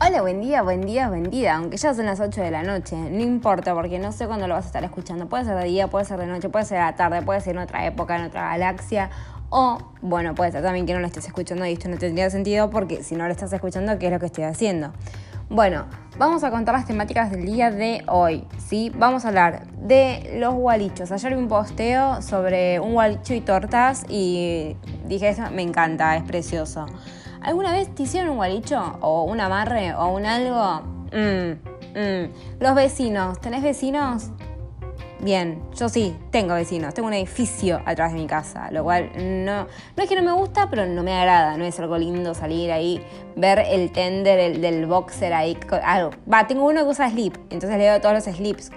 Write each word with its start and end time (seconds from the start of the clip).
Hola, 0.00 0.22
buen 0.22 0.40
día, 0.40 0.62
buen 0.62 0.82
día, 0.82 1.08
buen 1.08 1.24
día. 1.28 1.56
Aunque 1.56 1.76
ya 1.76 1.92
son 1.92 2.06
las 2.06 2.20
8 2.20 2.40
de 2.40 2.52
la 2.52 2.62
noche, 2.62 2.94
no 2.94 3.20
importa 3.20 3.74
porque 3.74 3.98
no 3.98 4.12
sé 4.12 4.28
cuándo 4.28 4.46
lo 4.46 4.54
vas 4.54 4.64
a 4.64 4.68
estar 4.68 4.84
escuchando. 4.84 5.28
Puede 5.28 5.44
ser 5.44 5.56
de 5.56 5.64
día, 5.64 5.88
puede 5.88 6.04
ser 6.04 6.20
de 6.20 6.26
noche, 6.26 6.48
puede 6.48 6.66
ser 6.66 6.78
de 6.78 6.84
la 6.84 6.94
tarde, 6.94 7.20
puede 7.22 7.40
ser 7.40 7.56
en 7.56 7.62
otra 7.62 7.84
época, 7.84 8.14
en 8.14 8.26
otra 8.26 8.42
galaxia. 8.50 9.10
O, 9.50 9.78
bueno, 10.00 10.36
puede 10.36 10.52
ser 10.52 10.62
también 10.62 10.86
que 10.86 10.94
no 10.94 11.00
lo 11.00 11.06
estés 11.08 11.26
escuchando 11.26 11.66
y 11.66 11.72
esto 11.72 11.88
no 11.88 11.98
tendría 11.98 12.30
sentido 12.30 12.70
porque 12.70 13.02
si 13.02 13.16
no 13.16 13.26
lo 13.26 13.32
estás 13.32 13.52
escuchando, 13.52 13.98
¿qué 13.98 14.06
es 14.06 14.12
lo 14.12 14.20
que 14.20 14.26
estoy 14.26 14.44
haciendo? 14.44 14.92
Bueno, 15.50 15.86
vamos 16.16 16.44
a 16.44 16.52
contar 16.52 16.76
las 16.76 16.86
temáticas 16.86 17.32
del 17.32 17.44
día 17.44 17.72
de 17.72 18.04
hoy, 18.06 18.46
¿sí? 18.58 18.92
Vamos 18.94 19.24
a 19.24 19.28
hablar 19.28 19.66
de 19.78 20.36
los 20.38 20.54
gualichos. 20.54 21.10
Ayer 21.10 21.34
vi 21.34 21.42
un 21.42 21.48
posteo 21.48 22.22
sobre 22.22 22.78
un 22.78 22.92
gualicho 22.92 23.34
y 23.34 23.40
tortas 23.40 24.04
y 24.08 24.76
dije, 25.06 25.30
eso 25.30 25.50
me 25.50 25.62
encanta, 25.62 26.14
es 26.16 26.22
precioso. 26.22 26.86
¿Alguna 27.48 27.72
vez 27.72 27.88
te 27.94 28.02
hicieron 28.02 28.28
un 28.28 28.36
gualicho 28.36 28.78
o 29.00 29.22
un 29.22 29.40
amarre 29.40 29.94
o 29.94 30.08
un 30.08 30.26
algo? 30.26 30.82
Mm, 31.14 31.52
mm. 31.98 32.60
Los 32.60 32.74
vecinos, 32.74 33.40
¿tenés 33.40 33.62
vecinos? 33.62 34.32
Bien, 35.20 35.62
yo 35.74 35.88
sí, 35.88 36.14
tengo 36.30 36.52
vecinos, 36.52 36.92
tengo 36.92 37.08
un 37.08 37.14
edificio 37.14 37.80
atrás 37.86 38.12
de 38.12 38.18
mi 38.18 38.26
casa, 38.26 38.70
lo 38.70 38.84
cual 38.84 39.12
no, 39.16 39.66
no 39.96 40.02
es 40.02 40.10
que 40.10 40.14
no 40.14 40.22
me 40.22 40.32
gusta, 40.32 40.68
pero 40.68 40.84
no 40.84 41.02
me 41.02 41.14
agrada, 41.14 41.56
no 41.56 41.64
es 41.64 41.80
algo 41.80 41.96
lindo 41.96 42.34
salir 42.34 42.70
ahí, 42.70 43.02
ver 43.34 43.60
el 43.60 43.92
tender 43.92 44.60
del 44.60 44.84
boxer 44.84 45.32
ahí, 45.32 45.58
algo. 45.82 46.10
Va, 46.30 46.46
tengo 46.46 46.66
uno 46.66 46.82
que 46.82 46.90
usa 46.90 47.08
slip, 47.08 47.34
entonces 47.48 47.78
le 47.78 47.84
veo 47.84 48.00
todos 48.02 48.14
los 48.14 48.24
slips 48.24 48.70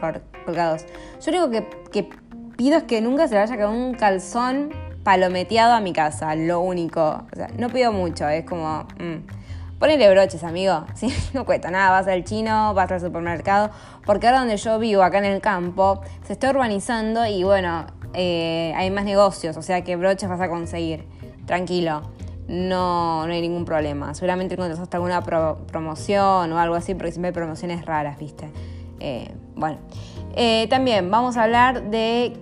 colgados. 0.45 0.85
Yo 1.19 1.31
lo 1.33 1.45
único 1.45 1.67
que, 1.91 2.03
que 2.03 2.09
pido 2.55 2.77
es 2.77 2.83
que 2.83 3.01
nunca 3.01 3.27
se 3.27 3.35
vaya 3.35 3.57
con 3.57 3.75
un 3.75 3.95
calzón 3.95 4.69
palometeado 5.03 5.73
a 5.73 5.81
mi 5.81 5.93
casa, 5.93 6.35
lo 6.35 6.59
único. 6.59 7.23
O 7.31 7.35
sea, 7.35 7.49
no 7.57 7.69
pido 7.69 7.91
mucho, 7.91 8.27
es 8.27 8.45
como... 8.45 8.87
Mm. 8.99 9.41
Ponele 9.81 10.11
broches, 10.11 10.43
amigo. 10.43 10.85
No 11.33 11.43
cuesta 11.43 11.71
nada. 11.71 11.89
Vas 11.89 12.07
al 12.07 12.23
chino, 12.23 12.75
vas 12.75 12.91
al 12.91 13.01
supermercado. 13.01 13.71
Porque 14.05 14.27
ahora 14.27 14.39
donde 14.39 14.57
yo 14.57 14.77
vivo, 14.77 15.01
acá 15.01 15.17
en 15.17 15.25
el 15.25 15.41
campo, 15.41 16.01
se 16.23 16.33
está 16.33 16.51
urbanizando 16.51 17.25
y 17.25 17.43
bueno, 17.43 17.87
eh, 18.13 18.73
hay 18.75 18.91
más 18.91 19.05
negocios. 19.05 19.57
O 19.57 19.63
sea 19.63 19.83
que 19.83 19.95
broches 19.95 20.29
vas 20.29 20.39
a 20.39 20.49
conseguir. 20.49 21.07
Tranquilo. 21.47 22.03
No, 22.47 23.25
no 23.25 23.33
hay 23.33 23.41
ningún 23.41 23.65
problema. 23.65 24.13
Seguramente 24.13 24.53
encuentras 24.53 24.79
hasta 24.79 24.97
alguna 24.97 25.23
promoción 25.23 26.51
o 26.51 26.59
algo 26.59 26.75
así, 26.75 26.93
porque 26.93 27.11
siempre 27.11 27.29
hay 27.29 27.33
promociones 27.33 27.83
raras, 27.83 28.19
¿viste? 28.19 28.51
Eh, 28.99 29.33
bueno. 29.55 29.79
Eh, 30.35 30.67
también 30.69 31.09
vamos 31.09 31.37
a 31.37 31.43
hablar 31.43 31.89
de 31.89 32.37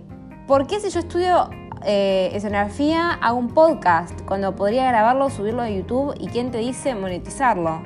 por 0.45 0.67
qué 0.67 0.81
si 0.81 0.89
yo 0.89 1.00
estudio 1.00 1.50
eh, 1.85 2.31
escenografía, 2.33 3.11
hago 3.11 3.38
un 3.38 3.49
podcast 3.49 4.19
cuando 4.22 4.55
podría 4.55 4.88
grabarlo, 4.88 5.30
subirlo 5.30 5.61
a 5.61 5.69
YouTube 5.69 6.13
y 6.19 6.27
quién 6.27 6.52
te 6.52 6.58
dice 6.58 6.95
monetizarlo. 6.95 7.81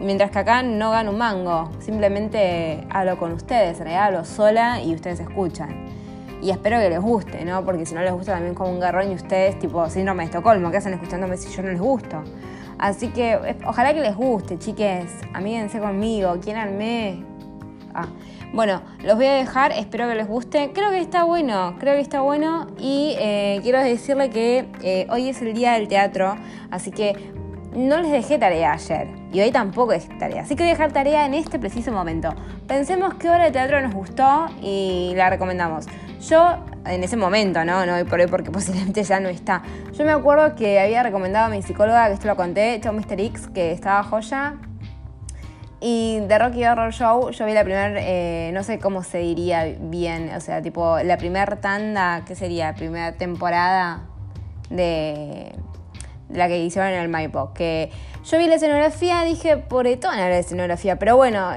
Mientras 0.00 0.30
que 0.30 0.38
acá 0.38 0.62
no 0.62 0.90
gano 0.90 1.10
un 1.10 1.18
mango, 1.18 1.70
simplemente 1.80 2.86
hablo 2.90 3.18
con 3.18 3.32
ustedes, 3.32 3.78
en 3.78 3.84
realidad 3.84 4.06
hablo 4.06 4.24
sola 4.24 4.82
y 4.82 4.94
ustedes 4.94 5.20
escuchan. 5.20 5.86
Y 6.42 6.50
espero 6.50 6.78
que 6.78 6.90
les 6.90 7.00
guste, 7.00 7.44
¿no? 7.44 7.64
Porque 7.64 7.86
si 7.86 7.94
no 7.94 8.02
les 8.02 8.12
gusta 8.12 8.34
también 8.34 8.54
como 8.54 8.70
un 8.70 8.78
garrón 8.78 9.10
y 9.10 9.14
ustedes, 9.14 9.58
tipo 9.58 9.88
síndrome 9.88 10.24
de 10.24 10.26
Estocolmo, 10.26 10.70
¿qué 10.70 10.76
hacen 10.76 10.92
escuchándome 10.92 11.36
si 11.36 11.50
yo 11.54 11.62
no 11.62 11.70
les 11.70 11.80
gusto? 11.80 12.22
Así 12.78 13.08
que 13.08 13.56
ojalá 13.66 13.94
que 13.94 14.00
les 14.00 14.14
guste, 14.14 14.58
chiques. 14.58 15.10
Amíguense 15.32 15.80
conmigo, 15.80 16.36
quiéranme. 16.40 17.24
Ah. 17.94 18.06
Bueno, 18.52 18.82
los 19.02 19.16
voy 19.16 19.26
a 19.26 19.34
dejar, 19.34 19.72
espero 19.72 20.08
que 20.08 20.14
les 20.14 20.26
guste. 20.26 20.70
Creo 20.72 20.90
que 20.90 21.00
está 21.00 21.24
bueno, 21.24 21.76
creo 21.78 21.94
que 21.94 22.00
está 22.00 22.20
bueno. 22.20 22.68
Y 22.78 23.14
eh, 23.18 23.60
quiero 23.62 23.80
decirle 23.82 24.30
que 24.30 24.68
eh, 24.82 25.06
hoy 25.10 25.28
es 25.28 25.42
el 25.42 25.52
día 25.52 25.72
del 25.72 25.88
teatro, 25.88 26.36
así 26.70 26.90
que 26.90 27.32
no 27.74 28.00
les 28.00 28.10
dejé 28.10 28.38
tarea 28.38 28.72
ayer. 28.72 29.08
Y 29.32 29.40
hoy 29.40 29.50
tampoco 29.50 29.92
es 29.92 30.08
tarea. 30.18 30.42
Así 30.42 30.56
que 30.56 30.62
voy 30.62 30.70
a 30.70 30.72
dejar 30.72 30.92
tarea 30.92 31.26
en 31.26 31.34
este 31.34 31.58
preciso 31.58 31.92
momento. 31.92 32.34
Pensemos 32.66 33.14
qué 33.14 33.28
obra 33.28 33.44
de 33.44 33.50
teatro 33.50 33.80
nos 33.82 33.92
gustó 33.92 34.46
y 34.62 35.12
la 35.14 35.28
recomendamos. 35.28 35.86
Yo, 36.26 36.64
en 36.86 37.04
ese 37.04 37.16
momento, 37.16 37.64
¿no? 37.64 37.84
No 37.84 37.96
hoy 37.96 38.04
por 38.04 38.20
hoy 38.20 38.26
porque 38.26 38.50
posiblemente 38.52 39.02
ya 39.02 39.20
no 39.20 39.28
está. 39.28 39.62
Yo 39.92 40.04
me 40.04 40.12
acuerdo 40.12 40.54
que 40.54 40.80
había 40.80 41.02
recomendado 41.02 41.46
a 41.46 41.48
mi 41.50 41.60
psicóloga, 41.62 42.06
que 42.06 42.14
esto 42.14 42.28
lo 42.28 42.36
conté, 42.36 42.80
Chau 42.80 42.94
Mr. 42.94 43.20
X, 43.20 43.48
que 43.48 43.72
estaba 43.72 44.02
joya. 44.02 44.54
Y 45.80 46.20
de 46.20 46.38
Rocky 46.38 46.64
Horror 46.64 46.92
Show 46.92 47.30
yo 47.30 47.44
vi 47.44 47.52
la 47.52 47.62
primera, 47.62 47.92
eh, 47.96 48.50
no 48.54 48.62
sé 48.62 48.78
cómo 48.78 49.02
se 49.02 49.18
diría 49.18 49.76
bien, 49.78 50.30
o 50.34 50.40
sea, 50.40 50.62
tipo 50.62 50.98
la 51.02 51.18
primera 51.18 51.56
tanda, 51.56 52.24
¿qué 52.26 52.34
sería? 52.34 52.74
Primera 52.74 53.12
temporada 53.12 54.06
de, 54.70 55.54
la 56.30 56.48
que 56.48 56.58
hicieron 56.58 56.92
en 56.92 57.00
el 57.00 57.08
Maipo. 57.08 57.52
Que 57.52 57.90
yo 58.24 58.38
vi 58.38 58.46
la 58.46 58.54
escenografía, 58.54 59.22
dije, 59.22 59.58
por 59.58 59.86
etona 59.86 60.28
la 60.28 60.38
escenografía, 60.38 60.98
pero 60.98 61.16
bueno, 61.16 61.50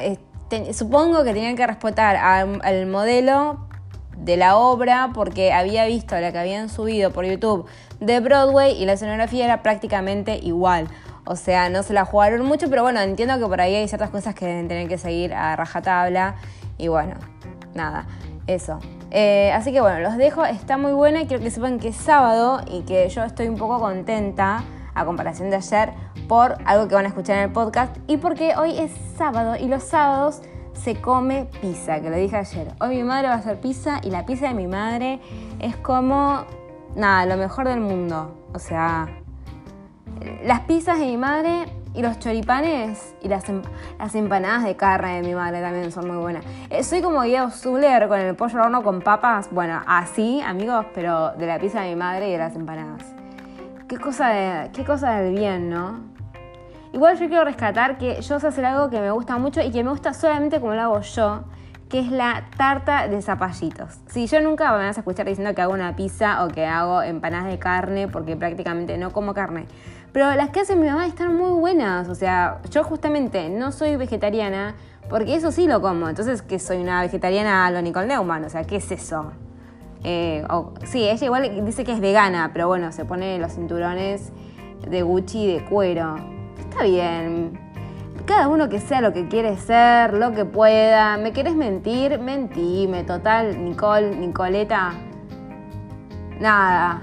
supongo 0.74 1.24
que 1.24 1.34
tenían 1.34 1.56
que 1.56 1.66
respetar 1.66 2.18
al 2.18 2.86
modelo 2.88 3.70
de 4.18 4.38
la 4.38 4.58
obra 4.58 5.12
porque 5.14 5.54
había 5.54 5.86
visto 5.86 6.20
la 6.20 6.32
que 6.32 6.40
habían 6.40 6.70
subido 6.70 7.12
por 7.12 7.26
YouTube 7.26 7.66
de 8.00 8.20
Broadway 8.20 8.74
y 8.82 8.86
la 8.86 8.94
escenografía 8.94 9.46
era 9.46 9.64
prácticamente 9.64 10.38
igual. 10.38 10.88
O 11.30 11.36
sea, 11.36 11.70
no 11.70 11.84
se 11.84 11.94
la 11.94 12.06
jugaron 12.06 12.44
mucho, 12.44 12.72
pero 12.72 12.82
bueno, 12.82 13.00
entiendo 13.02 13.38
que 13.38 13.46
por 13.46 13.62
ahí 13.62 13.76
hay 13.76 13.88
ciertas 13.88 14.10
cosas 14.10 14.34
que 14.34 14.48
deben 14.48 14.68
tener 14.68 14.88
que 14.88 14.98
seguir 14.98 15.32
a 15.36 15.56
rajatabla. 15.56 16.38
Y 16.80 16.88
bueno, 16.88 17.14
nada, 17.76 18.08
eso. 18.48 18.80
Eh, 19.12 19.52
así 19.54 19.72
que 19.72 19.80
bueno, 19.80 20.00
los 20.00 20.18
dejo, 20.18 20.44
está 20.44 20.78
muy 20.78 20.92
buena 20.92 21.22
y 21.22 21.28
quiero 21.28 21.44
que 21.44 21.52
sepan 21.52 21.78
que 21.78 21.90
es 21.90 21.98
sábado 21.98 22.62
y 22.66 22.82
que 22.82 23.08
yo 23.10 23.24
estoy 23.24 23.48
un 23.48 23.58
poco 23.58 23.78
contenta 23.80 24.64
a 24.96 25.06
comparación 25.06 25.52
de 25.52 25.58
ayer 25.58 25.94
por 26.28 26.58
algo 26.66 26.88
que 26.88 26.96
van 26.96 27.06
a 27.06 27.10
escuchar 27.10 27.38
en 27.38 27.44
el 27.44 27.52
podcast 27.52 27.96
y 28.08 28.18
porque 28.18 28.56
hoy 28.56 28.80
es 28.80 28.92
sábado 29.16 29.56
y 29.56 29.68
los 29.68 29.84
sábados 29.84 30.42
se 30.74 31.00
come 31.00 31.48
pizza, 31.62 32.02
que 32.02 32.10
lo 32.10 32.16
dije 32.16 32.38
ayer. 32.38 32.74
Hoy 32.82 32.96
mi 32.96 33.04
madre 33.04 33.28
va 33.28 33.36
a 33.36 33.38
hacer 33.38 33.62
pizza 33.62 34.02
y 34.02 34.10
la 34.10 34.26
pizza 34.26 34.48
de 34.48 34.56
mi 34.56 34.66
madre 34.66 35.20
es 35.60 35.76
como, 35.76 36.46
nada, 36.96 37.28
lo 37.28 37.38
mejor 37.38 37.68
del 37.68 37.82
mundo. 37.82 38.36
O 38.56 38.58
sea, 38.58 39.19
las 40.44 40.62
pizzas 40.62 41.00
de 41.00 41.06
mi 41.06 41.18
madre 41.18 41.66
y 41.94 42.02
los 42.02 42.20
choripanes 42.20 43.16
y 43.22 43.28
las, 43.28 43.48
em-, 43.50 43.62
las, 43.98 44.16
empanadas 44.16 44.64
de 44.64 44.76
carne 44.76 45.22
de 45.22 45.28
mi 45.28 45.36
madre 45.36 45.62
también 45.62 45.92
son 45.92 46.08
muy 46.08 46.18
buenas. 46.18 46.46
Eh, 46.70 46.84
soy 46.84 47.02
como 47.02 47.22
Guido 47.22 47.50
Zuller 47.50 48.08
con 48.08 48.20
el 48.20 48.36
pollo 48.36 48.60
al 48.60 48.66
horno 48.66 48.84
con 48.84 49.02
papas. 49.02 49.50
Bueno, 49.52 49.82
así, 49.88 50.42
amigos, 50.42 50.86
pero 50.94 51.32
de 51.32 51.48
la 51.48 51.60
pizza 51.60 51.82
de 51.82 51.90
mi 51.90 51.96
madre 51.96 52.30
y 52.30 52.32
de 52.34 52.38
las 52.38 52.56
empanadas. 52.56 53.04
Qué 53.88 53.98
cosa, 53.98 54.30
de, 54.30 54.72
qué 54.72 54.86
cosa 54.86 55.18
del 55.18 55.34
bien, 55.34 55.70
¿no? 55.70 56.00
Igual 56.94 57.18
yo 57.18 57.28
quiero 57.28 57.44
rescatar 57.44 57.98
que 57.98 58.22
yo 58.22 58.40
sé 58.40 58.48
hacer 58.48 58.66
algo 58.66 58.90
que 58.90 59.00
me 59.00 59.12
gusta 59.12 59.38
mucho 59.38 59.62
y 59.62 59.72
que 59.72 59.84
me 59.84 59.92
gusta 59.92 60.14
solamente 60.14 60.60
como 60.60 60.74
lo 60.74 60.82
hago 60.82 61.02
yo, 61.02 61.44
que 61.90 62.00
es 62.00 62.12
la 62.12 62.46
tarta 62.56 63.08
de 63.08 63.22
zapallitos. 63.22 63.98
Si 64.08 64.28
yo 64.28 64.40
nunca 64.42 64.72
me 64.72 64.86
vas 64.86 64.98
a 64.98 65.02
escuchar 65.02 65.26
diciendo 65.26 65.56
que 65.56 65.62
hago 65.62 65.74
una 65.74 65.96
pizza 65.96 66.46
o 66.46 66.48
que 66.48 66.66
hago 66.66 67.02
empanadas 67.02 67.48
de 67.48 67.58
carne, 67.58 68.08
porque 68.08 68.36
prácticamente 68.36 68.98
no 68.98 69.12
como 69.12 69.34
carne. 69.34 69.66
Pero 70.12 70.34
las 70.36 70.50
que 70.50 70.62
hace 70.62 70.76
mi 70.76 70.88
mamá 70.88 71.08
están 71.08 71.36
muy 71.36 71.60
buenas. 71.60 72.08
O 72.08 72.16
sea, 72.16 72.60
yo 72.70 72.84
justamente 72.84 73.50
no 73.50 73.72
soy 73.72 73.96
vegetariana 73.96 74.76
porque 75.10 75.36
eso 75.36 75.52
sí 75.52 75.68
lo 75.68 75.82
como. 75.82 76.08
Entonces, 76.08 76.44
que 76.44 76.60
soy 76.60 76.78
una 76.78 77.02
vegetariana 77.02 77.66
a 77.66 77.72
lo 77.72 77.82
Nicole 77.82 78.08
Neumann. 78.08 78.46
O 78.46 78.50
sea, 78.50 78.64
¿qué 78.64 78.78
es 78.78 78.92
eso? 78.92 79.32
Eh, 80.04 80.46
sí, 80.84 81.10
ella 81.10 81.26
igual 81.26 81.66
dice 81.66 81.84
que 81.84 81.92
es 81.92 82.00
vegana, 82.00 82.52
pero 82.54 82.68
bueno, 82.68 82.92
se 82.92 83.04
pone 83.06 83.38
los 83.40 83.54
cinturones 83.54 84.32
de 84.88 85.02
Gucci 85.02 85.48
de 85.52 85.66
cuero. 85.66 86.16
Está 86.60 86.84
bien. 86.84 87.69
Cada 88.30 88.48
uno 88.48 88.70
que 88.70 88.80
sea 88.80 89.02
lo 89.02 89.12
que 89.12 89.28
quiere 89.28 89.58
ser, 89.58 90.14
lo 90.14 90.34
que 90.34 90.46
pueda. 90.46 91.18
¿Me 91.18 91.34
querés 91.34 91.56
mentir? 91.56 92.20
Mentime. 92.20 93.04
Total, 93.04 93.66
Nicole, 93.66 94.16
Nicoleta. 94.16 94.94
Nada. 96.40 97.02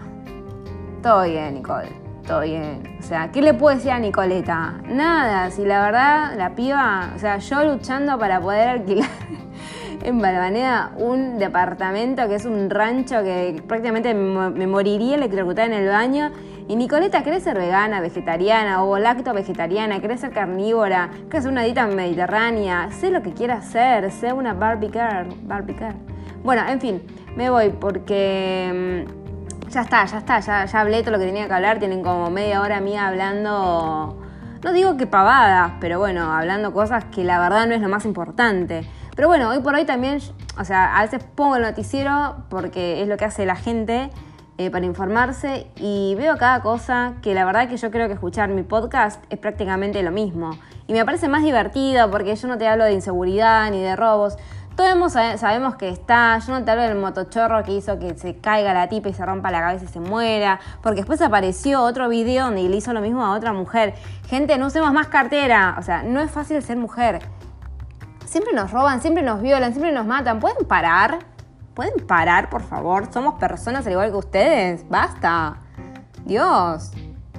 Todo 1.02 1.24
bien, 1.24 1.54
Nicole 1.54 1.88
todo 2.24 2.42
bien. 2.42 2.96
O 2.98 3.02
sea, 3.02 3.30
¿qué 3.30 3.40
le 3.40 3.54
puedo 3.54 3.74
decir 3.76 3.92
a 3.92 3.98
Nicoleta? 3.98 4.80
Nada, 4.88 5.50
si 5.50 5.64
la 5.64 5.80
verdad, 5.80 6.36
la 6.36 6.54
piba, 6.56 7.12
o 7.14 7.18
sea, 7.18 7.38
yo 7.38 7.64
luchando 7.64 8.18
para 8.18 8.40
poder 8.40 8.68
alquilar 8.68 9.08
en 10.02 10.20
Balvaneda 10.20 10.92
un 10.96 11.38
departamento 11.38 12.26
que 12.28 12.34
es 12.34 12.44
un 12.44 12.68
rancho 12.68 13.22
que 13.22 13.62
prácticamente 13.66 14.12
me 14.14 14.66
moriría 14.66 15.14
electrocutada 15.14 15.66
en 15.66 15.72
el 15.74 15.88
baño. 15.88 16.32
Y 16.68 16.74
Nicoleta, 16.74 17.22
¿querés 17.22 17.44
ser 17.44 17.56
vegana, 17.56 18.00
vegetariana 18.00 18.82
o 18.82 18.98
lacto 18.98 19.32
vegetariana? 19.32 20.00
¿Querés 20.00 20.20
ser 20.20 20.32
carnívora? 20.32 21.10
¿Querés 21.28 21.38
hacer 21.38 21.52
una 21.52 21.62
dieta 21.62 21.86
mediterránea? 21.86 22.90
Sé 22.90 23.12
lo 23.12 23.22
que 23.22 23.32
quieras 23.32 23.68
hacer, 23.68 24.10
sé 24.10 24.32
una 24.32 24.52
Barbie 24.52 24.88
girl, 24.88 25.28
Barbie 25.44 25.74
girl. 25.74 25.94
Bueno, 26.42 26.66
en 26.66 26.80
fin, 26.80 27.02
me 27.36 27.50
voy 27.50 27.68
porque 27.70 29.04
mm, 29.06 29.70
ya 29.70 29.82
está, 29.82 30.06
ya 30.06 30.18
está, 30.18 30.40
ya, 30.40 30.64
ya 30.64 30.80
hablé 30.80 31.02
todo 31.02 31.12
lo 31.12 31.18
que 31.20 31.26
tenía 31.26 31.46
que 31.46 31.54
hablar, 31.54 31.78
tienen 31.78 32.02
como 32.02 32.30
media 32.30 32.60
hora 32.60 32.80
mía 32.80 33.06
hablando, 33.06 34.20
no 34.64 34.72
digo 34.72 34.96
que 34.96 35.06
pavadas, 35.06 35.74
pero 35.80 36.00
bueno, 36.00 36.32
hablando 36.32 36.72
cosas 36.72 37.04
que 37.04 37.22
la 37.22 37.38
verdad 37.38 37.68
no 37.68 37.76
es 37.76 37.80
lo 37.80 37.88
más 37.88 38.04
importante. 38.04 38.84
Pero 39.14 39.28
bueno, 39.28 39.50
hoy 39.50 39.60
por 39.60 39.76
hoy 39.76 39.84
también, 39.84 40.18
o 40.58 40.64
sea, 40.64 40.98
a 40.98 41.02
veces 41.02 41.22
pongo 41.22 41.54
el 41.54 41.62
noticiero 41.62 42.38
porque 42.48 43.02
es 43.02 43.08
lo 43.08 43.16
que 43.16 43.24
hace 43.24 43.46
la 43.46 43.54
gente 43.54 44.10
eh, 44.58 44.70
para 44.70 44.86
informarse 44.86 45.66
y 45.76 46.14
veo 46.16 46.38
cada 46.38 46.62
cosa 46.62 47.14
que 47.20 47.34
la 47.34 47.44
verdad 47.44 47.68
que 47.68 47.76
yo 47.76 47.90
creo 47.90 48.08
que 48.08 48.14
escuchar 48.14 48.48
mi 48.48 48.62
podcast 48.62 49.22
es 49.28 49.38
prácticamente 49.38 50.02
lo 50.02 50.10
mismo. 50.10 50.50
Y 50.86 50.94
me 50.94 51.04
parece 51.04 51.28
más 51.28 51.42
divertido 51.42 52.10
porque 52.10 52.34
yo 52.34 52.48
no 52.48 52.56
te 52.56 52.66
hablo 52.66 52.84
de 52.84 52.94
inseguridad 52.94 53.70
ni 53.70 53.82
de 53.82 53.96
robos. 53.96 54.38
Todos 54.74 55.12
sabemos 55.12 55.76
que 55.76 55.90
está, 55.90 56.38
yo 56.38 56.52
no 56.52 56.64
te 56.64 56.70
hablo 56.70 56.84
del 56.84 56.96
motochorro 56.96 57.62
que 57.64 57.72
hizo 57.72 57.98
que 57.98 58.16
se 58.16 58.36
caiga 58.36 58.72
la 58.72 58.88
tipa 58.88 59.10
y 59.10 59.12
se 59.12 59.26
rompa 59.26 59.50
la 59.50 59.60
cabeza 59.60 59.84
y 59.84 59.88
se 59.88 60.00
muera, 60.00 60.60
porque 60.82 61.00
después 61.00 61.20
apareció 61.20 61.82
otro 61.82 62.08
video 62.08 62.46
donde 62.46 62.62
le 62.62 62.76
hizo 62.76 62.94
lo 62.94 63.00
mismo 63.02 63.24
a 63.24 63.34
otra 63.34 63.52
mujer. 63.52 63.94
Gente, 64.28 64.56
no 64.58 64.66
usemos 64.66 64.92
más 64.92 65.08
cartera, 65.08 65.76
o 65.78 65.82
sea, 65.82 66.02
no 66.02 66.20
es 66.20 66.30
fácil 66.30 66.62
ser 66.62 66.78
mujer. 66.78 67.20
Siempre 68.24 68.52
nos 68.54 68.70
roban, 68.70 69.00
siempre 69.00 69.22
nos 69.22 69.40
violan, 69.42 69.72
siempre 69.72 69.92
nos 69.92 70.06
matan. 70.06 70.40
¿Pueden 70.40 70.66
parar? 70.66 71.18
¿Pueden 71.76 72.06
parar, 72.06 72.48
por 72.48 72.62
favor? 72.62 73.12
Somos 73.12 73.34
personas 73.34 73.84
al 73.84 73.92
igual 73.92 74.10
que 74.10 74.16
ustedes. 74.16 74.88
Basta. 74.88 75.58
Dios. 76.24 76.90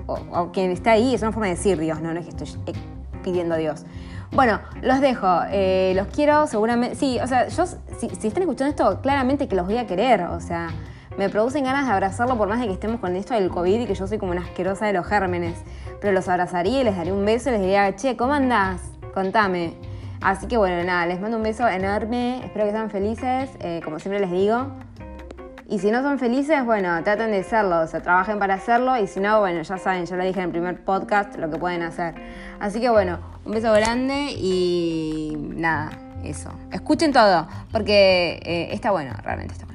O, 0.05 0.51
quien 0.51 0.69
está 0.69 0.91
ahí, 0.91 1.15
es 1.15 1.23
una 1.23 1.31
forma 1.31 1.47
de 1.47 1.55
decir 1.55 1.79
Dios, 1.79 1.99
no, 2.01 2.13
no 2.13 2.19
es 2.19 2.27
que 2.27 2.43
estoy 2.43 2.47
eh, 2.67 2.73
pidiendo 3.23 3.55
a 3.55 3.57
Dios. 3.57 3.83
Bueno, 4.31 4.59
los 4.83 5.01
dejo. 5.01 5.27
Eh, 5.49 5.93
los 5.95 6.05
quiero 6.09 6.45
seguramente. 6.45 6.95
Sí, 6.95 7.17
o 7.19 7.25
sea, 7.25 7.47
yo, 7.47 7.65
si, 7.65 8.05
están 8.05 8.43
escuchando 8.43 8.67
esto, 8.67 9.01
claramente 9.01 9.47
que 9.47 9.55
los 9.55 9.65
voy 9.65 9.77
a 9.77 9.87
querer. 9.87 10.21
O 10.25 10.39
sea, 10.39 10.69
me 11.17 11.29
producen 11.29 11.63
ganas 11.63 11.87
de 11.87 11.93
abrazarlo 11.93 12.37
por 12.37 12.47
más 12.47 12.59
de 12.59 12.67
que 12.67 12.73
estemos 12.73 12.99
con 12.99 13.15
esto 13.15 13.33
del 13.33 13.49
COVID 13.49 13.81
y 13.81 13.85
que 13.87 13.95
yo 13.95 14.05
soy 14.05 14.19
como 14.19 14.33
una 14.33 14.41
asquerosa 14.41 14.85
de 14.85 14.93
los 14.93 15.07
gérmenes. 15.07 15.57
Pero 15.99 16.13
los 16.13 16.29
abrazaría 16.29 16.81
y 16.81 16.83
les 16.83 16.95
daría 16.95 17.13
un 17.15 17.25
beso 17.25 17.49
y 17.49 17.53
les 17.53 17.61
diría, 17.61 17.95
che, 17.95 18.15
¿cómo 18.15 18.33
andás? 18.33 18.81
Contame. 19.15 19.73
Así 20.21 20.47
que 20.47 20.57
bueno, 20.57 20.83
nada, 20.83 21.05
les 21.05 21.19
mando 21.19 21.37
un 21.37 21.43
beso 21.43 21.67
enorme. 21.67 22.45
Espero 22.45 22.65
que 22.65 22.71
sean 22.71 22.89
felices, 22.89 23.49
eh, 23.59 23.81
como 23.83 23.99
siempre 23.99 24.19
les 24.19 24.31
digo. 24.31 24.67
Y 25.69 25.79
si 25.79 25.91
no 25.91 26.01
son 26.01 26.17
felices, 26.17 26.63
bueno, 26.65 27.03
traten 27.03 27.31
de 27.31 27.43
serlo, 27.43 27.81
o 27.81 27.87
sea, 27.87 28.01
trabajen 28.01 28.39
para 28.39 28.53
hacerlo. 28.53 28.97
Y 28.97 29.07
si 29.07 29.19
no, 29.19 29.39
bueno, 29.41 29.61
ya 29.61 29.77
saben, 29.77 30.05
ya 30.05 30.15
lo 30.15 30.23
dije 30.23 30.39
en 30.39 30.45
el 30.45 30.51
primer 30.51 30.83
podcast, 30.83 31.35
lo 31.37 31.51
que 31.51 31.57
pueden 31.57 31.83
hacer. 31.83 32.15
Así 32.59 32.79
que 32.79 32.89
bueno, 32.89 33.19
un 33.45 33.51
beso 33.51 33.71
grande 33.73 34.31
y 34.31 35.37
nada, 35.37 35.91
eso. 36.23 36.51
Escuchen 36.71 37.11
todo, 37.11 37.47
porque 37.71 38.39
eh, 38.43 38.69
está 38.71 38.91
bueno, 38.91 39.13
realmente 39.23 39.53
está 39.53 39.66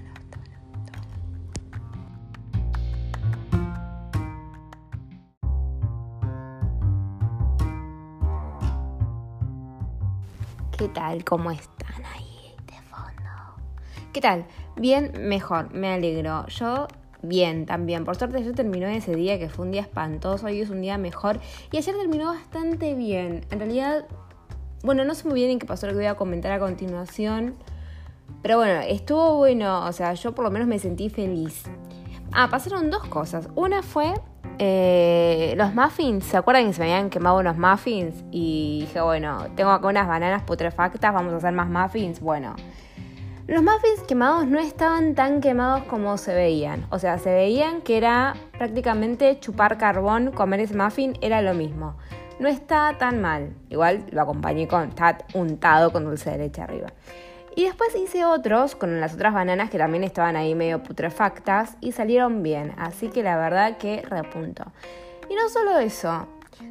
¿Qué 10.83 10.89
tal? 10.89 11.25
¿Cómo 11.25 11.53
están 11.53 12.05
ahí 12.13 12.57
de 12.67 12.73
fondo? 12.91 13.31
¿Qué 14.13 14.21
tal? 14.21 14.47
Bien, 14.75 15.13
mejor, 15.17 15.73
me 15.73 15.93
alegro. 15.93 16.45
Yo 16.49 16.89
bien 17.23 17.67
también. 17.67 18.05
Por 18.05 18.17
suerte 18.17 18.43
yo 18.43 18.53
terminó 18.53 18.89
ese 18.89 19.15
día 19.15 19.39
que 19.39 19.49
fue 19.49 19.65
un 19.65 19.71
día 19.71 19.83
espantoso, 19.83 20.47
hoy 20.47 20.61
es 20.61 20.71
un 20.71 20.81
día 20.81 20.99
mejor 20.99 21.39
y 21.71 21.77
ayer 21.77 21.95
terminó 21.95 22.33
bastante 22.35 22.95
bien. 22.95 23.47
En 23.53 23.61
realidad, 23.61 24.07
bueno, 24.83 25.05
no 25.05 25.15
sé 25.15 25.29
muy 25.29 25.37
bien 25.37 25.53
en 25.53 25.61
qué 25.61 25.67
pasó 25.67 25.87
lo 25.87 25.93
que 25.93 25.99
voy 25.99 26.07
a 26.07 26.17
comentar 26.17 26.51
a 26.51 26.59
continuación, 26.59 27.55
pero 28.43 28.57
bueno, 28.57 28.81
estuvo 28.81 29.37
bueno, 29.37 29.87
o 29.87 29.93
sea, 29.93 30.15
yo 30.15 30.35
por 30.35 30.45
lo 30.45 30.51
menos 30.51 30.67
me 30.67 30.81
sentí 30.81 31.11
feliz. 31.11 31.63
Ah, 32.33 32.49
pasaron 32.51 32.91
dos 32.91 33.07
cosas. 33.07 33.49
Una 33.55 33.85
fue 33.85 34.15
eh, 34.59 35.55
los 35.57 35.75
muffins, 35.75 36.25
¿se 36.25 36.37
acuerdan 36.37 36.67
que 36.67 36.73
se 36.73 36.81
me 36.81 36.93
habían 36.93 37.11
quemado 37.11 37.39
unos 37.39 37.59
muffins? 37.59 38.25
Y 38.31 38.81
dije, 38.83 39.01
bueno, 39.01 39.47
tengo 39.57 39.71
acá 39.71 39.89
unas 39.89 40.07
bananas 40.07 40.43
putrefactas, 40.43 41.13
vamos 41.13 41.33
a 41.33 41.37
hacer 41.37 41.53
más 41.53 41.69
muffins. 41.69 42.21
Bueno, 42.21 42.55
los 43.49 43.63
muffins 43.63 44.03
quemados 44.07 44.47
no 44.47 44.61
estaban 44.61 45.15
tan 45.15 45.41
quemados 45.41 45.83
como 45.85 46.17
se 46.17 46.33
veían. 46.35 46.87
O 46.91 46.99
sea, 46.99 47.19
se 47.19 47.33
veían 47.33 47.83
que 47.83 47.97
era 47.97 48.35
prácticamente 48.57 49.39
chupar 49.41 49.79
carbón, 49.79 50.31
comer 50.31 50.61
ese 50.61 50.77
muffin 50.77 51.19
era 51.21 51.43
lo 51.43 51.55
mismo. 51.55 51.97
No 52.39 52.49
está 52.49 52.97
tan 52.99 53.21
mal. 53.21 53.55
Igual 53.69 54.07
lo 54.11 54.23
acompañé 54.23 54.69
con, 54.69 54.91
está 54.91 55.19
untado 55.35 55.93
con 55.93 56.05
dulce 56.05 56.31
de 56.31 56.39
leche 56.39 56.63
arriba. 56.63 56.93
Y 57.55 57.65
después 57.65 57.95
hice 57.95 58.25
otros 58.25 58.75
con 58.75 59.01
las 59.01 59.15
otras 59.15 59.35
bananas 59.35 59.71
que 59.71 59.79
también 59.79 60.05
estaban 60.05 60.37
ahí 60.37 60.55
medio 60.55 60.83
putrefactas 60.83 61.77
y 61.81 61.93
salieron 61.93 62.43
bien. 62.43 62.73
Así 62.79 63.09
que 63.09 63.23
la 63.23 63.37
verdad 63.37 63.77
que 63.77 64.03
repunto. 64.03 64.65
Y 65.29 65.35
no 65.35 65.49
solo 65.49 65.79
eso, 65.79 66.27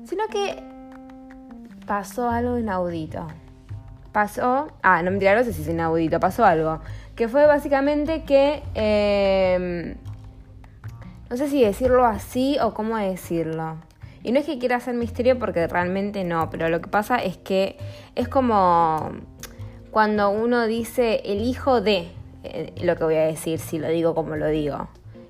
sino 0.06 0.28
que 0.28 0.64
pasó 1.86 2.30
algo 2.30 2.58
inaudito 2.58 3.28
pasó, 4.12 4.68
ah, 4.84 5.02
no 5.02 5.12
me 5.12 5.36
no 5.36 5.44
sé 5.44 5.54
si 5.54 5.62
es 5.62 5.68
inaudito, 5.68 6.20
pasó 6.20 6.46
algo, 6.46 6.82
que 7.16 7.28
fue 7.28 7.46
básicamente 7.46 8.24
que, 8.24 8.62
em, 8.76 9.96
no 11.30 11.38
sé 11.38 11.48
si 11.48 11.64
decirlo 11.64 12.06
así 12.06 12.58
o 12.62 12.74
cómo 12.74 12.98
decirlo. 12.98 13.78
Y 14.24 14.32
no 14.32 14.40
es 14.40 14.46
que 14.46 14.60
quiera 14.60 14.76
hacer 14.76 14.94
misterio 14.94 15.40
porque 15.40 15.66
realmente 15.68 16.24
no, 16.24 16.50
pero 16.50 16.70
lo 16.70 16.82
que 16.82 16.90
pasa 16.90 17.18
es 17.18 17.38
que 17.38 17.78
es 18.16 18.28
como 18.28 19.12
cuando 19.92 20.30
uno 20.30 20.66
dice 20.68 21.22
el 21.26 21.42
hijo 21.42 21.82
de, 21.82 22.12
eh, 22.44 22.74
lo 22.82 22.96
que 22.96 23.04
voy 23.04 23.16
a 23.16 23.26
decir, 23.26 23.60
si 23.60 23.78
lo 23.78 23.90
digo 23.90 24.16
como 24.16 24.36
lo 24.36 24.48
digo. 24.48 24.88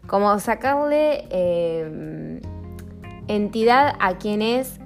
Como 0.07 0.39
sacarle 0.39 1.25
em, 1.29 2.41
entidad 3.27 3.95
a 3.99 4.17
quien 4.17 4.41
es 4.41 4.79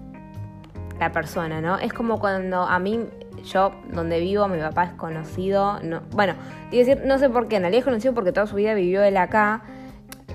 la 1.00 1.12
persona, 1.12 1.62
¿no? 1.62 1.78
Es 1.78 1.94
como 1.94 2.20
cuando 2.20 2.62
a 2.62 2.80
mí 2.80 3.02
yo, 3.44 3.72
donde 3.92 4.20
vivo, 4.20 4.48
mi 4.48 4.60
papá 4.60 4.86
es 4.86 4.94
conocido. 4.94 5.80
No, 5.84 6.02
bueno, 6.12 6.34
decir, 6.72 7.02
no 7.06 7.18
sé 7.20 7.30
por 7.30 7.48
qué, 7.48 7.58
en 7.58 7.64
realidad 7.64 7.80
es 7.80 7.86
conocido 7.86 8.14
porque 8.14 8.32
toda 8.32 8.48
su 8.48 8.56
vida 8.56 8.74
vivió 8.74 9.04
él 9.04 9.18
acá. 9.18 9.64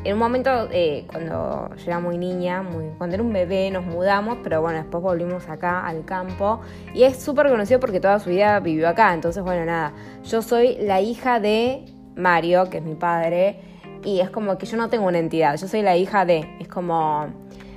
En 0.05 0.15
un 0.15 0.19
momento, 0.19 0.69
eh, 0.73 1.07
cuando 1.11 1.71
yo 1.77 1.85
era 1.87 2.01
muy 2.01 2.17
niña, 2.17 2.63
muy, 2.63 2.87
cuando 2.97 3.15
era 3.15 3.23
un 3.23 3.33
bebé, 3.33 3.71
nos 3.71 3.85
mudamos, 3.85 4.39
pero 4.43 4.63
bueno, 4.63 4.79
después 4.79 5.03
volvimos 5.03 5.49
acá 5.49 5.87
al 5.87 6.05
campo. 6.05 6.61
Y 6.95 7.03
es 7.03 7.23
súper 7.23 7.49
conocido 7.49 7.81
porque 7.81 8.01
toda 8.01 8.19
su 8.19 8.31
vida 8.31 8.59
vivió 8.61 8.89
acá. 8.89 9.13
Entonces, 9.13 9.43
bueno, 9.43 9.65
nada. 9.65 9.93
Yo 10.25 10.43
soy 10.43 10.77
la 10.81 11.01
hija 11.01 11.39
de 11.41 11.85
Mario, 12.17 12.71
que 12.71 12.79
es 12.79 12.85
mi 12.85 12.95
padre. 12.95 13.61
Y 14.05 14.21
es 14.21 14.31
como 14.31 14.57
que 14.57 14.67
yo 14.67 14.79
no 14.79 14.89
tengo 14.89 15.07
una 15.07 15.19
entidad, 15.19 15.57
yo 15.59 15.69
soy 15.69 15.83
la 15.83 15.97
hija 15.97 16.25
de. 16.25 16.49
Es 16.61 16.69
como. 16.69 17.27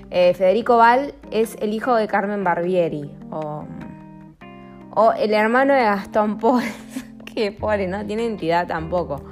Eh, 0.09 0.33
Federico 0.35 0.77
Val 0.77 1.15
es 1.31 1.57
el 1.59 1.73
hijo 1.73 1.95
de 1.95 2.07
Carmen 2.07 2.43
Barbieri. 2.43 3.11
O 3.31 3.65
o 4.95 5.11
el 5.13 5.33
hermano 5.33 5.73
de 5.73 5.81
Gastón 5.81 6.37
Paul, 6.37 6.63
que 7.33 7.51
pobre, 7.51 7.87
no 7.87 8.05
tiene 8.05 8.25
entidad 8.25 8.67
tampoco. 8.67 9.23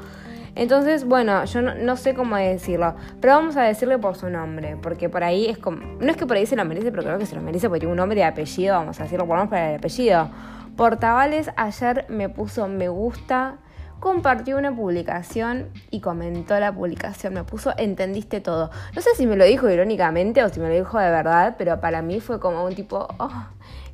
Entonces, 0.55 1.05
bueno, 1.05 1.45
yo 1.45 1.61
no, 1.61 1.95
sé 1.95 2.13
cómo 2.13 2.35
decirlo, 2.35 2.95
pero 3.21 3.35
vamos 3.35 3.55
a 3.55 3.63
decirle 3.63 3.97
por 3.97 4.15
su 4.15 4.29
nombre, 4.29 4.77
porque 4.81 5.07
por 5.07 5.23
ahí 5.23 5.45
es 5.47 5.57
como, 5.57 5.81
no 5.99 6.11
es 6.11 6.17
que 6.17 6.25
por 6.25 6.37
ahí 6.37 6.45
se 6.45 6.55
lo 6.55 6.65
merece, 6.65 6.91
pero 6.91 7.03
creo 7.03 7.17
que 7.17 7.25
se 7.25 7.35
lo 7.35 7.41
merece 7.41 7.67
porque 7.67 7.81
tiene 7.81 7.91
un 7.91 7.97
nombre 7.97 8.19
y 8.19 8.23
apellido, 8.23 8.75
vamos 8.75 8.99
a 8.99 9.03
decirlo 9.03 9.25
por 9.25 9.49
para 9.49 9.69
el 9.69 9.77
apellido. 9.77 10.29
Portavales 10.75 11.51
ayer 11.55 12.05
me 12.09 12.27
puso 12.27 12.67
me 12.67 12.89
gusta, 12.89 13.57
compartió 13.99 14.57
una 14.57 14.75
publicación 14.75 15.69
y 15.89 16.01
comentó 16.01 16.59
la 16.59 16.73
publicación, 16.73 17.33
me 17.33 17.43
puso 17.43 17.73
entendiste 17.77 18.41
todo. 18.41 18.71
No 18.95 19.01
sé 19.01 19.11
si 19.15 19.27
me 19.27 19.37
lo 19.37 19.45
dijo 19.45 19.69
irónicamente 19.69 20.43
o 20.43 20.49
si 20.49 20.59
me 20.59 20.67
lo 20.67 20.75
dijo 20.75 20.99
de 20.99 21.09
verdad, 21.11 21.55
pero 21.57 21.79
para 21.79 22.01
mí 22.01 22.19
fue 22.19 22.39
como 22.39 22.65
un 22.65 22.75
tipo, 22.75 23.07
oh, 23.19 23.45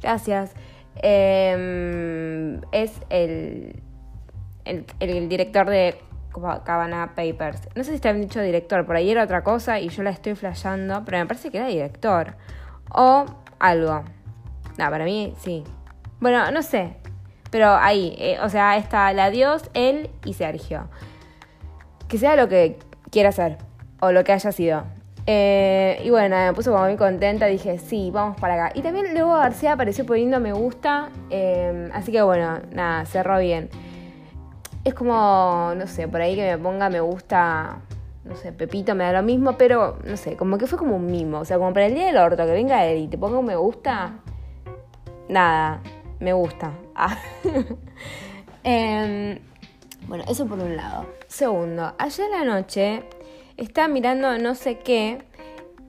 gracias. 0.02 0.56
Em, 0.96 2.62
es 2.72 3.00
el, 3.10 3.84
el, 4.66 5.30
director 5.30 5.70
de 5.70 6.00
Cabana 6.64 7.14
Papers. 7.16 7.70
No 7.76 7.84
sé 7.84 7.92
si 7.92 7.96
está 7.96 8.12
bien 8.12 8.28
dicho 8.28 8.42
director, 8.42 8.86
por 8.86 8.96
ahí 8.96 9.10
era 9.10 9.24
otra 9.24 9.44
cosa 9.44 9.80
y 9.80 9.90
yo 9.90 10.04
la 10.04 10.10
estoy 10.12 10.36
flasheando, 10.36 11.04
pero 11.06 11.18
me 11.18 11.26
parece 11.26 11.52
que 11.52 11.58
era 11.58 11.68
director. 11.68 12.36
O 12.94 13.26
algo. 13.60 14.04
No, 14.78 14.90
para 14.90 15.06
mí 15.06 15.34
sí. 15.40 15.64
Bueno, 16.20 16.50
no 16.52 16.62
sé. 16.62 16.98
Pero 17.52 17.76
ahí, 17.76 18.16
eh, 18.18 18.38
o 18.42 18.50
sea, 18.50 18.78
está 18.78 19.12
la 19.14 19.30
Dios, 19.30 19.70
él 19.74 20.10
y 20.26 20.34
Sergio. 20.34 20.90
Que 22.08 22.18
sea 22.18 22.36
lo 22.36 22.48
que 22.48 22.78
quiera 23.10 23.32
ser. 23.32 23.58
O 24.00 24.12
lo 24.12 24.24
que 24.24 24.34
haya 24.34 24.52
sido. 24.52 24.84
Eh, 25.30 26.02
y 26.06 26.10
bueno, 26.10 26.38
me 26.38 26.54
puse 26.54 26.70
como 26.70 26.86
muy 26.86 26.96
contenta, 26.96 27.48
dije, 27.48 27.80
sí, 27.80 28.12
vamos 28.14 28.40
para 28.40 28.54
acá. 28.54 28.80
Y 28.80 28.82
también 28.82 29.14
luego 29.14 29.34
García 29.34 29.74
apareció 29.74 30.06
poniendo 30.06 30.40
me 30.40 30.54
gusta, 30.54 31.10
eh, 31.30 31.90
así 31.94 32.14
que 32.14 32.22
bueno, 32.22 32.62
nada, 32.72 33.06
cerró 33.06 33.38
bien. 33.40 33.70
Es 34.88 34.94
como, 34.94 35.74
no 35.76 35.86
sé, 35.86 36.08
por 36.08 36.22
ahí 36.22 36.34
que 36.38 36.44
me 36.44 36.58
ponga 36.58 36.90
me 36.90 37.02
gusta, 37.02 37.82
no 38.24 38.38
sé, 38.38 38.54
Pepito 38.54 38.96
me 38.96 39.04
da 39.04 39.12
lo 39.12 39.22
mismo, 39.22 39.58
pero 39.58 40.00
no 40.06 40.16
sé, 40.16 40.38
como 40.38 40.58
que 40.58 40.66
fue 40.66 40.80
como 40.80 40.96
un 40.96 41.08
mimo. 41.08 41.40
O 41.40 41.46
sea, 41.46 41.58
como 41.58 41.74
para 41.74 41.88
el 41.88 41.94
día 41.94 42.06
del 42.06 42.16
orto, 42.16 42.46
que 42.46 42.54
venga 42.54 42.86
él 42.86 43.00
y 43.00 43.08
te 43.10 43.18
ponga 43.18 43.38
un 43.38 43.46
me 43.46 43.58
gusta, 43.58 44.14
nada, 45.28 45.82
me 46.22 46.32
gusta. 46.32 46.72
Ah. 46.96 47.18
Em, 48.64 49.40
bueno, 50.08 50.24
eso 50.30 50.46
por 50.46 50.58
un 50.58 50.78
lado. 50.78 51.06
Segundo, 51.28 51.94
ayer 51.98 52.30
la 52.30 52.46
noche 52.46 53.04
estaba 53.58 53.90
mirando 53.90 54.38
no 54.38 54.56
sé 54.56 54.80
qué 54.80 55.22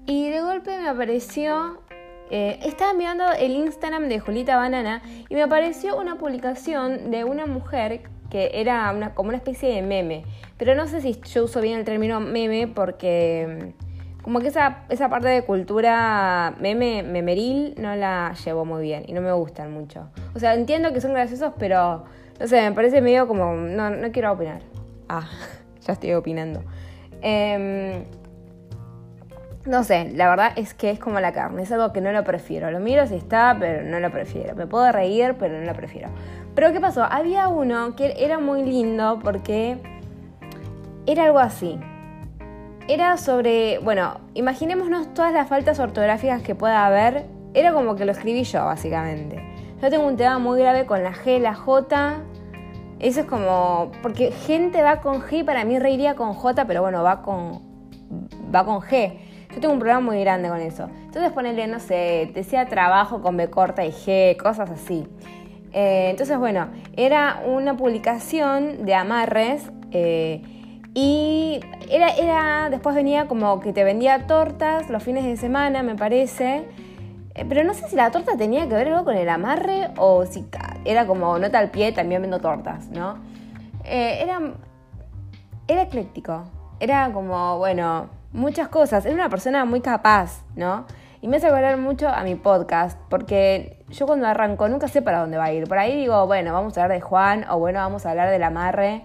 y 0.06 0.28
de 0.28 0.40
golpe 0.40 0.76
me 0.76 0.88
apareció, 0.88 1.80
eh, 2.30 2.58
estaba 2.64 2.94
mirando 2.94 3.30
el 3.30 3.52
Instagram 3.52 4.08
de 4.08 4.18
Julita 4.18 4.56
Banana 4.56 5.02
y 5.28 5.34
me 5.36 5.42
apareció 5.42 5.96
una 5.96 6.16
publicación 6.16 7.12
de 7.12 7.22
una 7.22 7.46
mujer 7.46 8.02
que 8.30 8.50
era 8.54 8.92
una, 8.92 9.14
como 9.14 9.28
una 9.28 9.38
especie 9.38 9.74
de 9.74 9.82
meme. 9.82 10.24
Pero 10.56 10.74
no 10.74 10.86
sé 10.86 11.00
si 11.00 11.20
yo 11.32 11.44
uso 11.44 11.60
bien 11.60 11.78
el 11.78 11.84
término 11.84 12.20
meme 12.20 12.68
porque 12.68 13.72
mm, 13.76 14.22
como 14.22 14.40
que 14.40 14.48
esa, 14.48 14.84
esa 14.88 15.08
parte 15.08 15.28
de 15.28 15.42
cultura 15.42 16.54
meme, 16.60 17.02
memeril, 17.02 17.74
no 17.78 17.94
la 17.96 18.34
llevo 18.44 18.64
muy 18.64 18.82
bien 18.82 19.04
y 19.06 19.12
no 19.12 19.20
me 19.20 19.32
gustan 19.32 19.72
mucho. 19.72 20.08
O 20.34 20.38
sea, 20.38 20.54
entiendo 20.54 20.92
que 20.92 21.00
son 21.00 21.12
graciosos, 21.12 21.52
pero 21.58 22.04
no 22.38 22.46
sé, 22.46 22.60
me 22.62 22.72
parece 22.72 23.00
medio 23.00 23.26
como, 23.26 23.54
no, 23.54 23.90
no 23.90 24.12
quiero 24.12 24.32
opinar. 24.32 24.60
Ah, 25.08 25.28
ya 25.86 25.92
estoy 25.92 26.12
opinando. 26.12 26.62
Eh, 27.22 28.04
no 29.68 29.84
sé, 29.84 30.10
la 30.14 30.30
verdad 30.30 30.52
es 30.56 30.72
que 30.72 30.90
es 30.90 30.98
como 30.98 31.20
la 31.20 31.32
carne, 31.32 31.62
es 31.62 31.70
algo 31.72 31.92
que 31.92 32.00
no 32.00 32.10
lo 32.10 32.24
prefiero. 32.24 32.70
Lo 32.70 32.80
miro 32.80 33.06
si 33.06 33.16
está, 33.16 33.54
pero 33.58 33.82
no 33.82 34.00
lo 34.00 34.10
prefiero. 34.10 34.54
Me 34.54 34.66
puedo 34.66 34.90
reír, 34.92 35.36
pero 35.38 35.58
no 35.58 35.66
lo 35.66 35.74
prefiero. 35.74 36.08
Pero 36.58 36.72
¿qué 36.72 36.80
pasó? 36.80 37.04
Había 37.04 37.46
uno 37.46 37.94
que 37.94 38.16
era 38.18 38.40
muy 38.40 38.64
lindo 38.64 39.20
porque 39.22 39.78
era 41.06 41.26
algo 41.26 41.38
así. 41.38 41.78
Era 42.88 43.16
sobre, 43.16 43.78
bueno, 43.78 44.18
imaginémonos 44.34 45.14
todas 45.14 45.32
las 45.32 45.48
faltas 45.48 45.78
ortográficas 45.78 46.42
que 46.42 46.56
pueda 46.56 46.84
haber. 46.84 47.26
Era 47.54 47.72
como 47.72 47.94
que 47.94 48.04
lo 48.04 48.10
escribí 48.10 48.42
yo, 48.42 48.64
básicamente. 48.64 49.40
Yo 49.80 49.88
tengo 49.88 50.04
un 50.04 50.16
tema 50.16 50.40
muy 50.40 50.58
grave 50.58 50.84
con 50.84 51.04
la 51.04 51.12
G, 51.12 51.38
la 51.38 51.54
J. 51.54 52.22
Eso 52.98 53.20
es 53.20 53.26
como, 53.26 53.92
porque 54.02 54.32
gente 54.32 54.82
va 54.82 55.00
con 55.00 55.22
G, 55.22 55.44
para 55.44 55.64
mí 55.64 55.78
reiría 55.78 56.16
con 56.16 56.34
J, 56.34 56.64
pero 56.64 56.82
bueno, 56.82 57.04
va 57.04 57.22
con, 57.22 57.62
va 58.52 58.64
con 58.64 58.80
G. 58.80 59.16
Yo 59.54 59.60
tengo 59.60 59.74
un 59.74 59.78
problema 59.78 60.00
muy 60.00 60.20
grande 60.22 60.48
con 60.48 60.60
eso. 60.60 60.90
Entonces 61.04 61.30
ponerle, 61.30 61.68
no 61.68 61.78
sé, 61.78 62.32
decía 62.34 62.66
trabajo 62.66 63.22
con 63.22 63.36
B 63.36 63.48
corta 63.48 63.84
y 63.84 63.92
G, 63.92 64.36
cosas 64.36 64.72
así. 64.72 65.06
Eh, 65.72 66.08
entonces, 66.10 66.38
bueno, 66.38 66.68
era 66.96 67.42
una 67.46 67.76
publicación 67.76 68.84
de 68.84 68.94
amarres 68.94 69.70
eh, 69.90 70.42
y 70.94 71.60
era, 71.90 72.08
era, 72.10 72.70
después 72.70 72.94
venía 72.94 73.26
como 73.26 73.60
que 73.60 73.72
te 73.72 73.84
vendía 73.84 74.26
tortas 74.26 74.88
los 74.90 75.02
fines 75.02 75.24
de 75.24 75.36
semana, 75.36 75.82
me 75.82 75.94
parece. 75.94 76.64
Eh, 77.34 77.44
pero 77.48 77.64
no 77.64 77.74
sé 77.74 77.88
si 77.88 77.96
la 77.96 78.10
torta 78.10 78.36
tenía 78.36 78.68
que 78.68 78.74
ver 78.74 78.88
algo 78.88 79.04
con 79.04 79.16
el 79.16 79.28
amarre 79.28 79.90
o 79.96 80.24
si 80.26 80.46
era 80.84 81.06
como 81.06 81.38
nota 81.38 81.58
al 81.58 81.70
pie, 81.70 81.92
también 81.92 82.22
vendo 82.22 82.40
tortas, 82.40 82.88
¿no? 82.88 83.16
era, 83.84 84.38
era 85.66 85.82
ecléctico. 85.82 86.44
Era 86.78 87.10
como, 87.12 87.58
bueno, 87.58 88.08
muchas 88.32 88.68
cosas. 88.68 89.04
Era 89.06 89.14
una 89.14 89.28
persona 89.28 89.64
muy 89.64 89.80
capaz, 89.80 90.42
¿no? 90.56 90.84
Y 91.20 91.26
me 91.26 91.38
hace 91.38 91.48
acordar 91.48 91.76
mucho 91.78 92.08
a 92.08 92.22
mi 92.22 92.36
podcast, 92.36 92.98
porque 93.08 93.84
yo 93.88 94.06
cuando 94.06 94.28
arranco 94.28 94.68
nunca 94.68 94.86
sé 94.86 95.02
para 95.02 95.18
dónde 95.18 95.36
va 95.36 95.44
a 95.44 95.52
ir. 95.52 95.66
Por 95.66 95.78
ahí 95.78 95.96
digo, 95.96 96.26
bueno, 96.26 96.52
vamos 96.52 96.78
a 96.78 96.82
hablar 96.82 96.96
de 96.96 97.00
Juan, 97.00 97.44
o 97.50 97.58
bueno, 97.58 97.80
vamos 97.80 98.06
a 98.06 98.10
hablar 98.10 98.30
del 98.30 98.42
amarre, 98.44 99.02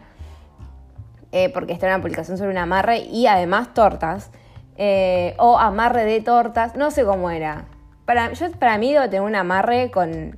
eh, 1.32 1.50
porque 1.50 1.74
está 1.74 1.88
una 1.88 2.00
publicación 2.00 2.38
sobre 2.38 2.52
un 2.52 2.58
amarre 2.60 3.00
y 3.00 3.26
además 3.26 3.74
tortas, 3.74 4.30
eh, 4.78 5.36
o 5.40 5.58
amarre 5.58 6.06
de 6.06 6.22
tortas, 6.22 6.76
no 6.76 6.92
sé 6.92 7.04
cómo 7.04 7.32
era. 7.32 7.66
Para, 8.06 8.32
yo, 8.34 8.52
para 8.52 8.78
mí 8.78 8.94
debo 8.94 9.06
tener 9.06 9.22
un 9.22 9.36
amarre 9.36 9.90
con, 9.90 10.38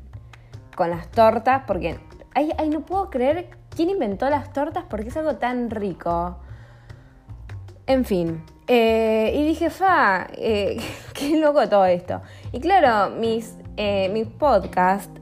con 0.77 0.89
las 0.89 1.10
tortas, 1.10 1.63
porque 1.67 2.00
ay, 2.36 2.51
ay, 2.58 2.70
no 2.70 2.82
puedo 2.82 3.10
creer 3.10 3.50
quién 3.75 3.89
inventó 3.89 4.29
las 4.29 4.53
tortas, 4.53 4.86
porque 4.89 5.10
es 5.10 5.17
algo 5.17 5.36
tan 5.36 5.70
rico. 5.70 6.38
En 7.88 8.05
fin, 8.05 8.44
eh, 8.67 9.31
y 9.36 9.45
dije, 9.45 9.69
fa, 9.69 10.27
eh, 10.34 10.77
qué 11.13 11.38
loco 11.38 11.67
todo 11.69 11.86
esto. 11.86 12.22
Y 12.51 12.60
claro, 12.60 13.15
mis, 13.15 13.55
eh, 13.77 14.10
mis 14.10 14.27
podcasts 14.27 15.22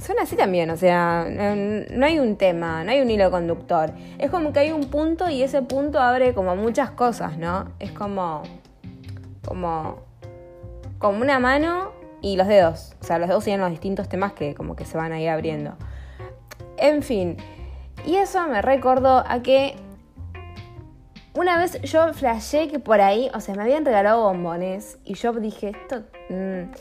son 0.00 0.16
así 0.20 0.34
también, 0.36 0.68
o 0.70 0.76
sea, 0.76 1.24
no 1.30 2.04
hay 2.04 2.18
un 2.18 2.36
tema, 2.36 2.82
no 2.82 2.90
hay 2.90 3.00
un 3.00 3.10
hilo 3.10 3.30
conductor. 3.30 3.92
Es 4.18 4.30
como 4.30 4.52
que 4.52 4.58
hay 4.58 4.72
un 4.72 4.90
punto 4.90 5.30
y 5.30 5.42
ese 5.42 5.62
punto 5.62 6.00
abre 6.00 6.34
como 6.34 6.56
muchas 6.56 6.90
cosas, 6.90 7.38
¿no? 7.38 7.72
Es 7.78 7.92
como, 7.92 8.42
como, 9.46 10.00
como 10.98 11.20
una 11.20 11.38
mano 11.38 11.92
y 12.20 12.36
los 12.36 12.48
dedos. 12.48 12.96
O 13.00 13.04
sea, 13.04 13.18
los 13.18 13.28
dedos 13.28 13.44
tienen 13.44 13.60
los 13.60 13.70
distintos 13.70 14.08
temas 14.08 14.32
que 14.32 14.54
como 14.54 14.74
que 14.74 14.84
se 14.84 14.98
van 14.98 15.12
a 15.12 15.20
ir 15.20 15.28
abriendo. 15.28 15.76
En 16.76 17.02
fin, 17.02 17.36
y 18.04 18.16
eso 18.16 18.46
me 18.48 18.62
recordó 18.62 19.22
a 19.26 19.42
que 19.42 19.76
una 21.34 21.58
vez 21.58 21.80
yo 21.82 22.12
flashé 22.12 22.68
que 22.68 22.78
por 22.78 23.00
ahí, 23.00 23.30
o 23.34 23.40
sea, 23.40 23.54
me 23.54 23.62
habían 23.62 23.84
regalado 23.84 24.22
bombones 24.22 24.98
y 25.04 25.14
yo 25.14 25.32
dije, 25.32 25.72
esto 25.80 26.02
mm, 26.28 26.72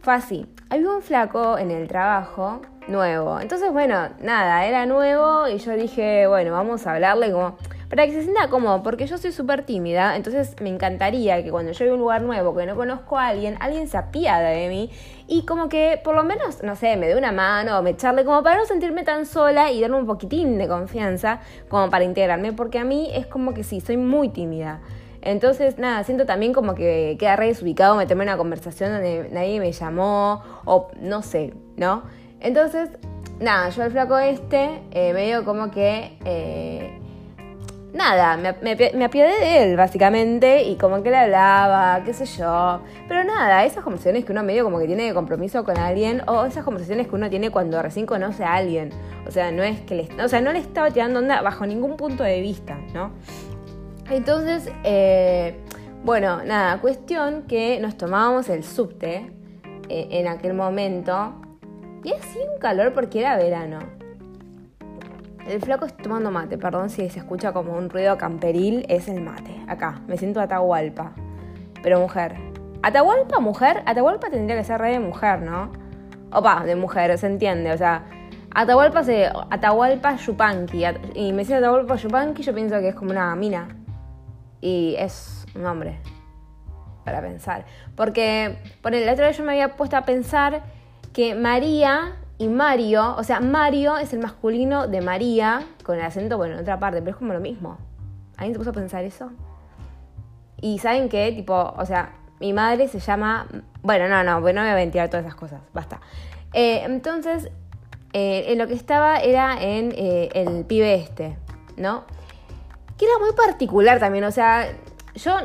fue 0.00 0.14
así. 0.14 0.46
Había 0.68 0.90
un 0.90 1.02
flaco 1.02 1.58
en 1.58 1.70
el 1.70 1.88
trabajo 1.88 2.60
nuevo. 2.88 3.40
Entonces, 3.40 3.72
bueno, 3.72 4.10
nada, 4.20 4.66
era 4.66 4.86
nuevo 4.86 5.48
y 5.48 5.58
yo 5.58 5.72
dije, 5.72 6.26
bueno, 6.26 6.52
vamos 6.52 6.86
a 6.86 6.92
hablarle 6.92 7.32
como 7.32 7.56
para 7.88 8.06
que 8.06 8.12
se 8.12 8.22
sienta 8.22 8.48
cómodo, 8.48 8.82
porque 8.82 9.06
yo 9.06 9.18
soy 9.18 9.30
súper 9.30 9.64
tímida, 9.64 10.16
entonces 10.16 10.56
me 10.60 10.68
encantaría 10.68 11.44
que 11.44 11.50
cuando 11.50 11.72
yo 11.72 11.88
a 11.88 11.94
un 11.94 12.00
lugar 12.00 12.22
nuevo, 12.22 12.56
que 12.56 12.66
no 12.66 12.74
conozco 12.74 13.18
a 13.18 13.28
alguien, 13.28 13.56
alguien 13.60 13.86
se 13.86 13.96
apiada 13.96 14.48
de 14.48 14.68
mí 14.68 14.90
y 15.26 15.46
como 15.46 15.68
que 15.68 16.00
por 16.04 16.14
lo 16.14 16.24
menos, 16.24 16.62
no 16.62 16.76
sé, 16.76 16.96
me 16.96 17.08
dé 17.08 17.16
una 17.16 17.32
mano 17.32 17.78
o 17.78 17.82
me 17.82 17.90
echarle 17.90 18.24
como 18.24 18.42
para 18.42 18.58
no 18.58 18.66
sentirme 18.66 19.04
tan 19.04 19.26
sola 19.26 19.70
y 19.70 19.80
darme 19.80 19.96
un 19.96 20.06
poquitín 20.06 20.58
de 20.58 20.68
confianza 20.68 21.40
como 21.68 21.90
para 21.90 22.04
integrarme, 22.04 22.52
porque 22.52 22.78
a 22.78 22.84
mí 22.84 23.10
es 23.14 23.26
como 23.26 23.54
que 23.54 23.64
sí, 23.64 23.80
soy 23.80 23.96
muy 23.96 24.28
tímida. 24.28 24.80
Entonces, 25.22 25.78
nada, 25.78 26.04
siento 26.04 26.26
también 26.26 26.52
como 26.52 26.74
que 26.74 27.16
queda 27.18 27.36
re 27.36 27.46
desubicado 27.46 27.96
meterme 27.96 28.24
en 28.24 28.28
una 28.28 28.36
conversación 28.36 28.92
donde 28.92 29.30
nadie 29.32 29.58
me 29.58 29.72
llamó 29.72 30.42
o 30.66 30.88
no 31.00 31.22
sé, 31.22 31.54
¿no? 31.76 32.02
Entonces, 32.40 32.90
nada, 33.40 33.70
yo 33.70 33.82
al 33.82 33.90
flaco 33.90 34.18
este 34.18 34.82
eh, 34.90 35.14
me 35.14 35.24
digo 35.24 35.44
como 35.44 35.70
que 35.70 36.18
eh, 36.26 37.00
nada, 37.94 38.36
me, 38.36 39.04
apiadé 39.04 39.40
de 39.40 39.62
él, 39.62 39.76
básicamente, 39.76 40.64
y 40.64 40.76
como 40.76 41.02
que 41.02 41.10
le 41.10 41.16
hablaba, 41.16 42.02
qué 42.04 42.12
sé 42.12 42.26
yo. 42.26 42.80
Pero 43.08 43.24
nada, 43.24 43.64
esas 43.64 43.82
conversaciones 43.84 44.24
que 44.24 44.32
uno 44.32 44.42
medio 44.42 44.64
como 44.64 44.78
que 44.78 44.86
tiene 44.86 45.04
de 45.04 45.14
compromiso 45.14 45.64
con 45.64 45.78
alguien, 45.78 46.22
o 46.26 46.44
esas 46.44 46.64
conversaciones 46.64 47.06
que 47.06 47.14
uno 47.14 47.30
tiene 47.30 47.50
cuando 47.50 47.80
recién 47.80 48.04
conoce 48.04 48.44
a 48.44 48.54
alguien. 48.54 48.90
O 49.26 49.30
sea, 49.30 49.52
no 49.52 49.62
es 49.62 49.80
que 49.80 49.94
le, 49.94 50.22
o 50.22 50.28
sea, 50.28 50.40
no 50.40 50.52
le 50.52 50.58
estaba 50.58 50.90
tirando 50.90 51.20
onda 51.20 51.40
bajo 51.40 51.64
ningún 51.64 51.96
punto 51.96 52.24
de 52.24 52.40
vista, 52.40 52.76
¿no? 52.92 53.12
Entonces, 54.10 54.70
eh, 54.82 55.56
bueno, 56.02 56.44
nada, 56.44 56.80
cuestión 56.80 57.42
que 57.42 57.78
nos 57.80 57.96
tomábamos 57.96 58.48
el 58.50 58.64
subte 58.64 59.30
eh, 59.88 60.08
en 60.10 60.28
aquel 60.28 60.52
momento. 60.52 61.34
Y 62.02 62.12
así 62.12 62.38
un 62.52 62.58
calor 62.58 62.92
porque 62.92 63.20
era 63.20 63.36
verano. 63.38 63.78
El 65.46 65.60
flaco 65.60 65.84
está 65.84 66.02
tomando 66.02 66.30
mate, 66.30 66.56
perdón 66.56 66.88
si 66.88 67.08
se 67.10 67.18
escucha 67.18 67.52
como 67.52 67.76
un 67.76 67.90
ruido 67.90 68.16
camperil, 68.16 68.86
es 68.88 69.08
el 69.08 69.20
mate. 69.20 69.54
Acá, 69.68 70.00
me 70.06 70.16
siento 70.16 70.40
Atahualpa. 70.40 71.12
Pero 71.82 72.00
mujer. 72.00 72.36
¿Atahualpa 72.82 73.40
mujer? 73.40 73.82
Atahualpa 73.84 74.30
tendría 74.30 74.56
que 74.56 74.64
ser 74.64 74.80
rey 74.80 74.94
de 74.94 75.00
mujer, 75.00 75.42
¿no? 75.42 75.70
Opa, 76.32 76.64
de 76.64 76.76
mujer, 76.76 77.16
se 77.18 77.26
entiende. 77.26 77.72
O 77.72 77.76
sea, 77.76 78.04
Atahualpa 78.54 79.04
se. 79.04 79.30
Atahualpa 79.50 80.16
Yupanqui. 80.16 80.84
Y 81.14 81.32
me 81.32 81.40
dice 81.40 81.56
Atahualpa 81.56 81.96
Yupanqui, 81.96 82.42
yo 82.42 82.54
pienso 82.54 82.78
que 82.80 82.88
es 82.88 82.94
como 82.94 83.10
una 83.10 83.34
mina. 83.36 83.68
Y 84.62 84.94
es 84.98 85.44
un 85.54 85.66
hombre. 85.66 85.98
Para 87.04 87.20
pensar. 87.20 87.66
Porque, 87.96 88.58
por 88.80 88.94
el 88.94 89.06
otro 89.10 89.30
yo 89.30 89.44
me 89.44 89.52
había 89.52 89.76
puesto 89.76 89.98
a 89.98 90.06
pensar 90.06 90.62
que 91.12 91.34
María 91.34 92.16
y 92.36 92.48
Mario, 92.48 93.14
o 93.16 93.22
sea, 93.22 93.40
Mario 93.40 93.96
es 93.96 94.12
el 94.12 94.18
masculino 94.18 94.88
de 94.88 95.00
María, 95.00 95.64
con 95.84 95.96
el 95.96 96.02
acento, 96.02 96.36
bueno, 96.36 96.54
en 96.54 96.60
otra 96.60 96.80
parte, 96.80 97.00
pero 97.00 97.12
es 97.12 97.16
como 97.16 97.32
lo 97.32 97.40
mismo. 97.40 97.78
¿Alguien 98.36 98.54
se 98.54 98.58
puso 98.58 98.70
a 98.70 98.72
pensar 98.72 99.04
eso? 99.04 99.30
Y 100.60 100.78
¿saben 100.78 101.08
qué? 101.08 101.30
Tipo, 101.30 101.74
o 101.76 101.86
sea, 101.86 102.14
mi 102.40 102.52
madre 102.52 102.88
se 102.88 102.98
llama... 102.98 103.46
Bueno, 103.82 104.08
no, 104.08 104.24
no, 104.24 104.40
no 104.40 104.40
voy 104.40 104.56
a 104.56 104.74
ventilar 104.74 105.08
todas 105.10 105.24
esas 105.24 105.36
cosas, 105.36 105.60
basta. 105.72 106.00
Eh, 106.52 106.82
entonces, 106.84 107.50
eh, 108.12 108.46
en 108.48 108.58
lo 108.58 108.66
que 108.66 108.74
estaba 108.74 109.18
era 109.18 109.62
en 109.62 109.92
eh, 109.96 110.30
el 110.34 110.64
pibe 110.64 110.94
este, 110.94 111.36
¿no? 111.76 112.04
Que 112.98 113.04
era 113.04 113.18
muy 113.20 113.32
particular 113.32 114.00
también, 114.00 114.24
o 114.24 114.32
sea, 114.32 114.66
yo... 115.14 115.36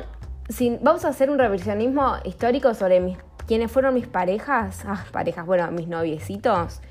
Si, 0.48 0.80
vamos 0.82 1.06
a 1.06 1.10
hacer 1.10 1.30
un 1.30 1.38
revisionismo 1.38 2.16
histórico 2.26 2.74
sobre 2.74 3.00
mis 3.00 3.20
¿Quiénes 3.50 3.72
fueron 3.72 3.96
mis 3.96 4.06
parejas? 4.06 4.84
Ah, 4.86 5.04
parejas, 5.12 5.44
bueno, 5.44 5.72
mis 5.72 5.88
noviecitos. 5.88 6.82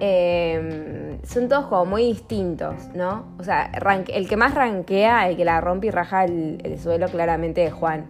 Em, 0.00 1.18
son 1.22 1.48
todos 1.48 1.64
como 1.68 1.86
muy 1.86 2.02
distintos, 2.02 2.74
¿no? 2.94 3.24
O 3.38 3.42
sea, 3.42 3.70
el 4.08 4.28
que 4.28 4.36
más 4.36 4.54
ranquea, 4.54 5.30
el 5.30 5.38
que 5.38 5.46
la 5.46 5.62
rompe 5.62 5.86
y 5.86 5.90
raja 5.90 6.26
el, 6.26 6.78
suelo, 6.78 7.08
claramente 7.08 7.64
es 7.64 7.72
Juan. 7.72 8.04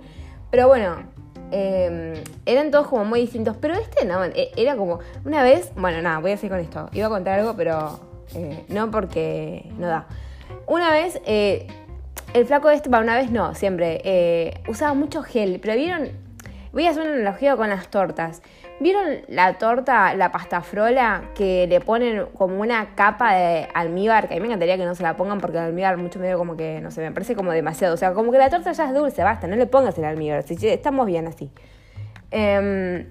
Pero 0.50 0.66
bueno, 0.66 1.04
em, 1.52 2.14
eran 2.46 2.72
todos 2.72 2.88
como 2.88 3.04
muy 3.04 3.20
distintos. 3.20 3.56
Pero 3.60 3.74
este 3.74 4.04
no, 4.04 4.24
e, 4.24 4.50
era 4.56 4.74
como. 4.74 4.98
Una 5.24 5.44
vez, 5.44 5.70
bueno, 5.76 6.02
nada, 6.02 6.18
voy 6.18 6.32
a 6.32 6.36
seguir 6.36 6.50
con 6.50 6.58
esto. 6.58 6.90
Iba 6.94 7.06
a 7.06 7.10
contar 7.10 7.38
algo, 7.38 7.54
pero 7.54 8.00
eh, 8.34 8.64
no 8.70 8.90
porque 8.90 9.70
no 9.78 9.86
da. 9.86 10.08
Una 10.66 10.90
vez, 10.90 11.20
eh, 11.26 11.68
el 12.32 12.44
flaco 12.44 12.70
este, 12.70 12.90
para 12.90 13.04
una 13.04 13.16
vez 13.16 13.30
no, 13.30 13.54
siempre, 13.54 14.00
eh, 14.02 14.62
usaba 14.66 14.94
mucho 14.94 15.22
gel. 15.22 15.60
Pero 15.62 15.76
vieron 15.76 16.23
Voy 16.74 16.88
a 16.88 16.90
hacer 16.90 17.04
una 17.04 17.12
analogía 17.12 17.56
con 17.56 17.68
las 17.68 17.86
tortas. 17.86 18.42
¿Vieron 18.80 19.20
la 19.28 19.58
torta, 19.58 20.12
la 20.14 20.32
pasta 20.32 20.60
frola, 20.60 21.30
que 21.36 21.68
le 21.68 21.80
ponen 21.80 22.26
como 22.36 22.60
una 22.60 22.96
capa 22.96 23.32
de 23.34 23.68
almíbar? 23.72 24.26
Que 24.26 24.34
a 24.34 24.36
mí 24.38 24.40
me 24.40 24.48
encantaría 24.48 24.76
que 24.76 24.84
no 24.84 24.96
se 24.96 25.04
la 25.04 25.16
pongan 25.16 25.40
porque 25.40 25.56
el 25.58 25.64
almíbar 25.64 25.96
mucho 25.98 26.18
medio 26.18 26.36
como 26.36 26.56
que, 26.56 26.80
no 26.80 26.90
sé, 26.90 27.00
me 27.00 27.12
parece 27.12 27.36
como 27.36 27.52
demasiado. 27.52 27.94
O 27.94 27.96
sea, 27.96 28.12
como 28.12 28.32
que 28.32 28.38
la 28.38 28.50
torta 28.50 28.72
ya 28.72 28.86
es 28.86 28.92
dulce, 28.94 29.22
basta, 29.22 29.46
no 29.46 29.54
le 29.54 29.66
pongas 29.66 29.96
el 29.98 30.04
almíbar. 30.04 30.44
Estamos 30.48 31.06
bien 31.06 31.28
así. 31.28 31.52
Em, 32.32 33.06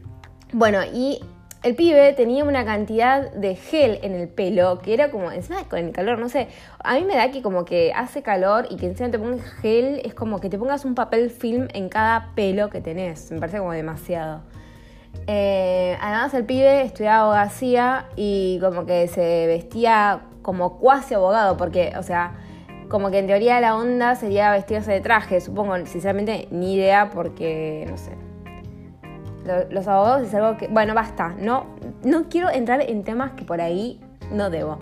bueno, 0.51 0.79
y 0.83 1.21
el 1.63 1.75
pibe 1.75 2.11
tenía 2.13 2.43
una 2.43 2.65
cantidad 2.65 3.31
de 3.31 3.55
gel 3.55 3.99
en 4.03 4.13
el 4.13 4.27
pelo 4.27 4.79
que 4.79 4.93
era 4.93 5.09
como, 5.09 5.31
encima 5.31 5.63
con 5.63 5.79
el 5.79 5.91
calor, 5.91 6.19
no 6.19 6.27
sé, 6.27 6.49
a 6.83 6.95
mí 6.95 7.05
me 7.05 7.15
da 7.15 7.31
que 7.31 7.41
como 7.41 7.63
que 7.63 7.93
hace 7.95 8.21
calor 8.21 8.67
y 8.69 8.75
que 8.75 8.87
encima 8.87 9.09
te 9.09 9.17
pongas 9.17 9.49
gel, 9.61 10.01
es 10.03 10.13
como 10.13 10.39
que 10.39 10.49
te 10.49 10.57
pongas 10.57 10.83
un 10.83 10.93
papel 10.93 11.29
film 11.29 11.69
en 11.73 11.87
cada 11.87 12.31
pelo 12.35 12.69
que 12.69 12.81
tenés, 12.81 13.31
me 13.31 13.39
parece 13.39 13.59
como 13.59 13.71
demasiado. 13.71 14.41
Eh, 15.27 15.97
además 16.01 16.33
el 16.33 16.45
pibe 16.45 16.81
estudiaba 16.81 17.23
abogacía 17.23 18.09
y 18.17 18.59
como 18.59 18.85
que 18.85 19.07
se 19.07 19.47
vestía 19.47 20.23
como 20.41 20.79
cuasi 20.79 21.13
abogado, 21.13 21.55
porque, 21.55 21.93
o 21.97 22.03
sea, 22.03 22.33
como 22.89 23.09
que 23.09 23.19
en 23.19 23.27
teoría 23.27 23.61
la 23.61 23.77
onda 23.77 24.15
sería 24.15 24.51
vestirse 24.51 24.91
de 24.91 24.99
traje, 24.99 25.39
supongo, 25.39 25.77
sinceramente 25.85 26.49
ni 26.51 26.75
idea 26.75 27.09
porque, 27.09 27.85
no 27.89 27.97
sé, 27.97 28.11
los 29.69 29.87
abogados 29.87 30.27
es 30.27 30.33
algo 30.33 30.57
que, 30.57 30.67
bueno, 30.67 30.93
basta, 30.93 31.35
no, 31.39 31.65
no 32.03 32.29
quiero 32.29 32.49
entrar 32.49 32.81
en 32.81 33.03
temas 33.03 33.31
que 33.31 33.43
por 33.43 33.61
ahí 33.61 33.99
no 34.31 34.49
debo. 34.49 34.79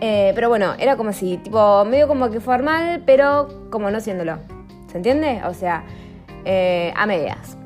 Eh, 0.00 0.32
pero 0.34 0.48
bueno, 0.48 0.74
era 0.78 0.96
como 0.96 1.12
si, 1.12 1.38
tipo, 1.38 1.84
medio 1.84 2.06
como 2.06 2.30
que 2.30 2.40
formal, 2.40 3.02
pero 3.06 3.48
como 3.70 3.90
no 3.90 4.00
siéndolo. 4.00 4.38
¿Se 4.90 4.98
entiende? 4.98 5.40
O 5.46 5.54
sea, 5.54 5.84
eh, 6.44 6.92
a 6.96 7.06
medias. 7.06 7.56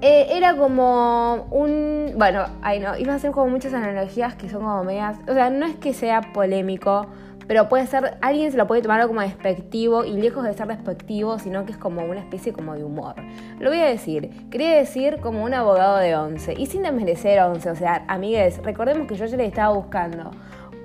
Eh, 0.00 0.26
era 0.30 0.56
como 0.56 1.46
un. 1.50 2.12
Bueno, 2.16 2.44
ay 2.62 2.80
no, 2.80 2.96
iba 2.98 3.14
a 3.14 3.16
hacer 3.16 3.30
como 3.30 3.48
muchas 3.48 3.72
analogías 3.72 4.34
que 4.34 4.48
son 4.48 4.60
como 4.60 4.84
medias. 4.84 5.18
O 5.28 5.32
sea, 5.32 5.50
no 5.50 5.66
es 5.66 5.76
que 5.76 5.94
sea 5.94 6.20
polémico, 6.32 7.06
pero 7.46 7.68
puede 7.68 7.86
ser, 7.86 8.18
alguien 8.20 8.50
se 8.50 8.58
lo 8.58 8.66
puede 8.66 8.82
tomar 8.82 9.06
como 9.06 9.20
despectivo 9.20 10.04
y 10.04 10.12
lejos 10.12 10.44
de 10.44 10.54
ser 10.54 10.66
despectivo, 10.66 11.38
sino 11.38 11.64
que 11.64 11.72
es 11.72 11.78
como 11.78 12.04
una 12.04 12.20
especie 12.20 12.52
como 12.52 12.74
de 12.74 12.84
humor. 12.84 13.14
Lo 13.60 13.70
voy 13.70 13.80
a 13.80 13.86
decir, 13.86 14.48
quería 14.50 14.74
decir 14.76 15.18
como 15.20 15.44
un 15.44 15.54
abogado 15.54 15.98
de 15.98 16.16
11 16.16 16.54
y 16.58 16.66
sin 16.66 16.82
desmerecer 16.82 17.40
11, 17.40 17.70
o 17.70 17.76
sea, 17.76 18.04
amigues, 18.08 18.60
recordemos 18.62 19.06
que 19.06 19.14
yo 19.14 19.26
ya 19.26 19.36
le 19.36 19.46
estaba 19.46 19.74
buscando 19.74 20.30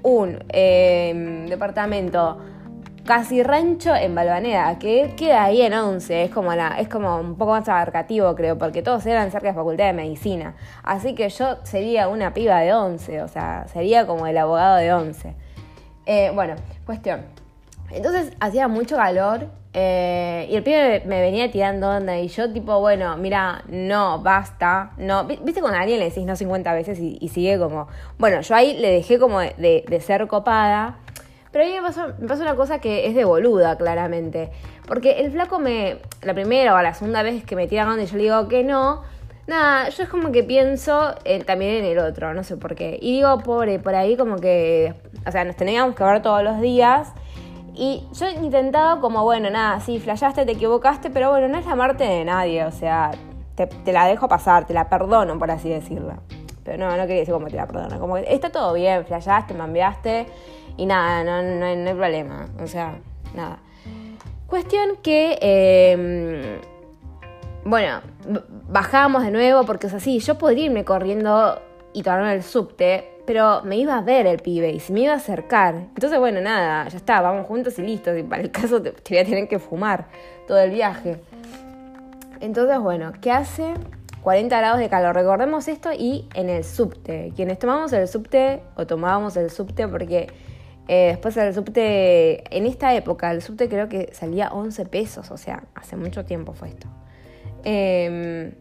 un 0.03 0.43
em, 0.49 1.47
departamento 1.47 2.39
casi 3.05 3.41
rancho 3.41 3.95
en 3.95 4.13
Balvanera, 4.13 4.77
que 4.77 5.15
queda 5.17 5.45
ahí 5.45 5.61
en 5.63 5.73
11, 5.73 6.23
es 6.23 6.29
como, 6.29 6.53
la, 6.53 6.79
es 6.79 6.87
como 6.87 7.17
un 7.19 7.35
poco 7.35 7.51
más 7.51 7.67
abarcativo 7.67 8.35
creo, 8.35 8.59
porque 8.59 8.83
todos 8.83 9.05
eran 9.07 9.31
cerca 9.31 9.47
de 9.47 9.53
Facultad 9.55 9.85
de 9.85 9.93
Medicina, 9.93 10.55
así 10.83 11.15
que 11.15 11.27
yo 11.29 11.57
sería 11.63 12.07
una 12.07 12.33
piba 12.33 12.59
de 12.59 12.73
11, 12.73 13.23
o 13.23 13.27
sea, 13.27 13.65
sería 13.73 14.05
como 14.05 14.27
el 14.27 14.37
abogado 14.37 14.77
de 14.77 14.93
11. 14.93 15.35
Eh, 16.05 16.31
bueno, 16.33 16.55
cuestión. 16.85 17.21
Entonces 17.91 18.33
hacía 18.39 18.67
mucho 18.67 18.95
calor 18.95 19.47
eh, 19.73 20.47
y 20.49 20.55
el 20.55 20.63
pibe 20.63 21.03
me 21.05 21.21
venía 21.21 21.49
tirando 21.49 21.89
onda 21.89 22.17
y 22.19 22.27
yo 22.27 22.51
tipo, 22.51 22.79
bueno, 22.79 23.15
mira, 23.17 23.63
no, 23.69 24.19
basta, 24.19 24.91
no. 24.97 25.25
Viste 25.25 25.61
cuando 25.61 25.77
a 25.77 25.81
alguien 25.81 25.99
le 25.99 26.05
decís 26.05 26.25
no 26.25 26.35
50 26.35 26.73
veces 26.73 26.99
y, 26.99 27.27
sigue 27.29 27.57
como... 27.57 27.87
Bueno, 28.17 28.41
yo 28.41 28.55
ahí 28.55 28.77
le 28.77 28.91
dejé 28.91 29.17
como 29.17 29.39
de, 29.39 30.03
ser 30.05 30.27
copada, 30.27 30.97
pero 31.51 31.63
a 31.63 31.67
mí 31.67 31.73
me 31.73 31.81
pasó, 31.81 32.07
me 32.19 32.27
pasó 32.27 32.41
una 32.41 32.55
cosa 32.55 32.79
que 32.79 33.07
es 33.07 33.15
de 33.15 33.23
boluda, 33.23 33.77
claramente. 33.77 34.51
Porque 34.87 35.21
el 35.21 35.31
flaco 35.31 35.59
me, 35.59 35.99
la 36.21 36.33
primera 36.33 36.75
o 36.75 36.81
la 36.81 36.93
segunda 36.93 37.23
vez 37.23 37.45
que 37.45 37.55
me 37.55 37.67
tira 37.67 37.89
onda 37.89 38.03
y 38.03 38.07
yo 38.07 38.17
le 38.17 38.23
digo 38.23 38.47
que 38.49 38.63
no, 38.63 39.03
Nada, 39.47 39.89
yo 39.89 40.03
es 40.03 40.09
como 40.09 40.31
que 40.31 40.43
pienso 40.43 41.15
eh, 41.25 41.43
también 41.43 41.83
en 41.83 41.85
el 41.85 41.99
otro, 41.99 42.33
no 42.33 42.43
sé 42.43 42.57
por 42.57 42.75
qué. 42.75 42.99
Y 43.01 43.13
digo, 43.13 43.39
pobre, 43.39 43.79
por 43.79 43.95
ahí 43.95 44.15
como 44.15 44.37
que, 44.37 44.93
o 45.25 45.31
sea, 45.31 45.43
nos 45.43 45.55
teníamos 45.55 45.95
que 45.95 46.03
ver 46.03 46.21
todos 46.21 46.43
los 46.43 46.61
días. 46.61 47.11
Y 47.73 48.07
yo 48.13 48.27
he 48.27 48.33
intentado 48.33 49.01
como, 49.01 49.23
bueno, 49.23 49.49
nada, 49.49 49.79
sí, 49.79 49.99
flayaste, 49.99 50.45
te 50.45 50.51
equivocaste, 50.51 51.09
pero 51.09 51.31
bueno, 51.31 51.47
no 51.47 51.57
es 51.57 51.65
llamarte 51.65 52.03
de 52.03 52.23
nadie, 52.25 52.65
o 52.65 52.71
sea, 52.71 53.11
te, 53.55 53.69
la 53.91 54.05
dejo 54.07 54.27
pasar, 54.27 54.67
te 54.67 54.73
la 54.73 54.89
perdono, 54.89 55.39
por 55.39 55.49
así 55.49 55.69
decirlo. 55.69 56.13
Pero 56.63 56.77
no, 56.77 56.95
no 56.95 57.03
quería 57.03 57.21
decir 57.21 57.33
como 57.33 57.47
te 57.47 57.55
la 57.55 57.65
perdono, 57.65 57.99
como 57.99 58.15
que 58.15 58.25
está 58.27 58.51
todo 58.51 58.73
bien, 58.73 59.05
flayaste, 59.05 59.53
mambeaste 59.53 60.27
y 60.77 60.85
nada, 60.85 61.23
no, 61.23 61.41
no, 61.41 61.75
no 61.75 61.89
hay 61.89 61.95
problema, 61.95 62.47
o 62.61 62.67
sea, 62.67 62.99
nada. 63.33 63.59
Cuestión 64.47 64.97
que... 65.01 65.39
Eh, 65.41 66.61
bueno, 67.63 68.01
bajábamos 68.69 69.23
de 69.23 69.31
nuevo 69.31 69.65
porque 69.65 69.87
es 69.87 69.93
así, 69.93 70.19
yo 70.19 70.37
podría 70.37 70.65
irme 70.65 70.83
corriendo 70.83 71.61
y 71.93 72.03
tomarme 72.03 72.33
el 72.33 72.43
subte, 72.43 73.07
pero 73.25 73.61
me 73.63 73.77
iba 73.77 73.97
a 73.97 74.01
ver 74.01 74.25
el 74.25 74.39
pibe 74.39 74.71
y 74.71 74.79
se 74.79 74.93
me 74.93 75.01
iba 75.01 75.13
a 75.13 75.17
acercar. 75.17 75.75
Entonces, 75.75 76.19
bueno, 76.19 76.41
nada, 76.41 76.87
ya 76.87 76.97
está, 76.97 77.21
vamos 77.21 77.47
juntos 77.47 77.77
y 77.79 77.83
listo. 77.83 78.15
Y 78.15 78.23
para 78.23 78.41
el 78.41 78.51
caso 78.51 78.81
te, 78.81 78.91
voy 78.91 79.17
a 79.19 79.25
tener 79.25 79.47
que 79.47 79.59
fumar 79.59 80.07
todo 80.47 80.59
el 80.59 80.71
viaje. 80.71 81.21
Entonces, 82.39 82.79
bueno, 82.79 83.11
¿qué 83.21 83.31
hace? 83.31 83.73
40 84.23 84.57
grados 84.57 84.79
de 84.79 84.89
calor. 84.89 85.15
Recordemos 85.15 85.67
esto 85.67 85.91
y 85.91 86.27
en 86.33 86.49
el 86.49 86.63
subte. 86.63 87.31
Quienes 87.35 87.59
tomamos 87.59 87.93
el 87.93 88.07
subte 88.07 88.61
o 88.75 88.85
tomábamos 88.85 89.35
el 89.37 89.49
subte 89.49 89.87
porque 89.87 90.27
eh, 90.87 91.07
después 91.09 91.37
el 91.37 91.53
subte, 91.53 92.43
en 92.55 92.65
esta 92.65 92.93
época, 92.95 93.31
el 93.31 93.41
subte 93.41 93.69
creo 93.69 93.87
que 93.87 94.09
salía 94.13 94.49
11 94.49 94.85
pesos. 94.85 95.31
O 95.31 95.37
sea, 95.37 95.63
hace 95.75 95.95
mucho 95.95 96.25
tiempo 96.25 96.53
fue 96.53 96.69
esto. 96.69 96.87
Em, 97.63 98.51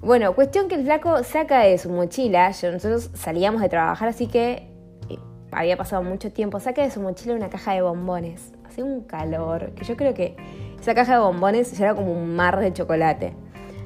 bueno, 0.00 0.34
cuestión 0.34 0.68
que 0.68 0.74
el 0.74 0.84
flaco 0.84 1.22
saca 1.24 1.60
de 1.60 1.78
su 1.78 1.90
mochila, 1.90 2.48
nosotros 2.48 3.10
salíamos 3.14 3.62
de 3.62 3.68
trabajar, 3.68 4.08
así 4.08 4.26
que 4.26 4.68
eh, 5.08 5.18
había 5.50 5.76
pasado 5.76 6.02
mucho 6.02 6.30
tiempo, 6.30 6.60
saca 6.60 6.82
de 6.82 6.90
su 6.90 7.00
mochila 7.00 7.34
una 7.34 7.48
caja 7.48 7.72
de 7.72 7.82
bombones. 7.82 8.52
Hacía 8.66 8.84
un 8.84 9.02
calor, 9.04 9.72
que 9.74 9.84
yo 9.84 9.96
creo 9.96 10.12
que 10.12 10.36
esa 10.78 10.94
caja 10.94 11.14
de 11.14 11.20
bombones 11.20 11.72
ya 11.78 11.86
era 11.86 11.94
como 11.94 12.12
un 12.12 12.36
mar 12.36 12.60
de 12.60 12.72
chocolate, 12.72 13.34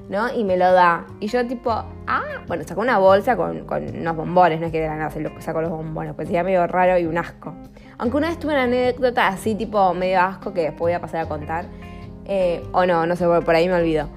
¿no? 0.09 0.33
Y 0.35 0.43
me 0.43 0.57
lo 0.57 0.73
da. 0.73 1.07
Y 1.21 1.29
yo 1.29 1.47
tipo, 1.47 1.71
ah, 1.71 2.43
bueno, 2.49 2.65
sacó 2.67 2.81
una 2.81 2.99
bolsa 2.99 3.37
con, 3.37 3.65
unos 3.71 4.17
bombones, 4.17 4.59
no 4.59 4.67
es 4.67 4.73
que 4.73 4.81
de 4.81 4.89
la 4.89 4.97
nada 4.97 5.13
sacó 5.39 5.61
los 5.61 5.71
bombones, 5.71 6.15
pues 6.15 6.27
sería 6.27 6.43
medio 6.43 6.67
raro 6.67 6.99
y 6.99 7.07
un 7.07 7.19
asco. 7.19 7.55
Aunque 7.99 8.17
una 8.17 8.29
vez 8.29 8.39
tuve 8.39 8.53
una 8.53 8.65
anécdota 8.65 9.29
así, 9.29 9.55
tipo 9.55 9.95
medio 9.95 10.21
asco, 10.21 10.53
que 10.53 10.63
después 10.63 10.81
voy 10.81 10.93
a 10.93 11.01
pasar 11.01 11.21
a 11.21 11.29
contar 11.29 11.67
eh, 12.29 12.63
o 12.73 12.87
no, 12.87 13.07
no 13.07 13.17
sé, 13.17 13.25
por 13.27 13.55
ahí 13.55 13.69
me 13.69 13.75
olvido. 13.75 14.09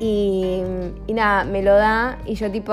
Y, 0.00 0.62
nada, 1.08 1.44
me 1.44 1.62
lo 1.62 1.74
da 1.74 2.18
y 2.26 2.34
yo 2.34 2.50
tipo, 2.50 2.72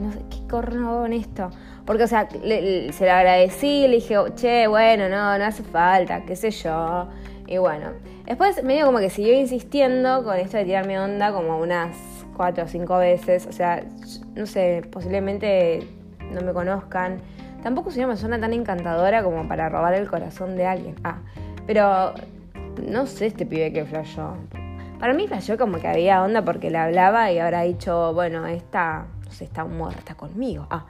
no 0.00 0.12
sé, 0.12 0.20
¿qué 0.30 0.46
corno 0.48 1.00
con 1.00 1.12
esto? 1.12 1.50
Porque, 1.84 2.04
o 2.04 2.06
sea, 2.06 2.28
se 2.30 3.04
lo 3.04 3.12
agradecí, 3.12 3.88
le 3.88 3.96
dije, 3.96 4.16
che, 4.36 4.68
bueno, 4.68 5.08
no, 5.08 5.36
no 5.36 5.44
hace 5.44 5.64
falta, 5.64 6.24
qué 6.24 6.36
sé 6.36 6.50
yo. 6.50 7.08
Y 7.46 7.58
bueno, 7.58 7.90
después 8.24 8.62
medio 8.64 8.86
como 8.86 8.98
que 8.98 9.10
siguió 9.10 9.34
insistiendo 9.34 10.24
con 10.24 10.36
esto 10.36 10.56
de 10.56 10.64
tirarme 10.64 10.98
onda 10.98 11.32
como 11.32 11.58
unas 11.58 11.94
cuatro 12.36 12.64
o 12.64 12.68
cinco 12.68 12.96
veces. 12.98 13.46
O 13.46 13.52
sea, 13.52 13.84
no 14.34 14.46
sé, 14.46 14.82
posiblemente 14.90 15.86
no 16.32 16.40
me 16.40 16.52
conozcan. 16.52 17.18
Tampoco 17.62 17.90
soy 17.90 18.00
una 18.00 18.14
persona 18.14 18.40
tan 18.40 18.52
encantadora 18.52 19.22
como 19.22 19.46
para 19.46 19.68
robar 19.68 19.94
el 19.94 20.08
corazón 20.08 20.56
de 20.56 20.66
alguien. 20.66 20.94
Ah, 21.04 21.18
pero 21.66 22.14
no 22.86 23.06
sé 23.06 23.26
este 23.26 23.46
pibe 23.46 23.72
que 23.72 23.84
flashó. 23.84 24.36
Para 24.98 25.14
mí 25.14 25.26
flashó 25.26 25.58
como 25.58 25.78
que 25.78 25.88
había 25.88 26.22
onda 26.22 26.44
porque 26.44 26.70
le 26.70 26.78
hablaba 26.78 27.32
y 27.32 27.38
habrá 27.38 27.62
dicho, 27.62 28.14
bueno, 28.14 28.46
esta, 28.46 29.06
no 29.24 29.32
sé, 29.32 29.44
está 29.44 29.64
muerta 29.64 30.14
conmigo. 30.14 30.66
Ah, 30.70 30.86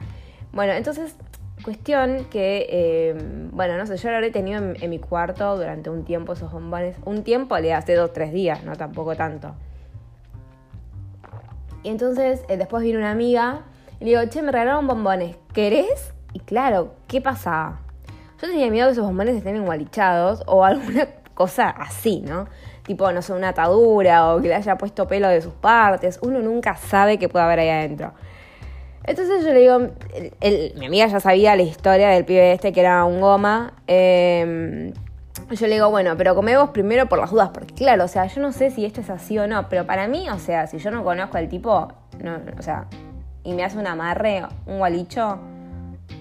bueno, 0.53 0.75
entonces, 0.75 1.16
cuestión 1.64 2.27
que, 2.31 2.66
eh, 2.68 3.14
bueno, 3.53 3.79
no 3.79 3.87
sé, 3.87 3.97
yo 3.97 4.11
lo 4.11 4.16
habré 4.16 4.31
tenido 4.31 4.75
en, 4.75 4.90
mi 4.90 4.99
cuarto 4.99 5.57
durante 5.57 5.88
un 5.88 6.05
tiempo 6.05 6.35
esos 6.35 6.53
bombones. 6.53 6.97
Un 7.07 7.23
tiempo 7.23 7.57
le 7.59 7.73
hace 7.73 7.95
dos, 7.95 8.12
tres 8.12 8.33
días, 8.33 8.64
no 8.64 8.77
tampoco 8.77 9.16
tanto. 9.16 9.55
Y 11.83 11.88
entonces, 11.88 12.42
eh, 12.49 12.59
después 12.59 12.83
vino 12.83 12.99
una 12.99 13.11
amiga 13.11 13.62
y 13.99 14.05
le 14.05 14.11
digo, 14.11 14.31
che, 14.31 14.42
me 14.42 14.53
regalaron 14.53 14.87
bombones, 14.87 15.37
¿querés? 15.55 16.12
Y 16.35 16.40
claro, 16.40 16.95
¿qué 17.09 17.23
pasaba? 17.23 17.81
Yo 18.42 18.49
tenía 18.49 18.71
miedo 18.71 18.88
que 18.88 18.92
esos 18.92 19.07
bombones 19.07 19.37
estén 19.37 19.57
engualichados 19.57 20.42
o 20.47 20.64
alguna 20.64 21.07
cosa 21.35 21.68
así, 21.68 22.21
¿no? 22.21 22.47
Tipo, 22.85 23.12
no 23.12 23.23
sé, 23.23 23.33
una 23.33 23.51
atadura 23.51 24.35
o 24.35 24.40
que 24.40 24.49
le 24.49 24.55
haya 24.55 24.77
puesto 24.77 25.07
pelo 25.07 25.29
de 25.29 25.40
sus 25.40 25.53
partes. 25.55 26.18
Uno 26.23 26.40
nunca 26.40 26.77
sabe 26.77 27.18
qué 27.18 27.29
puede 27.29 27.45
haber 27.45 27.61
ahí 27.61 27.68
adentro. 27.68 28.12
Entonces 29.05 29.45
yo 29.45 29.53
le 29.53 29.61
digo, 29.61 29.79
mi 30.77 30.87
amiga 30.87 31.07
ya 31.07 31.21
sabía 31.21 31.57
la 31.57 31.62
historia 31.62 32.09
del 32.11 32.25
pibe 32.25 32.53
este 32.53 32.73
que 32.73 32.81
era 32.81 33.05
un 33.05 33.21
goma. 33.21 33.75
Em, 33.87 34.92
yo 35.51 35.66
le 35.66 35.75
digo, 35.75 35.90
bueno, 35.90 36.16
pero 36.16 36.35
comemos 36.35 36.71
primero 36.71 37.07
por 37.09 37.18
las 37.18 37.31
dudas, 37.31 37.51
porque 37.53 37.75
claro, 37.75 38.05
o 38.05 38.09
sea, 38.09 38.27
yo 38.27 38.40
no 38.40 38.53
sé 38.53 38.71
si 38.71 38.85
esto 38.85 39.01
es 39.01 39.11
así 39.11 39.38
o 39.38 39.47
no, 39.47 39.68
pero 39.68 39.87
para 39.87 40.09
mí, 40.09 40.31
o 40.31 40.38
sea, 40.38 40.66
si 40.66 40.79
yo 40.79 40.90
no 40.90 41.03
conozco 41.05 41.37
al 41.37 41.49
tipo, 41.49 41.88
o 42.59 42.62
sea, 42.62 42.87
y 43.45 43.53
me 43.53 43.64
hace 43.64 43.77
un 43.77 43.87
amarre, 43.87 44.45
un 44.66 44.79
gualicho, 44.79 45.38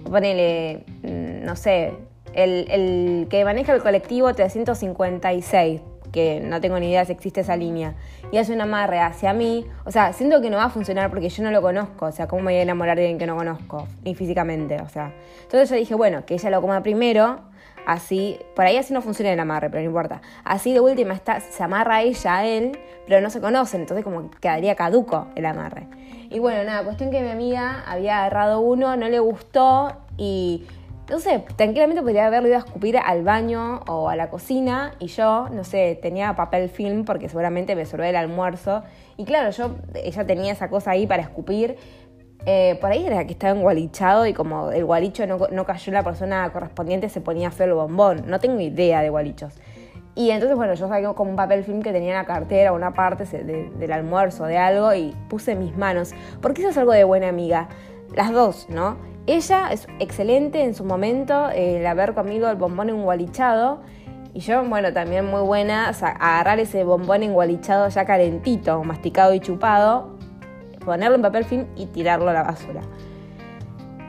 ponele, 0.10 0.84
mm, 1.04 1.46
no 1.46 1.56
sé, 1.56 1.94
el, 2.34 3.28
que 3.30 3.46
maneja 3.46 3.74
el 3.74 3.82
colectivo 3.82 4.34
356, 4.34 5.82
que 6.12 6.42
no 6.42 6.60
tengo 6.60 6.80
ni 6.80 6.90
idea 6.90 7.06
si 7.06 7.14
existe 7.14 7.42
esa 7.42 7.56
línea, 7.56 7.96
y 8.32 8.38
hace 8.38 8.54
un 8.54 8.62
amarre 8.62 9.00
hacia 9.00 9.34
mí, 9.34 9.66
o 9.86 9.92
sea, 9.92 10.14
siento 10.14 10.42
que 10.42 10.50
no 10.50 10.58
va 10.58 10.66
a 10.66 10.70
funcionar 10.70 11.10
porque 11.10 11.30
yo 11.30 11.44
no 11.44 11.52
lo 11.52 11.62
conozco, 11.62 12.08
o 12.08 12.12
sea, 12.12 12.28
¿cómo 12.28 12.44
me 12.44 12.52
voy 12.52 12.60
a 12.60 12.64
enamorar 12.64 12.98
de 12.98 13.04
alguien 13.04 13.18
que 13.18 13.28
no 13.28 13.36
conozco, 13.36 13.88
ni 14.04 14.16
físicamente, 14.16 14.82
o 14.82 14.90
sea. 14.90 15.14
Entonces 15.44 15.70
yo 15.70 15.76
dije, 15.76 15.96
bueno, 15.96 16.26
que 16.26 16.34
ella 16.34 16.50
lo 16.50 16.62
coma 16.62 16.84
primero, 16.84 17.42
así, 17.86 18.40
por 18.56 18.66
ahí 18.66 18.78
así 18.78 18.94
no 18.94 19.02
funciona 19.02 19.32
el 19.32 19.40
amarre, 19.40 19.70
pero 19.70 19.82
no 19.82 19.88
importa. 19.88 20.22
Así 20.44 20.74
de 20.74 20.80
última 20.80 21.14
está, 21.14 21.40
se 21.40 21.64
amarra 21.64 22.02
ella 22.02 22.38
a 22.38 22.46
él, 22.46 22.78
pero 23.08 23.22
no 23.22 23.30
se 23.30 23.42
conocen, 23.42 23.82
entonces 23.82 24.04
como 24.04 24.30
quedaría 24.32 24.76
caduco 24.76 25.28
el 25.36 25.46
amarre. 25.46 25.88
Y 26.30 26.40
bueno, 26.40 26.64
nada, 26.64 26.84
cuestión 26.84 27.12
que 27.12 27.22
mi 27.22 27.30
amiga 27.30 27.84
había 27.86 28.20
agarrado 28.20 28.62
uno, 28.62 28.96
no 28.96 29.10
le 29.10 29.20
gustó 29.20 29.98
y 30.18 30.66
no 31.12 31.20
sé, 31.20 31.44
tranquilamente 31.58 32.02
podría 32.02 32.28
haberlo 32.28 32.48
ido 32.48 32.56
a 32.56 32.62
escupir 32.62 32.98
al 32.98 33.24
baño 33.24 33.82
o 33.88 34.08
a 34.08 34.16
la 34.16 34.30
cocina 34.30 34.94
y 34.98 35.08
yo, 35.08 35.50
no 35.52 35.66
sé, 35.66 36.00
tenía 36.02 36.36
papel 36.36 36.70
film 36.70 37.04
porque 37.04 37.28
seguramente 37.28 37.76
me 37.76 37.86
sobró 37.86 38.06
el 38.06 38.16
almuerzo. 38.16 38.84
Y 39.18 39.26
claro, 39.26 39.52
yo, 39.52 39.76
ella 39.94 40.26
tenía 40.26 40.54
esa 40.54 40.70
cosa 40.70 40.92
ahí 40.92 41.06
para 41.06 41.22
escupir. 41.22 41.76
Eh, 42.46 42.78
por 42.80 42.92
ahí 42.92 43.06
era 43.06 43.26
que 43.26 43.34
estaba 43.34 43.56
engualichado 43.56 44.26
y 44.26 44.34
como 44.34 44.72
el 44.72 44.86
gualicho 44.86 45.28
no, 45.28 45.38
no 45.52 45.66
cayó 45.66 45.92
la 45.92 46.02
persona 46.02 46.50
correspondiente, 46.52 47.10
se 47.10 47.20
ponía 47.20 47.52
feo 47.52 47.68
el 47.68 47.74
bombón. 47.74 48.24
No 48.28 48.40
tengo 48.40 48.62
idea 48.62 49.02
de 49.02 49.10
gualichos. 49.10 49.54
Y 50.16 50.32
entonces, 50.32 50.58
bueno, 50.58 50.74
yo 50.74 50.88
saqué 50.88 51.14
como 51.14 51.30
un 51.30 51.36
papel 51.36 51.64
film 51.64 51.82
que 51.82 51.92
tenía 51.92 52.12
en 52.12 52.18
la 52.18 52.26
cartera, 52.26 52.74
una 52.74 52.94
parte 52.94 53.26
del 53.26 53.92
almuerzo, 53.92 54.46
de 54.46 54.58
algo, 54.58 54.94
y 54.94 55.16
puse 55.30 55.56
mis 55.56 55.76
manos. 55.78 56.14
Porque 56.42 56.62
eso 56.62 56.70
es 56.70 56.78
algo 56.78 56.94
de 56.94 57.04
buena 57.04 57.30
amiga. 57.30 57.70
Las 58.14 58.32
dos, 58.32 58.68
¿no? 58.70 59.11
Ella 59.28 59.72
es 59.72 59.88
excelente 60.00 60.64
en 60.64 60.74
su 60.74 60.84
momento, 60.84 61.50
el 61.50 61.86
haber 61.86 62.14
comido 62.14 62.50
el 62.50 62.58
bombón 62.58 62.90
engualichado. 62.90 63.82
Y 64.34 64.40
yo, 64.40 64.64
bueno, 64.64 64.94
también 64.94 65.26
muy 65.26 65.42
buena, 65.42 65.90
agarrar 65.90 66.60
ese 66.60 66.84
bombón 66.84 67.22
engualichado 67.22 67.88
ya 67.90 68.06
calentito, 68.06 68.84
masticado 68.84 69.34
y 69.34 69.40
chupado, 69.40 70.18
ponerlo 70.84 71.16
en 71.16 71.22
papel 71.22 71.46
film 71.46 71.66
y 71.76 71.86
tirarlo 71.88 72.30
a 72.30 72.34
la 72.34 72.44
basura. 72.44 72.82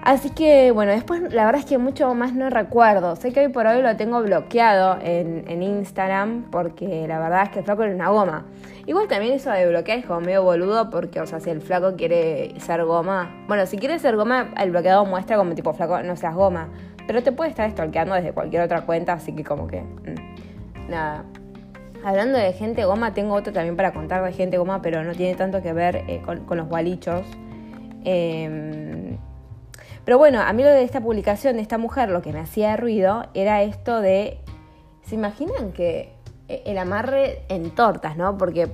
Así 0.03 0.31
que 0.31 0.73
bueno, 0.73 0.91
después 0.91 1.33
la 1.33 1.47
verdad 1.47 1.61
es 1.61 1.65
que 1.65 1.79
mucho 1.79 2.13
más 2.15 2.35
no 2.35 2.51
recuerdo. 2.51 3.15
Sé 3.15 3.33
que 3.33 3.39
hoy 3.39 3.49
por 3.49 3.69
hoy 3.69 3.83
lo 3.83 3.97
tengo 3.97 4.21
bloqueado 4.21 4.99
en, 5.01 5.63
Instagram 5.63 6.51
porque 6.51 7.07
la 7.07 7.21
verdad 7.21 7.45
es 7.45 7.51
que 7.51 7.61
el 7.61 7.65
flaco 7.65 7.85
era 7.85 7.95
una 7.95 8.09
goma. 8.09 8.45
Igual 8.87 9.07
también 9.07 9.35
eso 9.35 9.53
de 9.53 9.69
bloquear 9.69 9.99
es 10.01 10.07
como 10.07 10.21
medio 10.21 10.43
boludo 10.43 10.91
porque, 10.91 11.21
o 11.21 11.27
sea, 11.27 11.39
si 11.39 11.51
el 11.51 11.61
flaco 11.61 11.95
quiere 11.95 12.53
ser 12.59 12.85
goma. 12.85 13.45
Bueno, 13.47 13.65
si 13.67 13.79
quiere 13.79 13.97
ser 14.01 14.17
goma, 14.17 14.53
el 14.61 14.73
bloqueado 14.73 15.07
muestra 15.07 15.37
como 15.37 15.55
tipo 15.55 15.73
flaco, 15.73 16.03
no 16.03 16.17
seas 16.17 16.35
goma. 16.35 16.69
Pero 17.07 17.23
te 17.23 17.31
puede 17.31 17.51
estar 17.51 17.71
stalkeando 17.71 18.17
desde 18.17 18.33
cualquier 18.33 18.63
otra 18.63 18.81
cuenta, 18.81 19.13
así 19.13 19.33
que 19.33 19.45
como 19.45 19.69
que. 19.69 19.83
Mm, 19.83 20.91
nada. 20.91 21.25
Hablando 22.05 22.39
de 22.39 22.53
gente 22.53 22.85
goma, 22.85 23.15
tengo 23.15 23.35
otro 23.35 23.53
también 23.53 23.77
para 23.77 23.93
contar 23.93 24.25
de 24.25 24.33
gente 24.33 24.59
goma, 24.59 24.83
pero 24.83 25.05
no 25.05 25.13
tiene 25.13 25.37
tanto 25.37 25.63
que 25.63 25.73
ver 25.73 26.03
eh, 26.09 26.21
con, 26.27 26.45
con, 26.45 26.59
los 26.59 26.69
gualichos. 26.69 27.25
Eh, 28.05 29.02
pero 30.05 30.19
bueno, 30.19 30.41
a 30.41 30.53
mí 30.53 30.63
lo 30.63 30.71
de 30.71 30.83
esta 30.83 31.01
publicación 31.01 31.57
de 31.57 31.63
esta 31.63 31.79
mujer, 31.79 32.09
lo 32.09 32.23
que 32.23 32.33
me 32.33 32.41
hacía 32.41 32.77
ruido 32.77 33.27
era 33.35 33.63
esto 33.63 34.01
de, 34.01 34.39
¿se 35.03 35.15
imaginan 35.15 35.73
que 35.73 36.13
e, 36.49 36.63
el 36.67 36.79
amarre 36.79 37.43
en 37.49 37.71
tortas, 37.71 38.17
¿no? 38.17 38.37
Porque 38.37 38.69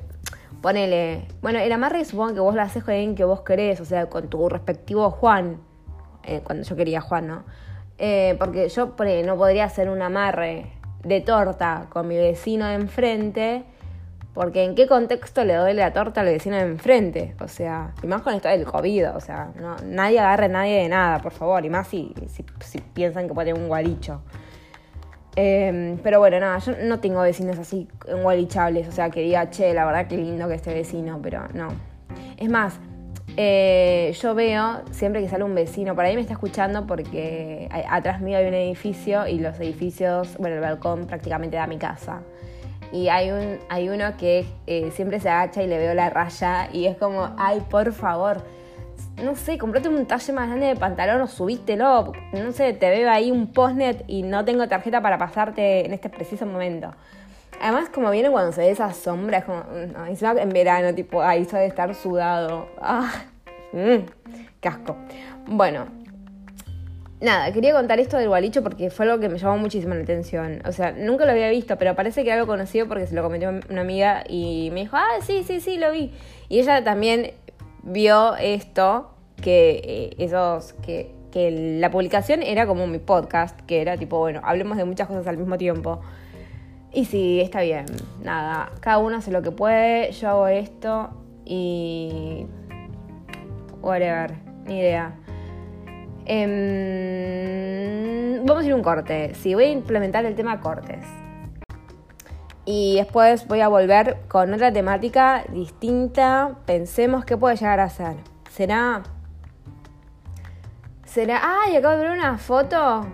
ponele, 0.62 1.26
bueno, 1.42 1.58
el 1.58 1.70
amarre 1.72 2.04
supongo 2.04 2.34
que 2.34 2.40
vos 2.40 2.54
lo 2.54 2.62
haces 2.62 2.82
con 2.82 2.94
alguien 2.94 3.14
que 3.14 3.24
vos 3.24 3.42
querés, 3.42 3.80
o 3.80 3.84
sea, 3.84 4.06
con 4.06 4.28
tu 4.28 4.48
respectivo 4.48 5.10
Juan, 5.10 5.60
eh, 6.24 6.40
cuando 6.42 6.66
yo 6.66 6.76
quería 6.76 7.00
Juan, 7.00 7.26
¿no? 7.26 7.44
Eh, 7.98 8.36
porque 8.38 8.68
yo 8.68 8.94
no 9.24 9.36
podría 9.36 9.64
hacer 9.64 9.90
un 9.90 10.02
amarre 10.02 10.72
de 11.02 11.20
torta 11.20 11.86
con 11.90 12.08
mi 12.08 12.16
vecino 12.16 12.66
de 12.66 12.74
enfrente 12.74 13.64
porque 14.34 14.62
en 14.62 14.74
qué 14.74 14.86
contexto 14.86 15.44
le 15.44 15.54
doy 15.54 15.74
la 15.74 15.92
torta 15.92 16.20
al 16.20 16.26
vecino 16.26 16.56
de 16.56 16.62
enfrente. 16.62 17.34
O 17.40 17.48
sea, 17.48 17.92
y 18.02 18.06
más 18.06 18.22
con 18.22 18.34
esto 18.34 18.48
del 18.48 18.64
COVID, 18.64 19.16
o 19.16 19.20
sea, 19.20 19.50
no, 19.60 19.76
nadie 19.84 20.20
agarre 20.20 20.44
a 20.44 20.48
nadie 20.48 20.82
de 20.82 20.88
nada, 20.88 21.18
por 21.20 21.32
favor. 21.32 21.64
Y 21.64 21.70
más 21.70 21.88
si, 21.88 22.14
si, 22.28 22.78
piensan 22.80 23.26
que 23.26 23.34
puede 23.34 23.52
un 23.52 23.68
gualicho. 23.68 24.22
Em, 25.34 25.98
pero 25.98 26.18
bueno, 26.20 26.38
nada, 26.40 26.58
yo 26.58 26.72
no 26.82 27.00
tengo 27.00 27.20
vecinos 27.22 27.58
así 27.58 27.88
engualichables. 28.06 28.86
O 28.88 28.92
sea, 28.92 29.10
que 29.10 29.22
diga, 29.22 29.50
che, 29.50 29.74
la 29.74 29.84
verdad 29.84 30.06
que 30.06 30.16
lindo 30.16 30.46
que 30.46 30.54
este 30.54 30.72
vecino, 30.72 31.18
pero 31.22 31.48
no. 31.54 31.68
Es 32.36 32.48
más, 32.48 32.78
eh, 33.36 34.16
yo 34.20 34.34
veo 34.34 34.82
siempre 34.90 35.20
que 35.20 35.28
sale 35.28 35.44
un 35.44 35.54
vecino, 35.54 35.94
por 35.94 36.04
ahí 36.04 36.14
me 36.14 36.20
está 36.20 36.34
escuchando 36.34 36.86
porque 36.86 37.68
atrás 37.88 38.20
mío 38.20 38.38
hay 38.38 38.46
un 38.46 38.54
edificio 38.54 39.26
y 39.26 39.38
los 39.38 39.58
edificios, 39.60 40.36
bueno, 40.38 40.56
el 40.56 40.62
balcón 40.62 41.06
prácticamente 41.06 41.56
da 41.56 41.66
mi 41.66 41.78
casa 41.78 42.22
y 42.92 43.08
hay, 43.08 43.30
un, 43.30 43.58
hay 43.68 43.88
uno 43.88 44.16
que 44.16 44.46
eh, 44.66 44.90
siempre 44.92 45.20
se 45.20 45.28
agacha 45.28 45.62
y 45.62 45.66
le 45.66 45.78
veo 45.78 45.94
la 45.94 46.10
raya 46.10 46.68
y 46.72 46.86
es 46.86 46.96
como, 46.96 47.34
ay, 47.36 47.62
por 47.68 47.92
favor, 47.92 48.42
no 49.22 49.34
sé, 49.34 49.58
comprate 49.58 49.88
un 49.88 50.06
talle 50.06 50.32
más 50.32 50.48
grande 50.48 50.66
de 50.66 50.76
pantalón 50.76 51.20
o 51.20 51.26
subítelo, 51.26 52.12
no 52.32 52.52
sé, 52.52 52.72
te 52.72 52.88
veo 52.90 53.10
ahí 53.10 53.30
un 53.30 53.52
postnet 53.52 54.04
y 54.06 54.22
no 54.22 54.44
tengo 54.44 54.68
tarjeta 54.68 55.00
para 55.00 55.18
pasarte 55.18 55.84
en 55.84 55.92
este 55.92 56.08
preciso 56.08 56.46
momento. 56.46 56.94
Además, 57.60 57.88
como 57.92 58.10
viene 58.10 58.30
cuando 58.30 58.52
se 58.52 58.60
ve 58.60 58.70
esa 58.70 58.92
sombra, 58.92 59.38
es 59.38 59.44
como, 59.44 59.64
no, 59.64 60.38
en 60.38 60.48
verano, 60.50 60.94
tipo, 60.94 61.22
ahí 61.22 61.44
se 61.44 61.56
de 61.56 61.66
estar 61.66 61.92
sudado. 61.94 62.68
Ah, 62.80 63.10
mm, 63.72 64.06
casco. 64.60 64.96
Bueno, 65.46 65.86
nada, 67.20 67.52
quería 67.52 67.72
contar 67.72 67.98
esto 68.00 68.16
del 68.16 68.28
gualicho 68.28 68.62
porque 68.62 68.90
fue 68.90 69.06
algo 69.06 69.20
que 69.20 69.28
me 69.28 69.38
llamó 69.38 69.58
muchísimo 69.58 69.94
la 69.94 70.02
atención. 70.02 70.62
O 70.66 70.72
sea, 70.72 70.92
nunca 70.92 71.24
lo 71.24 71.32
había 71.32 71.50
visto, 71.50 71.76
pero 71.76 71.94
parece 71.94 72.24
que 72.24 72.32
algo 72.32 72.46
conocido 72.46 72.86
porque 72.86 73.06
se 73.06 73.14
lo 73.14 73.22
comentó 73.22 73.48
una 73.70 73.80
amiga 73.80 74.24
y 74.28 74.70
me 74.72 74.80
dijo, 74.80 74.96
ah, 74.96 75.18
sí, 75.22 75.44
sí, 75.46 75.60
sí, 75.60 75.78
lo 75.78 75.92
vi. 75.92 76.12
Y 76.48 76.60
ella 76.60 76.82
también 76.84 77.32
vio 77.82 78.36
esto, 78.36 79.10
que 79.40 79.80
eh, 79.84 80.14
esos, 80.18 80.74
que, 80.84 81.14
que 81.32 81.78
la 81.80 81.90
publicación 81.90 82.42
era 82.42 82.66
como 82.66 82.86
mi 82.86 82.98
podcast, 82.98 83.58
que 83.62 83.80
era 83.80 83.96
tipo, 83.96 84.18
bueno, 84.18 84.40
hablemos 84.44 84.76
de 84.76 84.84
muchas 84.84 85.08
cosas 85.08 85.26
al 85.26 85.36
mismo 85.36 85.58
tiempo. 85.58 86.00
Y 86.92 87.04
sí, 87.04 87.40
está 87.40 87.60
bien, 87.62 87.86
nada, 88.22 88.72
cada 88.80 88.98
uno 88.98 89.16
hace 89.16 89.30
lo 89.30 89.42
que 89.42 89.50
puede, 89.50 90.10
yo 90.12 90.30
hago 90.30 90.48
esto 90.48 91.10
y... 91.44 92.46
whatever, 93.82 94.32
ni 94.66 94.78
idea. 94.78 95.14
Em, 96.30 97.64
vamos 98.44 98.62
a 98.62 98.66
ir 98.66 98.74
un 98.74 98.82
corte. 98.82 99.34
Sí, 99.34 99.54
voy 99.54 99.64
a 99.64 99.70
implementar 99.70 100.26
el 100.26 100.34
tema 100.34 100.60
cortes. 100.60 101.06
Y 102.66 102.96
después 102.96 103.48
voy 103.48 103.60
a 103.62 103.68
volver 103.68 104.18
con 104.28 104.52
otra 104.52 104.70
temática 104.70 105.44
distinta. 105.48 106.56
Pensemos 106.66 107.24
qué 107.24 107.38
puede 107.38 107.56
llegar 107.56 107.80
a 107.80 107.88
ser. 107.88 108.16
¿Será? 108.50 109.04
¿Será? 111.06 111.40
¡Ay! 111.42 111.76
Acabo 111.76 111.96
de 111.96 112.02
ver 112.02 112.10
una 112.10 112.36
foto 112.36 113.06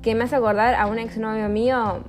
que 0.00 0.14
me 0.14 0.24
hace 0.24 0.36
acordar 0.36 0.74
a 0.74 0.86
un 0.86 0.98
exnovio 0.98 1.50
mío. 1.50 2.04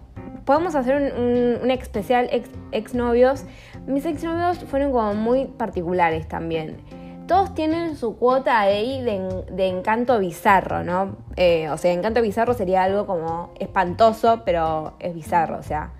Podemos 0.45 0.75
hacer 0.75 0.95
un, 0.95 1.61
un, 1.61 1.71
especial 1.71 2.29
ex, 2.31 2.49
exnovios. 2.71 3.43
Mis 3.85 4.05
exnovios 4.05 4.59
fueron 4.59 4.93
como 4.93 5.13
muy 5.13 5.43
particulares 5.45 6.29
también 6.29 6.77
todos 7.33 7.55
tienen 7.55 7.97
su 7.97 8.15
cuota 8.15 8.59
ahí 8.59 9.01
de, 9.01 9.67
encanto 9.67 10.19
bizarro, 10.19 10.83
¿no? 10.83 11.17
Eh, 11.35 11.67
o 11.71 11.79
sea, 11.79 11.91
encanto 11.91 12.21
bizarro 12.21 12.53
sería 12.53 12.83
algo 12.83 13.07
como 13.07 13.49
espantoso, 13.59 14.43
pero 14.45 14.93
es 14.99 15.15
bizarro, 15.15 15.57
o 15.57 15.63
sea, 15.63 15.93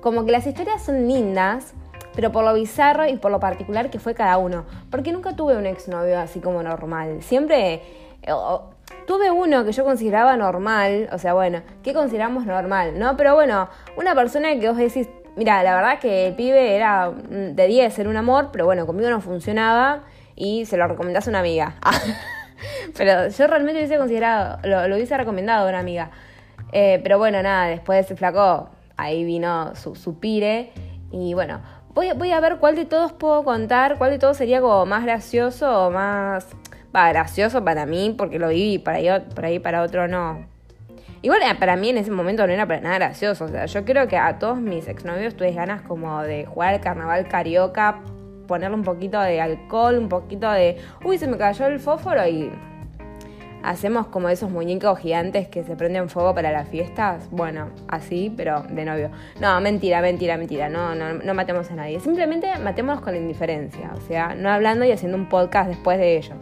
como 0.00 0.24
que 0.24 0.32
las 0.32 0.46
historias 0.46 0.82
son 0.82 1.06
lindas, 1.06 1.74
pero 2.14 2.32
por 2.32 2.46
lo 2.46 2.54
bizarro 2.54 3.06
y 3.06 3.16
por 3.16 3.30
lo 3.30 3.40
particular 3.40 3.90
que 3.90 3.98
fue 3.98 4.14
cada 4.14 4.38
uno. 4.38 4.64
Porque 4.90 5.12
nunca 5.12 5.36
tuve 5.36 5.54
un 5.54 5.66
exnovio 5.66 6.18
así 6.18 6.40
como 6.40 6.62
normal. 6.62 7.18
Siempre 7.20 7.82
tuve 9.06 9.30
uno 9.30 9.66
que 9.66 9.72
yo 9.72 9.84
consideraba 9.84 10.34
normal, 10.38 11.10
o 11.12 11.18
sea, 11.18 11.34
bueno, 11.34 11.60
¿qué 11.82 11.92
consideramos 11.92 12.46
normal? 12.46 12.98
¿No? 12.98 13.18
Pero 13.18 13.34
bueno, 13.34 13.68
una 13.98 14.14
persona 14.14 14.58
que 14.58 14.66
vos 14.66 14.78
decís, 14.78 15.10
mira, 15.36 15.62
la 15.62 15.74
verdad 15.74 15.98
que 15.98 16.28
el 16.28 16.34
pibe 16.34 16.74
era 16.74 17.10
mm, 17.10 17.54
de 17.54 17.66
10, 17.66 17.98
era 17.98 18.08
un 18.08 18.16
amor, 18.16 18.48
pero 18.50 18.64
bueno, 18.64 18.86
conmigo 18.86 19.10
no 19.10 19.20
funcionaba 19.20 20.04
y 20.36 20.66
se 20.66 20.76
lo 20.76 20.86
recomendás 20.86 21.26
a 21.26 21.30
una 21.30 21.40
amiga. 21.40 21.74
pero 22.96 23.28
yo 23.28 23.46
realmente 23.46 23.78
hubiese 23.80 23.98
considerado, 23.98 24.58
lo, 24.64 24.94
hubiese 24.94 25.16
recomendado 25.16 25.66
a 25.66 25.68
una 25.68 25.78
amiga. 25.78 26.10
Eh, 26.72 27.00
pero 27.02 27.18
bueno, 27.18 27.42
nada, 27.42 27.66
después 27.66 28.06
se 28.06 28.16
flacó, 28.16 28.70
ahí 28.96 29.24
vino 29.24 29.74
su, 29.76 30.18
pire. 30.18 30.72
Y 31.10 31.34
bueno, 31.34 31.60
voy, 31.94 32.12
voy 32.12 32.32
a 32.32 32.40
ver 32.40 32.56
cuál 32.58 32.76
de 32.76 32.84
todos 32.84 33.12
puedo 33.12 33.44
contar, 33.44 33.98
cuál 33.98 34.10
de 34.10 34.18
todos 34.18 34.36
sería 34.36 34.60
como 34.60 34.86
más 34.86 35.04
gracioso 35.04 35.86
o 35.86 35.90
más... 35.90 36.48
Va, 36.94 37.08
gracioso 37.08 37.64
para 37.64 37.86
mí, 37.86 38.14
porque 38.16 38.38
lo 38.38 38.48
viví, 38.48 38.78
para 38.78 38.98
ahí, 38.98 39.08
por 39.34 39.44
ahí 39.44 39.58
para 39.58 39.82
otro 39.82 40.06
no. 40.06 40.46
Igual 41.22 41.40
eh, 41.42 41.54
para 41.58 41.74
mí 41.74 41.88
en 41.88 41.98
ese 41.98 42.12
momento 42.12 42.46
no 42.46 42.52
era 42.52 42.68
para 42.68 42.80
nada 42.80 42.96
gracioso. 42.96 43.46
O 43.46 43.48
sea, 43.48 43.66
yo 43.66 43.84
creo 43.84 44.06
que 44.06 44.16
a 44.16 44.38
todos 44.38 44.58
mis 44.58 44.86
exnovios 44.86 45.34
tuve 45.34 45.50
ganas 45.52 45.82
como 45.82 46.22
de 46.22 46.44
jugar 46.44 46.74
al 46.74 46.80
carnaval 46.80 47.26
carioca 47.26 48.00
ponerle 48.46 48.76
un 48.76 48.84
poquito 48.84 49.20
de 49.20 49.40
alcohol, 49.40 49.98
un 49.98 50.08
poquito 50.08 50.50
de, 50.50 50.78
uy, 51.04 51.18
se 51.18 51.26
me 51.26 51.36
cayó 51.36 51.66
el 51.66 51.80
fósforo 51.80 52.26
y 52.26 52.50
hacemos 53.64 54.06
como 54.08 54.28
esos 54.28 54.50
muñecos 54.50 54.98
gigantes 54.98 55.48
que 55.48 55.64
se 55.64 55.74
prenden 55.74 56.08
fuego 56.08 56.34
para 56.34 56.52
las 56.52 56.68
fiestas. 56.68 57.28
Bueno, 57.30 57.70
así, 57.88 58.32
pero 58.36 58.62
de 58.62 58.84
novio. 58.84 59.10
No, 59.40 59.60
mentira, 59.60 60.00
mentira, 60.02 60.36
mentira. 60.36 60.68
No, 60.68 60.94
no, 60.94 61.14
no 61.14 61.34
matemos 61.34 61.70
a 61.70 61.74
nadie. 61.74 61.98
Simplemente 62.00 62.46
matémonos 62.58 63.00
con 63.00 63.14
la 63.14 63.20
indiferencia. 63.20 63.92
O 63.96 64.00
sea, 64.02 64.34
no 64.34 64.50
hablando 64.50 64.84
y 64.84 64.92
haciendo 64.92 65.16
un 65.16 65.28
podcast 65.28 65.70
después 65.70 65.98
de 65.98 66.18
ellos. 66.18 66.36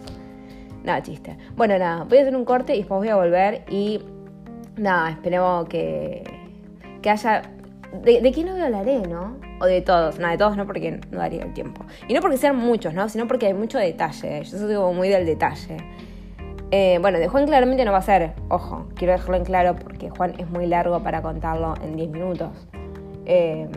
Nada, 0.83 1.01
chiste. 1.03 1.39
Bueno, 1.57 1.79
nada, 1.79 2.05
voy 2.05 2.19
a 2.19 2.23
hacer 2.23 2.35
un 2.35 2.45
corte 2.45 2.75
y 2.75 2.79
después 2.79 2.99
voy 2.99 3.09
a 3.09 3.17
volver 3.17 3.63
y 3.71 4.03
nada, 4.77 5.11
esperemos 5.11 5.69
que, 5.69 6.25
que 7.01 7.11
haya... 7.11 7.43
¿De, 8.03 8.21
¿De 8.21 8.33
quién 8.33 8.47
no 8.47 8.65
hablaré, 8.65 9.01
no? 9.01 9.37
O 9.63 9.67
de 9.67 9.81
todos. 9.81 10.19
No, 10.19 10.29
de 10.29 10.37
todos 10.37 10.57
no, 10.57 10.67
porque 10.67 11.01
no 11.13 11.19
daría 11.19 11.45
el 11.45 11.55
tiempo. 11.55 11.85
Y 12.09 12.15
no 12.15 12.21
porque 12.21 12.37
sean 12.37 12.57
muchos, 12.57 12.95
¿no? 12.95 13.09
Sino 13.09 13.29
porque 13.29 13.47
hay 13.47 13.55
mucho 13.55 13.79
detalle. 13.79 14.43
Yo 14.43 14.59
soy 14.59 14.77
muy 14.93 15.09
del 15.09 15.25
detalle. 15.25 15.77
Eh, 16.73 16.99
bueno, 17.01 17.21
de 17.21 17.29
Juan 17.29 17.47
claramente 17.47 17.85
no 17.85 17.93
va 17.93 17.99
a 17.99 18.03
ser. 18.03 18.33
Ojo, 18.49 18.89
quiero 18.97 19.13
dejarlo 19.13 19.37
en 19.37 19.45
claro 19.45 19.77
porque 19.77 20.11
Juan 20.11 20.35
es 20.39 20.51
muy 20.51 20.67
largo 20.67 21.01
para 21.05 21.23
contarlo 21.23 21.75
en 21.81 21.95
10 21.95 22.11
minutos. 22.11 22.49
Eh, 23.25 23.69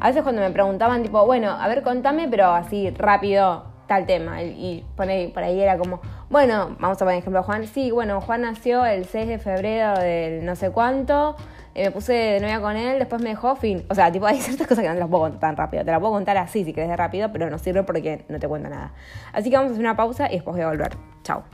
a 0.00 0.08
veces 0.08 0.22
cuando 0.22 0.40
me 0.40 0.50
preguntaban, 0.50 1.02
tipo, 1.02 1.26
bueno, 1.26 1.50
a 1.50 1.68
ver, 1.68 1.82
contame, 1.82 2.26
pero 2.26 2.46
así 2.46 2.88
rápido, 2.90 3.64
tal 3.86 4.06
tema. 4.06 4.42
Y, 4.42 4.84
por 4.96 5.08
ahí 5.08 5.60
era 5.60 5.78
como, 5.78 6.00
bueno, 6.30 6.76
vamos 6.78 7.00
a 7.00 7.04
poner 7.04 7.18
ejemplo 7.18 7.40
a 7.40 7.42
Juan. 7.42 7.66
Sí, 7.66 7.90
bueno, 7.90 8.20
Juan 8.20 8.42
nació 8.42 8.84
el 8.84 9.04
6 9.04 9.28
de 9.28 9.38
febrero 9.38 9.98
del 9.98 10.44
no 10.44 10.56
sé 10.56 10.70
cuánto. 10.70 11.36
Eh, 11.74 11.84
me 11.84 11.90
puse 11.90 12.14
de 12.14 12.40
novia 12.40 12.60
con 12.60 12.74
él, 12.74 12.98
después 12.98 13.20
me 13.20 13.30
dejó, 13.30 13.54
fin. 13.54 13.84
O 13.90 13.94
sea, 13.94 14.10
tipo, 14.10 14.26
hay 14.26 14.40
ciertas 14.40 14.66
cosas 14.66 14.82
que 14.82 14.88
no 14.88 14.94
te 14.94 15.00
las 15.00 15.08
puedo 15.10 15.24
contar 15.24 15.40
tan 15.40 15.56
rápido. 15.56 15.84
Te 15.84 15.90
las 15.90 16.00
puedo 16.00 16.12
contar 16.14 16.36
así 16.38 16.64
si 16.64 16.72
querés 16.72 16.88
de 16.88 16.96
rápido, 16.96 17.30
pero 17.32 17.50
no 17.50 17.58
sirve 17.58 17.82
porque 17.82 18.24
no 18.28 18.38
te 18.38 18.48
cuento 18.48 18.68
nada. 18.68 18.92
Así 19.32 19.50
que 19.50 19.56
vamos 19.56 19.70
a 19.70 19.72
hacer 19.72 19.84
una 19.84 19.96
pausa 19.96 20.28
y 20.30 20.36
después 20.36 20.56
voy 20.56 20.64
a 20.64 20.68
volver. 20.68 20.96
Chao. 21.22 21.44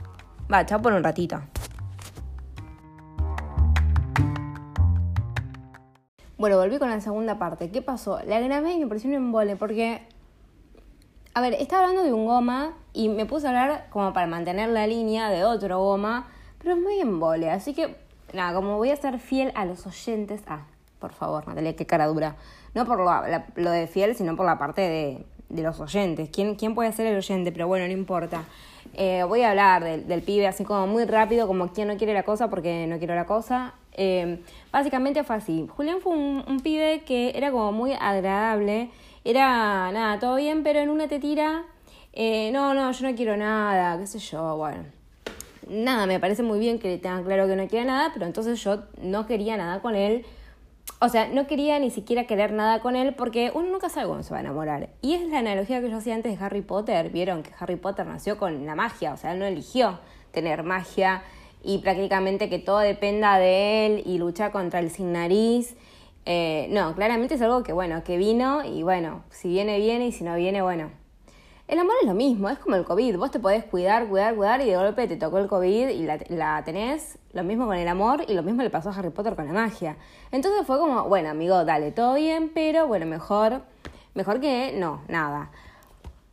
Va, 0.51 0.65
chao 0.65 0.81
por 0.81 0.93
un 0.93 1.03
ratito. 1.03 1.41
Bueno, 6.37 6.57
volví 6.57 6.77
con 6.77 6.89
la 6.89 6.99
segunda 6.99 7.37
parte. 7.37 7.69
¿Qué 7.69 7.81
pasó? 7.81 8.19
La 8.25 8.39
grabé 8.39 8.73
y 8.73 8.79
me 8.79 8.87
pareció 8.87 9.09
un 9.09 9.15
embole 9.15 9.55
porque 9.55 10.01
a 11.33 11.41
ver, 11.41 11.55
estaba 11.55 11.83
hablando 11.83 12.03
de 12.03 12.13
un 12.13 12.25
goma 12.25 12.73
y 12.93 13.09
me 13.09 13.25
puse 13.25 13.47
a 13.47 13.49
hablar 13.49 13.87
como 13.89 14.13
para 14.13 14.27
mantener 14.27 14.69
la 14.69 14.85
línea 14.85 15.29
de 15.29 15.43
otro 15.43 15.79
goma, 15.79 16.27
pero 16.59 16.75
es 16.75 16.81
muy 16.81 16.99
embole, 16.99 17.49
así 17.49 17.73
que 17.73 17.95
nada, 18.33 18.53
como 18.53 18.77
voy 18.77 18.91
a 18.91 18.95
ser 18.95 19.19
fiel 19.19 19.51
a 19.55 19.65
los 19.65 19.87
oyentes, 19.87 20.41
ah, 20.47 20.65
por 20.99 21.11
favor, 21.13 21.47
Natalia, 21.47 21.75
qué 21.75 21.87
cara 21.87 22.05
dura, 22.05 22.35
no 22.75 22.85
por 22.85 22.99
lo, 22.99 23.71
de 23.71 23.87
fiel, 23.87 24.15
sino 24.15 24.35
por 24.35 24.45
la 24.45 24.57
parte 24.59 24.81
de, 24.81 25.25
los 25.61 25.79
oyentes, 25.79 26.29
¿Quién, 26.31 26.55
¿quién 26.55 26.73
puede 26.73 26.91
ser 26.93 27.05
el 27.05 27.17
oyente? 27.17 27.51
Pero 27.51 27.67
bueno, 27.67 27.85
no 27.85 27.93
importa. 27.93 28.43
Eh, 28.95 29.23
voy 29.27 29.43
a 29.43 29.51
hablar 29.51 29.83
del, 29.83 30.21
pibe 30.23 30.47
así 30.47 30.63
como 30.63 30.87
muy 30.87 31.05
rápido, 31.05 31.45
como 31.45 31.71
quien 31.71 31.89
no 31.89 31.97
quiere 31.97 32.11
la 32.13 32.23
cosa 32.23 32.49
porque 32.49 32.87
no 32.87 32.97
quiero 32.97 33.13
la 33.13 33.27
cosa. 33.27 33.75
Eh, 33.91 34.41
básicamente 34.71 35.23
fue 35.23 35.35
así. 35.35 35.67
Julián 35.75 35.99
fue 36.01 36.13
un 36.15 36.59
pibe 36.63 37.03
que 37.05 37.33
era 37.35 37.51
como 37.51 37.71
muy 37.71 37.93
agradable 37.93 38.89
era 39.23 39.91
nada, 39.91 40.19
todo 40.19 40.35
bien, 40.35 40.63
pero 40.63 40.79
en 40.79 40.89
una 40.89 41.07
te 41.07 41.19
tira, 41.19 41.63
eh, 42.11 42.51
no, 42.51 42.73
no, 42.73 42.91
yo 42.91 43.09
no 43.09 43.15
quiero 43.15 43.37
nada, 43.37 43.97
qué 43.97 44.07
sé 44.07 44.19
yo, 44.19 44.57
bueno. 44.57 44.83
Nada, 45.69 46.05
me 46.05 46.19
parece 46.19 46.43
muy 46.43 46.59
bien 46.59 46.77
que 46.77 46.89
le 46.89 46.97
tengan 46.97 47.23
claro 47.23 47.47
que 47.47 47.55
no 47.55 47.67
quiere 47.67 47.85
nada, 47.85 48.11
pero 48.13 48.25
entonces 48.25 48.61
yo 48.61 48.83
no 49.01 49.25
quería 49.25 49.55
nada 49.55 49.81
con 49.81 49.95
él. 49.95 50.25
O 50.99 51.07
sea, 51.07 51.27
no 51.27 51.47
quería 51.47 51.79
ni 51.79 51.89
siquiera 51.89 52.25
querer 52.25 52.51
nada 52.51 52.81
con 52.81 52.97
él 52.97 53.15
porque 53.15 53.51
uno 53.53 53.69
nunca 53.69 53.87
sabe 53.89 54.07
cómo 54.07 54.23
se 54.23 54.31
va 54.31 54.37
a 54.37 54.41
enamorar. 54.41 54.89
Y 55.01 55.13
es 55.13 55.21
la 55.29 55.39
analogía 55.39 55.79
que 55.79 55.89
yo 55.89 55.97
hacía 55.97 56.15
antes 56.15 56.37
de 56.37 56.45
Harry 56.45 56.61
Potter. 56.61 57.09
Vieron 57.09 57.43
que 57.43 57.51
Harry 57.57 57.77
Potter 57.77 58.05
nació 58.05 58.37
con 58.37 58.65
la 58.65 58.75
magia, 58.75 59.13
o 59.13 59.17
sea, 59.17 59.31
él 59.31 59.39
no 59.39 59.45
eligió 59.45 59.99
tener 60.31 60.63
magia 60.63 61.23
y 61.63 61.77
prácticamente 61.77 62.49
que 62.49 62.59
todo 62.59 62.79
dependa 62.79 63.37
de 63.37 63.85
él 63.85 64.03
y 64.05 64.17
luchar 64.17 64.51
contra 64.51 64.81
el 64.81 64.89
sin 64.89 65.13
nariz 65.13 65.77
eh, 66.25 66.67
no, 66.71 66.95
claramente 66.95 67.35
es 67.35 67.41
algo 67.41 67.63
que, 67.63 67.73
bueno, 67.73 68.03
que 68.03 68.17
vino 68.17 68.63
y 68.63 68.83
bueno, 68.83 69.23
si 69.29 69.49
viene, 69.49 69.77
viene 69.77 70.07
y 70.07 70.11
si 70.11 70.23
no 70.23 70.35
viene, 70.35 70.61
bueno. 70.61 70.89
El 71.67 71.79
amor 71.79 71.95
es 72.01 72.07
lo 72.07 72.13
mismo, 72.13 72.49
es 72.49 72.59
como 72.59 72.75
el 72.75 72.83
COVID. 72.83 73.17
Vos 73.17 73.31
te 73.31 73.39
podés 73.39 73.63
cuidar, 73.63 74.07
cuidar, 74.07 74.35
cuidar 74.35 74.61
y 74.61 74.65
de 74.65 74.75
golpe 74.75 75.07
te 75.07 75.15
tocó 75.15 75.37
el 75.39 75.47
COVID 75.47 75.89
y 75.89 76.03
la, 76.03 76.19
la 76.27 76.61
tenés. 76.63 77.17
Lo 77.31 77.43
mismo 77.43 77.65
con 77.65 77.77
el 77.77 77.87
amor 77.87 78.25
y 78.27 78.33
lo 78.33 78.43
mismo 78.43 78.63
le 78.63 78.69
pasó 78.69 78.89
a 78.89 78.93
Harry 78.93 79.09
Potter 79.09 79.35
con 79.35 79.47
la 79.47 79.53
magia. 79.53 79.95
Entonces 80.31 80.67
fue 80.67 80.77
como, 80.77 81.03
bueno, 81.05 81.29
amigo, 81.29 81.63
dale, 81.63 81.91
todo 81.91 82.15
bien, 82.15 82.51
pero 82.53 82.87
bueno, 82.87 83.05
mejor, 83.05 83.61
mejor 84.13 84.39
que 84.39 84.73
no, 84.77 85.01
nada. 85.07 85.51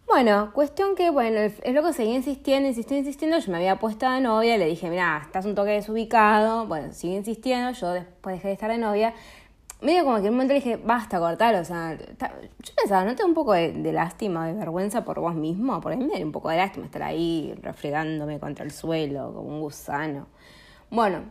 Bueno, 0.07 0.51
cuestión 0.53 0.97
que, 0.97 1.09
bueno, 1.11 1.39
el, 1.39 1.75
loco 1.75 1.93
seguía 1.93 2.17
insistiendo, 2.17 2.69
insistiendo, 2.69 3.07
insistiendo. 3.07 3.39
Yo 3.39 3.53
me 3.53 3.59
había 3.59 3.77
puesto 3.77 4.11
de 4.11 4.21
novia, 4.21 4.59
le 4.59 4.67
dije, 4.67 4.91
mira, 4.91 5.23
estás 5.25 5.47
un 5.47 5.55
toque 5.55 5.71
desubicado. 5.71 6.67
Bueno, 6.67 6.93
sigue 6.93 7.15
insistiendo, 7.15 7.71
yo 7.71 7.93
después 7.93 8.35
dejé 8.35 8.49
de 8.49 8.55
estar 8.55 8.71
de 8.73 8.79
novia 8.79 9.15
medio 9.83 10.05
como 10.05 10.17
que 10.17 10.27
en 10.27 10.29
un 10.29 10.35
momento 10.35 10.55
le 10.55 10.61
dije, 10.61 10.77
basta 10.77 11.19
cortar, 11.19 11.55
o 11.55 11.65
sea, 11.65 11.97
yo 11.97 12.75
pensaba, 12.77 13.05
¿no 13.05 13.15
te 13.17 13.25
un 13.25 13.35
poco 13.35 13.53
de, 13.53 13.93
lástima, 13.93 14.47
de 14.47 14.55
vergüenza 14.55 15.05
por 15.05 15.21
vos 15.21 15.35
mismo? 15.35 15.81
Por 15.81 15.93
ahí 15.93 15.99
me 15.99 16.19
da 16.19 16.25
un 16.25 16.33
poco 16.33 16.51
de 16.51 16.57
lástima 16.57 16.87
estar 16.87 17.03
ahí 17.03 17.55
refregándome 17.63 18.39
contra 18.39 18.65
el 18.65 18.71
suelo 18.71 19.33
como 19.35 19.49
un 19.49 19.61
gusano. 19.61 20.27
Bueno, 20.91 21.23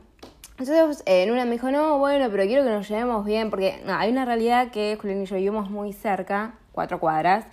entonces 0.58 1.04
eh, 1.06 1.24
en 1.24 1.32
una 1.32 1.46
me 1.46 1.52
dijo, 1.52 1.72
no, 1.72 2.00
bueno, 2.00 2.28
pero 2.32 2.44
quiero 2.44 2.64
que 2.64 2.70
nos 2.70 2.88
llevemos 2.90 3.26
bien, 3.26 3.50
porque 3.50 3.82
no, 3.86 3.94
hay 3.94 4.12
una 4.12 4.26
realidad 4.26 4.72
que 4.72 4.98
Julián 5.00 5.22
y 5.22 5.26
yo 5.26 5.36
vivimos 5.36 5.70
muy 5.70 5.94
cerca, 5.94 6.56
cuatro 6.72 7.00
cuadras. 7.00 7.46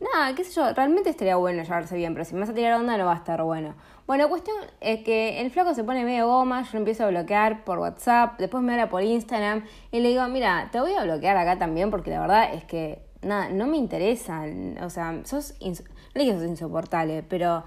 Nada, 0.00 0.34
qué 0.34 0.44
sé 0.44 0.52
yo, 0.52 0.72
realmente 0.72 1.10
estaría 1.10 1.36
bueno 1.36 1.62
llevarse 1.62 1.96
bien, 1.96 2.14
pero 2.14 2.24
si 2.24 2.34
me 2.34 2.40
vas 2.40 2.50
a 2.50 2.54
tirar 2.54 2.74
onda 2.74 2.96
no 2.96 3.04
va 3.04 3.12
a 3.12 3.16
estar 3.16 3.42
bueno. 3.42 3.74
Bueno, 4.08 4.24
la 4.24 4.30
cuestión 4.30 4.56
es 4.80 5.04
que 5.04 5.38
el 5.42 5.50
flaco 5.50 5.74
se 5.74 5.84
pone 5.84 6.02
medio 6.02 6.28
goma, 6.28 6.62
yo 6.62 6.70
lo 6.72 6.78
empiezo 6.78 7.04
a 7.04 7.08
bloquear 7.08 7.62
por 7.62 7.78
WhatsApp, 7.78 8.38
después 8.38 8.62
me 8.62 8.72
habla 8.72 8.88
por 8.88 9.02
Instagram 9.02 9.66
y 9.92 10.00
le 10.00 10.08
digo, 10.08 10.26
mira, 10.28 10.70
te 10.72 10.80
voy 10.80 10.94
a 10.94 11.04
bloquear 11.04 11.36
acá 11.36 11.58
también 11.58 11.90
porque 11.90 12.08
la 12.08 12.20
verdad 12.20 12.54
es 12.54 12.64
que, 12.64 13.02
nada, 13.20 13.50
no 13.50 13.66
me 13.66 13.76
interesa, 13.76 14.44
o 14.82 14.88
sea, 14.88 15.20
sos, 15.24 15.56
no 15.60 15.74
que 16.14 16.32
sos 16.32 16.42
insoportable, 16.42 17.22
pero 17.22 17.64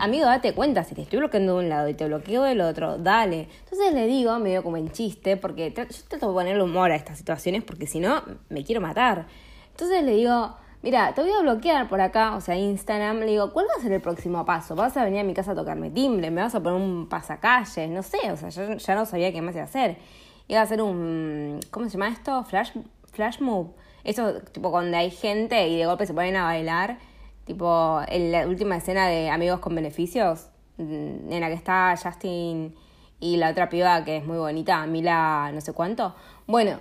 amigo, 0.00 0.26
date 0.26 0.52
cuenta, 0.52 0.82
si 0.82 0.96
te 0.96 1.02
estoy 1.02 1.20
bloqueando 1.20 1.52
de 1.52 1.64
un 1.66 1.68
lado 1.68 1.88
y 1.88 1.94
te 1.94 2.06
bloqueo 2.06 2.42
del 2.42 2.60
otro, 2.60 2.98
dale. 2.98 3.46
Entonces 3.60 3.94
le 3.94 4.08
digo, 4.08 4.36
medio 4.40 4.64
como 4.64 4.78
en 4.78 4.90
chiste, 4.90 5.36
porque 5.36 5.72
yo 5.76 5.84
trato 6.08 6.26
de 6.26 6.34
ponerle 6.34 6.60
humor 6.60 6.90
a 6.90 6.96
estas 6.96 7.18
situaciones 7.18 7.62
porque 7.62 7.86
si 7.86 8.00
no, 8.00 8.24
me 8.48 8.64
quiero 8.64 8.80
matar. 8.80 9.28
Entonces 9.70 10.02
le 10.02 10.16
digo, 10.16 10.56
mira, 10.82 11.14
te 11.14 11.22
voy 11.22 11.30
a 11.32 11.40
bloquear 11.40 11.88
por 11.88 12.00
acá, 12.00 12.34
o 12.34 12.40
sea, 12.40 12.56
Instagram. 12.56 13.20
Le 13.20 13.26
digo, 13.26 13.52
¿cuál 13.52 13.66
va 13.66 13.78
a 13.78 13.82
ser 13.82 13.92
el 13.92 14.00
próximo 14.00 14.44
paso? 14.44 14.74
¿Vas 14.74 14.96
a 14.96 15.04
venir 15.04 15.20
a 15.20 15.24
mi 15.24 15.34
casa 15.34 15.52
a 15.52 15.54
tocarme 15.54 15.90
timbre? 15.90 16.30
¿Me 16.30 16.42
vas 16.42 16.54
a 16.54 16.62
poner 16.62 16.80
un 16.80 17.08
pasacalles? 17.08 17.90
No 17.90 18.02
sé, 18.02 18.32
o 18.32 18.36
sea, 18.36 18.48
yo 18.50 18.74
ya 18.74 18.94
no 18.94 19.06
sabía 19.06 19.32
qué 19.32 19.42
más 19.42 19.54
iba 19.54 19.62
a 19.62 19.66
hacer. 19.66 19.96
Iba 20.48 20.60
a 20.60 20.62
hacer 20.62 20.80
un, 20.82 21.60
¿cómo 21.70 21.86
se 21.86 21.92
llama 21.92 22.08
esto? 22.08 22.42
Flash, 22.44 22.72
flash 23.12 23.40
move. 23.40 23.70
Eso, 24.04 24.40
tipo, 24.52 24.70
cuando 24.70 24.96
hay 24.96 25.10
gente 25.10 25.68
y 25.68 25.76
de 25.76 25.86
golpe 25.86 26.06
se 26.06 26.14
ponen 26.14 26.36
a 26.36 26.44
bailar. 26.44 26.98
Tipo, 27.44 28.00
en 28.08 28.32
la 28.32 28.46
última 28.46 28.76
escena 28.76 29.08
de 29.08 29.30
Amigos 29.30 29.60
con 29.60 29.74
Beneficios, 29.74 30.50
mm, 30.78 31.32
en 31.32 31.40
la 31.40 31.48
que 31.48 31.54
está 31.54 31.94
Justin 32.02 32.74
y 33.20 33.36
la 33.36 33.50
otra 33.50 33.68
piba 33.68 34.04
que 34.04 34.18
es 34.18 34.24
muy 34.24 34.38
bonita, 34.38 34.86
Mila 34.86 35.50
no 35.52 35.60
sé 35.60 35.72
cuánto. 35.72 36.14
Bueno, 36.46 36.78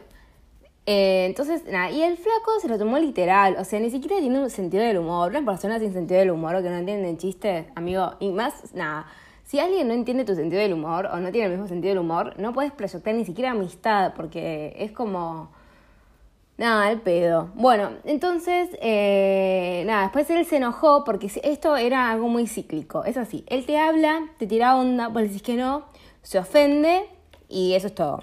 eh, 0.89 1.26
entonces, 1.26 1.65
nada, 1.65 1.91
y 1.91 2.02
el 2.02 2.15
flaco 2.15 2.62
se 2.62 2.69
lo 2.69 2.78
tomó 2.78 2.97
literal, 2.97 3.58
o 3.60 3.65
sea, 3.65 3.78
ni 3.82 3.89
siquiera 3.89 4.19
tiene 4.21 4.39
un 4.39 4.50
sentido 4.50 4.86
del 4.86 4.97
humor, 4.97 5.32
una 5.32 5.43
persona 5.43 5.80
sin 5.80 5.91
sentido 5.91 6.21
del 6.21 6.32
humor 6.32 6.56
o 6.56 6.63
que 6.63 6.69
no 6.69 6.78
entiende 6.78 7.17
chistes, 7.17 7.65
amigo, 7.76 8.13
y 8.21 8.30
más, 8.30 8.73
nada, 8.73 9.06
si 9.43 9.60
alguien 9.60 9.89
no 9.89 9.93
entiende 9.93 10.23
tu 10.23 10.34
sentido 10.34 10.62
del 10.62 10.71
humor 10.71 11.08
o 11.08 11.17
no 11.17 11.30
tiene 11.30 11.47
el 11.47 11.52
mismo 11.52 11.67
sentido 11.67 11.89
del 11.89 12.00
humor, 12.00 12.36
no 12.39 12.54
puedes 12.54 12.71
proyectar 12.71 13.13
ni 13.13 13.26
siquiera 13.26 13.52
amistad, 13.52 14.13
porque 14.15 14.76
es 14.78 14.93
como... 14.93 15.52
Nada, 16.58 16.89
el 16.89 17.02
pedo. 17.02 17.52
Bueno, 17.54 17.91
entonces, 18.04 18.69
eh, 18.82 19.84
nada, 19.86 20.04
después 20.04 20.28
él 20.32 20.43
se 20.45 20.58
enojó 20.58 21.04
porque 21.04 21.30
esto 21.43 21.78
era 21.78 22.12
algo 22.12 22.30
muy 22.30 22.47
cíclico. 22.47 23.04
Es 23.04 23.15
así, 23.15 23.43
él 23.47 23.65
te 23.65 23.78
habla, 23.78 24.23
te 24.39 24.47
tira 24.47 24.76
onda, 24.76 25.10
vos 25.10 25.21
le 25.21 25.28
decís 25.28 25.43
que 25.43 25.54
no, 25.54 25.86
se 26.23 26.39
ofende 26.39 27.06
y 27.47 27.73
eso 27.73 27.88
es 27.88 27.93
todo. 27.93 28.21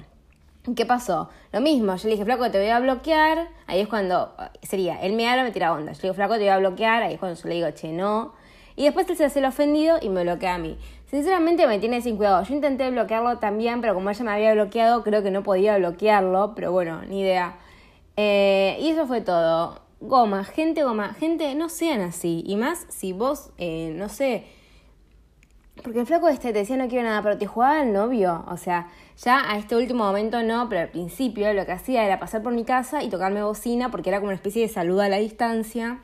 ¿Qué 0.74 0.87
pasó? 0.87 1.29
Lo 1.53 1.61
mismo, 1.61 1.94
yo 1.94 2.05
le 2.05 2.12
dije, 2.12 2.24
flaco, 2.24 2.50
te 2.50 2.59
voy 2.59 2.70
a 2.70 2.81
bloquear. 2.81 3.48
Ahí 3.66 3.81
es 3.81 3.88
cuando, 3.88 4.33
sería, 4.62 4.98
él 5.03 5.12
me 5.12 5.29
habla, 5.29 5.42
me 5.42 5.50
tira 5.50 5.74
onda. 5.74 5.92
Yo 5.92 5.98
le 5.98 6.03
digo, 6.05 6.14
flaco, 6.14 6.35
te 6.35 6.40
voy 6.40 6.48
a 6.48 6.57
bloquear. 6.57 7.03
Ahí 7.03 7.14
es 7.14 7.20
cuando 7.20 7.38
yo 7.38 7.48
le 7.50 7.55
digo, 7.57 7.70
che, 7.72 7.92
no. 7.92 8.33
Y 8.74 8.85
después 8.85 9.07
él 9.11 9.16
se 9.16 9.27
hace 9.27 9.40
el 9.40 9.44
ofendido 9.44 9.98
y 10.00 10.09
me 10.09 10.22
bloquea 10.22 10.55
a 10.55 10.59
mí. 10.59 10.79
Sinceramente 11.11 11.66
me 11.66 11.79
tiene 11.81 12.00
sin 12.00 12.16
cuidado. 12.16 12.42
Yo 12.44 12.55
intenté 12.55 12.90
bloquearlo 12.90 13.37
también, 13.38 13.83
pero 13.83 13.92
como 13.92 14.09
ella 14.09 14.24
me 14.24 14.31
había 14.31 14.55
bloqueado, 14.55 15.05
creo 15.05 15.22
que 15.22 15.31
no 15.31 15.42
podía 15.42 15.77
bloquearlo. 15.77 16.55
Pero 16.55 16.72
bueno, 16.72 17.03
ni 17.03 17.20
idea. 17.20 17.59
Eh, 18.16 18.79
y 18.81 18.88
eso 18.88 19.07
fue 19.07 19.20
todo. 19.20 19.83
Goma, 20.00 20.44
gente 20.44 20.83
goma, 20.83 21.12
gente, 21.12 21.55
no 21.55 21.68
sean 21.68 22.00
así. 22.00 22.42
Y 22.46 22.57
más 22.57 22.87
si 22.88 23.12
vos, 23.12 23.50
eh, 23.59 23.92
no 23.94 24.09
sé, 24.09 24.46
porque 25.82 26.00
el 26.00 26.06
flaco 26.06 26.28
este 26.28 26.52
te 26.52 26.60
decía 26.60 26.76
no 26.76 26.88
quiero 26.88 27.08
nada, 27.08 27.22
pero 27.22 27.37
te 27.37 27.46
jugaba 27.46 27.80
al 27.80 27.92
novio. 27.92 28.44
O 28.48 28.56
sea, 28.56 28.88
ya 29.16 29.50
a 29.50 29.58
este 29.58 29.76
último 29.76 30.04
momento 30.04 30.42
no, 30.42 30.68
pero 30.68 30.82
al 30.82 30.88
principio 30.88 31.52
lo 31.52 31.66
que 31.66 31.72
hacía 31.72 32.04
era 32.04 32.20
pasar 32.20 32.42
por 32.42 32.52
mi 32.52 32.64
casa 32.64 33.02
y 33.02 33.10
tocarme 33.10 33.42
bocina 33.42 33.90
porque 33.90 34.10
era 34.10 34.18
como 34.18 34.28
una 34.28 34.37
especie 34.37 34.62
de 34.62 34.68
saludo 34.68 35.02
a 35.02 35.08
la 35.08 35.18
distancia. 35.18 35.98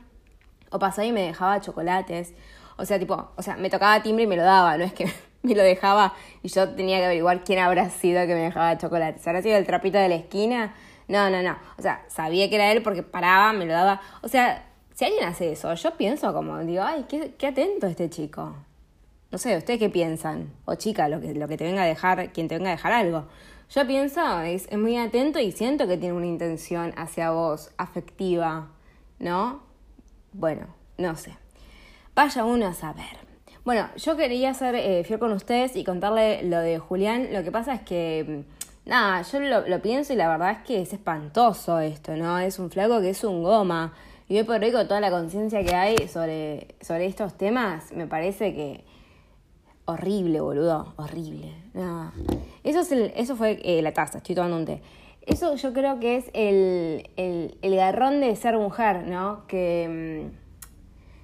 O 0.70 0.78
pasaba 0.78 1.06
y 1.06 1.12
me 1.12 1.22
dejaba 1.22 1.60
chocolates. 1.60 2.34
O 2.76 2.84
sea, 2.84 2.98
tipo, 2.98 3.30
o 3.36 3.42
sea, 3.42 3.56
me 3.56 3.70
tocaba 3.70 4.02
timbre 4.02 4.24
y 4.24 4.26
me 4.26 4.36
lo 4.36 4.42
daba, 4.42 4.76
no 4.76 4.84
es 4.84 4.92
que 4.92 5.10
me 5.42 5.54
lo 5.54 5.62
dejaba 5.62 6.14
y 6.42 6.48
yo 6.48 6.68
tenía 6.70 6.98
que 6.98 7.04
averiguar 7.06 7.44
quién 7.44 7.58
habrá 7.60 7.90
sido 7.90 8.26
que 8.26 8.34
me 8.34 8.42
dejaba 8.42 8.76
chocolate. 8.76 9.18
¿Se 9.20 9.30
habrá 9.30 9.42
sido 9.42 9.56
el 9.56 9.66
trapito 9.66 9.98
de 9.98 10.08
la 10.08 10.16
esquina? 10.16 10.74
No, 11.08 11.30
no, 11.30 11.42
no. 11.42 11.56
O 11.78 11.82
sea, 11.82 12.04
sabía 12.08 12.48
que 12.48 12.56
era 12.56 12.72
él 12.72 12.82
porque 12.82 13.02
paraba, 13.02 13.52
me 13.52 13.66
lo 13.66 13.72
daba. 13.72 14.00
O 14.22 14.28
sea, 14.28 14.66
si 14.94 15.04
alguien 15.04 15.24
hace 15.24 15.52
eso, 15.52 15.72
yo 15.74 15.96
pienso 15.96 16.32
como, 16.32 16.58
digo, 16.60 16.82
ay, 16.82 17.06
qué, 17.08 17.34
qué 17.38 17.48
atento 17.48 17.86
este 17.86 18.10
chico. 18.10 18.54
No 19.30 19.38
sé, 19.38 19.56
¿ustedes 19.56 19.78
qué 19.78 19.88
piensan? 19.88 20.52
O 20.64 20.74
chica, 20.74 21.08
lo 21.08 21.20
que, 21.20 21.34
lo 21.34 21.46
que 21.46 21.56
te 21.56 21.64
venga 21.64 21.82
a 21.82 21.86
dejar, 21.86 22.32
quien 22.32 22.48
te 22.48 22.56
venga 22.56 22.70
a 22.70 22.72
dejar 22.72 22.92
algo. 22.92 23.26
Yo 23.70 23.86
pienso, 23.86 24.40
es, 24.40 24.66
es 24.68 24.78
muy 24.78 24.96
atento 24.96 25.38
y 25.38 25.52
siento 25.52 25.86
que 25.86 25.96
tiene 25.96 26.16
una 26.16 26.26
intención 26.26 26.92
hacia 26.96 27.30
vos, 27.30 27.70
afectiva, 27.76 28.70
¿no? 29.20 29.62
Bueno, 30.32 30.66
no 30.98 31.14
sé. 31.14 31.36
Vaya 32.16 32.44
uno 32.44 32.66
a 32.66 32.74
saber. 32.74 33.30
Bueno, 33.64 33.88
yo 33.96 34.16
quería 34.16 34.52
ser 34.54 34.74
eh, 34.74 35.04
fiel 35.04 35.20
con 35.20 35.32
ustedes 35.32 35.76
y 35.76 35.84
contarle 35.84 36.42
lo 36.42 36.58
de 36.58 36.80
Julián. 36.80 37.28
Lo 37.32 37.44
que 37.44 37.52
pasa 37.52 37.74
es 37.74 37.82
que, 37.82 38.44
mm, 38.84 38.88
nada, 38.90 39.22
yo 39.22 39.38
lo, 39.38 39.68
lo, 39.68 39.80
pienso 39.80 40.12
y 40.12 40.16
la 40.16 40.28
verdad 40.28 40.50
es 40.50 40.66
que 40.66 40.82
es 40.82 40.92
espantoso 40.92 41.78
esto, 41.78 42.16
¿no? 42.16 42.40
Es 42.40 42.58
un 42.58 42.68
flaco 42.68 43.00
que 43.00 43.10
es 43.10 43.22
un 43.22 43.44
goma. 43.44 43.92
Y 44.28 44.38
hoy 44.38 44.44
por 44.44 44.60
hoy 44.60 44.72
con 44.72 44.88
toda 44.88 45.00
la 45.00 45.10
conciencia 45.10 45.62
que 45.64 45.74
hay 45.76 46.08
sobre, 46.08 46.74
sobre 46.80 47.06
estos 47.06 47.36
temas, 47.36 47.92
me 47.92 48.08
parece 48.08 48.54
que 48.54 48.89
horrible, 49.90 50.40
boludo, 50.40 50.94
horrible. 50.96 51.52
Eso, 52.64 52.80
es 52.80 52.92
el, 52.92 53.12
eso 53.16 53.36
fue 53.36 53.60
eh, 53.62 53.82
la 53.82 53.92
taza, 53.92 54.18
estoy 54.18 54.34
tomando 54.34 54.56
un 54.56 54.64
té. 54.64 54.82
Eso 55.22 55.54
yo 55.54 55.72
creo 55.72 56.00
que 56.00 56.16
es 56.16 56.30
el, 56.32 57.10
el, 57.16 57.58
el 57.62 57.76
garrón 57.76 58.20
de 58.20 58.34
ser 58.36 58.56
mujer, 58.56 59.06
¿no? 59.06 59.46
Que, 59.46 60.28
mm, 60.28 60.40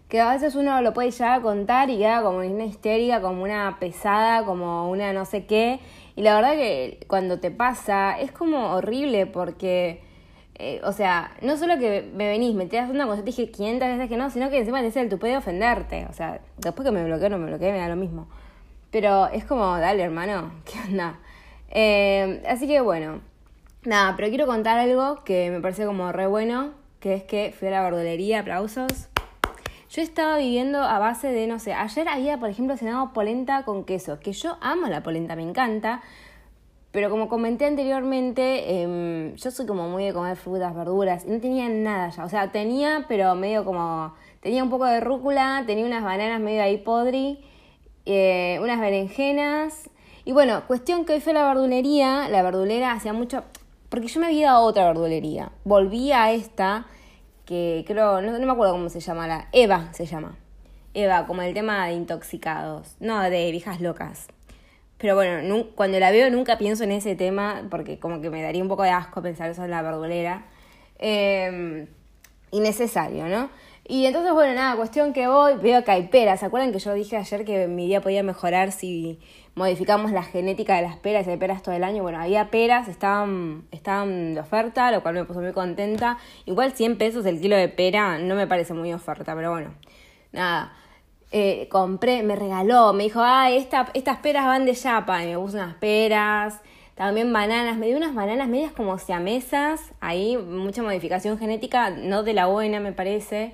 que 0.09 0.21
a 0.21 0.31
veces 0.31 0.55
uno 0.55 0.81
lo 0.83 0.93
puede 0.93 1.11
llegar 1.11 1.41
a 1.41 1.43
contar 1.43 1.91
y 1.91 1.99
queda 1.99 2.23
como 2.23 2.39
una 2.39 2.65
histérica, 2.65 3.21
como 3.21 3.43
una 3.43 3.79
pesada, 3.81 4.45
como 4.45 4.91
una 4.91 5.13
no 5.13 5.25
sé 5.25 5.47
qué. 5.47 5.81
Y 6.15 6.23
la 6.23 6.35
verdad 6.37 6.53
que 6.53 7.01
cuando 7.09 7.41
te 7.41 7.51
pasa 7.51 8.19
es 8.19 8.31
como 8.31 8.75
horrible 8.75 9.27
porque, 9.27 10.03
eh, 10.55 10.81
o 10.85 10.93
sea, 10.93 11.33
no 11.43 11.57
solo 11.57 11.79
que 11.79 12.09
me 12.15 12.29
venís, 12.29 12.55
me 12.55 12.67
te 12.67 12.77
das 12.77 12.89
una 12.91 13.07
cosa, 13.07 13.21
te 13.23 13.27
dije 13.27 13.51
500 13.51 13.89
veces 13.89 14.09
que 14.09 14.17
no, 14.17 14.31
sino 14.31 14.49
que 14.49 14.59
encima 14.59 14.79
te 14.79 14.87
dice 14.87 15.01
el 15.01 15.09
tupé 15.09 15.29
de 15.29 15.39
ofenderte. 15.39 16.07
O 16.09 16.13
sea, 16.13 16.41
después 16.59 16.87
que 16.87 16.93
me 16.93 17.05
bloqueo 17.05 17.29
no 17.29 17.39
me 17.39 17.47
bloqueé, 17.47 17.73
me 17.73 17.79
da 17.79 17.89
lo 17.89 17.97
mismo. 17.97 18.29
Pero 18.97 19.27
es 19.27 19.45
como, 19.45 19.77
dale 19.77 20.03
hermano, 20.03 20.53
¿qué 20.65 20.79
onda? 20.89 21.19
Eh, 21.69 22.43
así 22.49 22.67
que 22.67 22.81
bueno, 22.81 23.21
nada, 23.85 24.15
pero 24.17 24.31
quiero 24.31 24.47
contar 24.47 24.79
algo 24.79 25.23
que 25.23 25.51
me 25.51 25.61
parece 25.61 25.85
como 25.85 26.13
re 26.13 26.27
bueno, 26.27 26.71
que 26.99 27.13
es 27.13 27.23
que 27.23 27.53
fui 27.53 27.69
a 27.69 27.73
la 27.73 27.83
verdulería, 27.83 28.41
aplausos. 28.41 29.11
Yo 29.91 30.01
estaba 30.01 30.39
viviendo 30.39 30.81
a 30.81 30.99
base 30.99 31.31
de, 31.31 31.47
no 31.47 31.59
sé, 31.59 31.75
ayer 31.75 32.09
había, 32.09 32.41
por 32.41 32.49
ejemplo, 32.49 32.75
cenado 32.79 33.13
polenta 33.13 33.65
con 33.67 33.85
queso, 33.85 34.19
que 34.19 34.33
yo 34.33 34.57
amo 34.63 34.87
la 34.87 35.03
polenta, 35.03 35.37
me 35.37 35.43
encanta, 35.43 36.01
pero 36.91 37.11
como 37.11 37.29
comenté 37.29 37.67
anteriormente, 37.67 38.81
em, 38.81 39.35
yo 39.35 39.51
soy 39.51 39.67
como 39.67 39.91
muy 39.91 40.07
de 40.07 40.15
comer 40.15 40.39
frutas, 40.39 40.75
verduras, 40.75 41.27
y 41.27 41.33
no 41.33 41.39
tenía 41.39 41.69
nada 41.69 42.09
ya, 42.09 42.25
o 42.25 42.31
sea, 42.31 42.51
tenía, 42.51 43.05
pero 43.09 43.35
medio 43.35 43.63
como, 43.67 44.15
tenía 44.41 44.65
un 44.65 44.71
poco 44.71 44.87
de 44.87 45.01
rúcula, 45.01 45.65
tenía 45.67 45.85
unas 45.85 46.03
bananas 46.03 46.41
medio 46.41 46.63
ahí 46.63 46.79
podri, 46.79 47.45
eh, 48.07 48.59
unas 48.63 48.81
berenjenas. 48.81 49.91
Y 50.25 50.33
bueno, 50.33 50.63
cuestión 50.67 51.05
que 51.05 51.15
hoy 51.15 51.21
fue 51.21 51.33
la 51.33 51.47
verdulería, 51.47 52.29
la 52.29 52.43
verdulera 52.43 52.93
hacía 52.93 53.13
mucho, 53.13 53.45
porque 53.89 54.09
yo 54.09 54.21
me 54.21 54.27
había 54.27 54.41
ido 54.41 54.61
otra 54.61 54.87
verdulería, 54.87 55.53
volví 55.65 56.11
a 56.13 56.33
esta, 56.33 56.87
que 57.45 57.85
creo, 57.87 58.21
no, 58.23 58.33
me 58.33 58.51
acuerdo 58.51 58.73
cómo 58.73 58.89
se 58.89 59.01
llama, 59.01 59.29
la 59.29 59.49
Eva 59.53 59.93
se 59.93 60.07
llama. 60.07 60.37
Eva, 60.95 61.27
como 61.27 61.43
el 61.43 61.53
tema 61.55 61.87
de 61.87 61.93
intoxicados, 61.93 62.97
no, 62.99 63.21
de 63.23 63.51
viejas 63.53 63.81
locas. 63.81 64.29
Pero 64.99 65.15
bueno, 65.15 65.67
cuando 65.75 66.01
la 66.01 66.11
veo 66.11 66.31
nunca 66.31 66.57
pienso 66.57 66.85
en 66.85 66.93
ese 66.93 67.15
tema, 67.15 67.65
porque 67.71 67.99
como 67.99 68.21
que 68.21 68.31
me 68.31 68.43
daría 68.43 68.63
un 68.63 68.69
poco 68.69 68.83
de 68.83 68.91
asco 68.91 69.23
pensar 69.23 69.51
eso 69.51 69.63
en 69.65 69.71
la 69.71 69.83
verdulera. 69.83 70.47
Eh, 70.99 71.87
innecesario, 72.51 73.29
¿no? 73.29 73.51
Y 73.89 74.05
entonces, 74.05 74.33
bueno, 74.33 74.53
nada, 74.55 74.75
cuestión 74.75 75.13
que 75.13 75.29
voy, 75.29 75.55
veo 75.55 75.85
que 75.85 75.93
hay 75.93 76.09
peras. 76.09 76.41
¿Se 76.41 76.47
acuerdan 76.47 76.73
que 76.73 76.81
yo 76.81 76.93
dije 76.93 77.17
ayer 77.17 77.45
que 77.45 77.69
mi 77.69 77.87
día 77.87 78.01
podía 78.01 78.25
mejorar 78.25 78.73
si 78.73 79.21
modificamos 79.55 80.11
la 80.11 80.25
genética 80.25 80.75
de 80.75 80.83
las 80.83 80.97
peras 80.97 81.27
y 81.27 81.31
hay 81.31 81.37
peras 81.37 81.63
todo 81.63 81.75
el 81.75 81.85
año? 81.85 82.03
Bueno, 82.03 82.21
había 82.21 82.51
peras, 82.51 82.89
estaban, 82.89 83.65
estaban 83.71 84.35
de 84.35 84.41
oferta, 84.41 84.91
lo 84.91 85.03
cual 85.03 85.15
me 85.15 85.25
puso 85.25 85.41
muy 85.41 85.53
contenta. 85.53 86.19
Igual 86.47 86.73
100 86.73 86.99
pesos 86.99 87.27
el 87.27 87.41
kilo 87.41 87.55
de 87.57 87.69
pera 87.69 88.19
no 88.19 88.35
me 88.35 88.49
parece 88.49 88.75
muy 88.75 88.93
oferta, 88.93 89.37
pero 89.37 89.53
bueno, 89.53 89.73
nada. 90.33 90.73
Eh, 91.31 91.69
compré, 91.71 92.23
me 92.25 92.35
regaló, 92.35 92.93
me 92.93 93.05
dijo, 93.05 93.21
ah, 93.23 93.51
esta, 93.51 93.89
estas 93.95 94.19
peras 94.19 94.47
van 94.47 94.65
de 94.65 94.75
chapa, 94.75 95.23
y 95.23 95.27
me 95.27 95.39
puso 95.39 95.57
unas 95.57 95.75
peras, 95.75 96.61
también 96.95 97.33
bananas, 97.33 97.77
me 97.77 97.87
dio 97.87 97.97
unas 97.97 98.15
bananas 98.15 98.49
medias 98.49 98.73
como 98.73 98.97
siamesas, 98.99 99.93
ahí 100.01 100.37
mucha 100.37 100.83
modificación 100.83 101.37
genética, 101.37 101.91
no 101.91 102.23
de 102.23 102.33
la 102.33 102.47
buena 102.47 102.81
me 102.81 102.93
parece, 102.93 103.53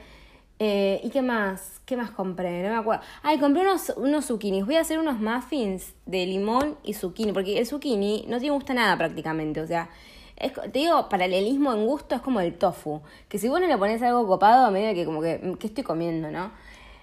eh, 0.64 1.00
¿Y 1.02 1.10
qué 1.10 1.22
más? 1.22 1.80
¿Qué 1.84 1.96
más 1.96 2.12
compré? 2.12 2.62
No 2.62 2.68
me 2.68 2.76
acuerdo. 2.76 3.02
Ay, 3.24 3.40
compré 3.40 3.62
unos, 3.62 3.92
unos 3.96 4.26
zucchinis. 4.26 4.64
Voy 4.64 4.76
a 4.76 4.82
hacer 4.82 5.00
unos 5.00 5.18
muffins 5.18 5.92
de 6.06 6.24
limón 6.24 6.78
y 6.84 6.94
zucchini, 6.94 7.32
porque 7.32 7.58
el 7.58 7.66
zucchini 7.66 8.26
no 8.28 8.38
te 8.38 8.48
gusta 8.48 8.72
nada 8.72 8.96
prácticamente. 8.96 9.60
O 9.60 9.66
sea, 9.66 9.90
te 10.36 10.78
digo, 10.78 11.08
paralelismo 11.08 11.72
en 11.72 11.84
gusto 11.84 12.14
es 12.14 12.20
como 12.20 12.38
el 12.40 12.54
tofu. 12.54 13.02
Que 13.28 13.38
si 13.38 13.48
vos 13.48 13.60
no 13.60 13.66
le 13.66 13.76
pones 13.76 14.00
algo 14.02 14.24
copado, 14.24 14.66
a 14.66 14.70
medida 14.70 14.94
que 14.94 15.04
como 15.04 15.20
que, 15.20 15.40
mm, 15.42 15.54
¿qué 15.54 15.66
estoy 15.66 15.82
comiendo, 15.82 16.30
no? 16.30 16.52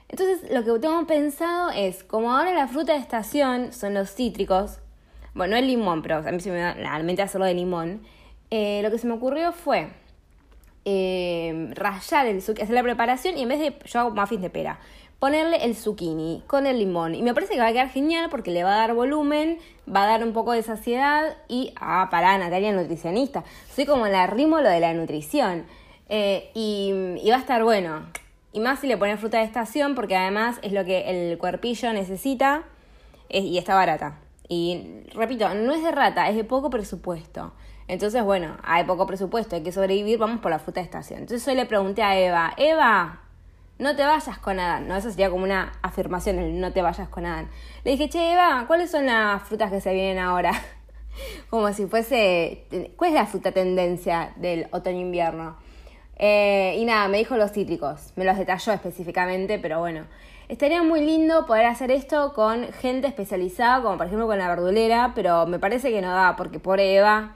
Entonces, 0.07 0.49
lo 0.49 0.63
que 0.63 0.79
tengo 0.79 1.05
pensado 1.05 1.69
es, 1.71 2.05
como 2.05 2.31
ahora 2.31 2.53
la 2.53 2.69
fruta 2.69 2.93
de 2.93 2.99
estación 2.99 3.73
son 3.73 3.93
los 3.93 4.15
cítricos, 4.15 4.79
bueno, 5.33 5.51
no 5.51 5.57
el 5.57 5.67
limón, 5.67 6.01
pero 6.01 6.15
a 6.17 6.31
mí 6.31 6.39
se 6.39 6.49
me 6.49 6.59
da 6.59 6.75
la 6.75 6.97
mente 7.03 7.23
hacerlo 7.23 7.45
de 7.45 7.55
limón, 7.55 8.03
eh, 8.51 8.79
lo 8.83 8.89
que 8.89 8.97
se 8.97 9.05
me 9.05 9.15
ocurrió 9.15 9.51
fue 9.51 9.89
eh, 10.91 11.71
rallar 11.75 12.25
el 12.25 12.41
zucchini, 12.41 12.63
hacer 12.63 12.73
la 12.73 12.81
preparación 12.81 13.37
y 13.37 13.43
en 13.43 13.49
vez 13.49 13.59
de, 13.59 13.75
yo 13.85 13.99
hago 13.99 14.09
muffins 14.09 14.41
de 14.41 14.49
pera, 14.49 14.79
ponerle 15.19 15.63
el 15.63 15.75
zucchini 15.75 16.43
con 16.47 16.65
el 16.65 16.79
limón. 16.79 17.13
Y 17.13 17.21
me 17.21 17.35
parece 17.35 17.53
que 17.53 17.59
va 17.59 17.67
a 17.67 17.71
quedar 17.71 17.89
genial 17.89 18.29
porque 18.31 18.49
le 18.49 18.63
va 18.63 18.73
a 18.73 18.77
dar 18.77 18.95
volumen, 18.95 19.59
va 19.93 20.03
a 20.03 20.07
dar 20.07 20.23
un 20.23 20.33
poco 20.33 20.51
de 20.53 20.63
saciedad 20.63 21.37
y, 21.47 21.73
ah, 21.79 22.07
para 22.09 22.35
Natalia, 22.39 22.71
nutricionista. 22.71 23.43
Soy 23.71 23.85
como 23.85 24.07
la 24.07 24.25
rímolo 24.25 24.67
de 24.67 24.79
la 24.79 24.93
nutrición. 24.95 25.65
Eh, 26.07 26.49
y, 26.55 27.29
va 27.29 27.35
a 27.35 27.39
estar 27.39 27.63
bueno. 27.63 28.07
Y 28.51 28.59
más 28.59 28.79
si 28.79 28.87
le 28.87 28.97
pones 28.97 29.19
fruta 29.19 29.37
de 29.37 29.43
estación 29.43 29.93
porque 29.93 30.15
además 30.15 30.57
es 30.63 30.71
lo 30.71 30.83
que 30.85 31.09
el 31.11 31.37
cuerpillo 31.37 31.93
necesita 31.93 32.63
y 33.29 33.59
está 33.59 33.75
barata. 33.75 34.17
Y 34.47 35.03
repito, 35.13 35.53
no 35.53 35.71
es 35.75 35.83
de 35.83 35.91
rata, 35.91 36.27
es 36.29 36.35
de 36.35 36.43
poco 36.43 36.71
presupuesto. 36.71 37.53
Entonces, 37.89 38.23
bueno, 38.23 38.55
hay 38.63 38.83
poco 38.83 39.07
presupuesto, 39.07 39.55
hay 39.55 39.63
que 39.63 39.71
sobrevivir, 39.71 40.19
vamos 40.19 40.41
por 40.41 40.51
la 40.51 40.59
fruta 40.59 40.79
de 40.79 40.85
estación. 40.85 41.21
Entonces 41.21 41.45
hoy 41.47 41.55
le 41.55 41.65
pregunté 41.65 42.03
a 42.03 42.19
Eva, 42.19 42.53
Eva, 42.55 43.21
no 43.79 43.95
te 43.95 44.05
vayas 44.05 44.37
con 44.37 44.59
Adán. 44.59 44.87
No, 44.87 44.95
eso 44.95 45.09
sería 45.09 45.31
como 45.31 45.43
una 45.43 45.71
afirmación, 45.81 46.37
el 46.37 46.61
no 46.61 46.71
te 46.71 46.83
vayas 46.83 47.09
con 47.09 47.25
Adán. 47.25 47.49
Le 47.83 47.91
dije, 47.91 48.07
che, 48.07 48.33
Eva, 48.33 48.65
¿cuáles 48.67 48.91
son 48.91 49.07
las 49.07 49.41
frutas 49.41 49.71
que 49.71 49.81
se 49.81 49.91
vienen 49.91 50.19
ahora? 50.19 50.51
como 51.49 51.73
si 51.73 51.87
fuese, 51.87 52.67
¿cuál 52.95 53.09
es 53.09 53.15
la 53.15 53.25
fruta 53.25 53.51
tendencia 53.51 54.33
del 54.35 54.67
otoño-invierno? 54.69 55.57
Eh, 56.15 56.75
y 56.77 56.85
nada, 56.85 57.07
me 57.07 57.17
dijo 57.17 57.37
los 57.37 57.51
cítricos, 57.53 58.13
me 58.15 58.23
los 58.23 58.37
detalló 58.37 58.71
específicamente, 58.71 59.57
pero 59.57 59.79
bueno. 59.79 60.05
Estaría 60.47 60.83
muy 60.83 61.01
lindo 61.01 61.47
poder 61.47 61.65
hacer 61.65 61.89
esto 61.89 62.33
con 62.33 62.71
gente 62.73 63.07
especializada, 63.07 63.81
como 63.81 63.97
por 63.97 64.05
ejemplo 64.05 64.27
con 64.27 64.37
la 64.37 64.47
verdulera, 64.47 65.13
pero 65.15 65.47
me 65.47 65.57
parece 65.57 65.89
que 65.89 66.01
no 66.01 66.13
da, 66.13 66.35
porque 66.35 66.59
por 66.59 66.79
Eva 66.79 67.35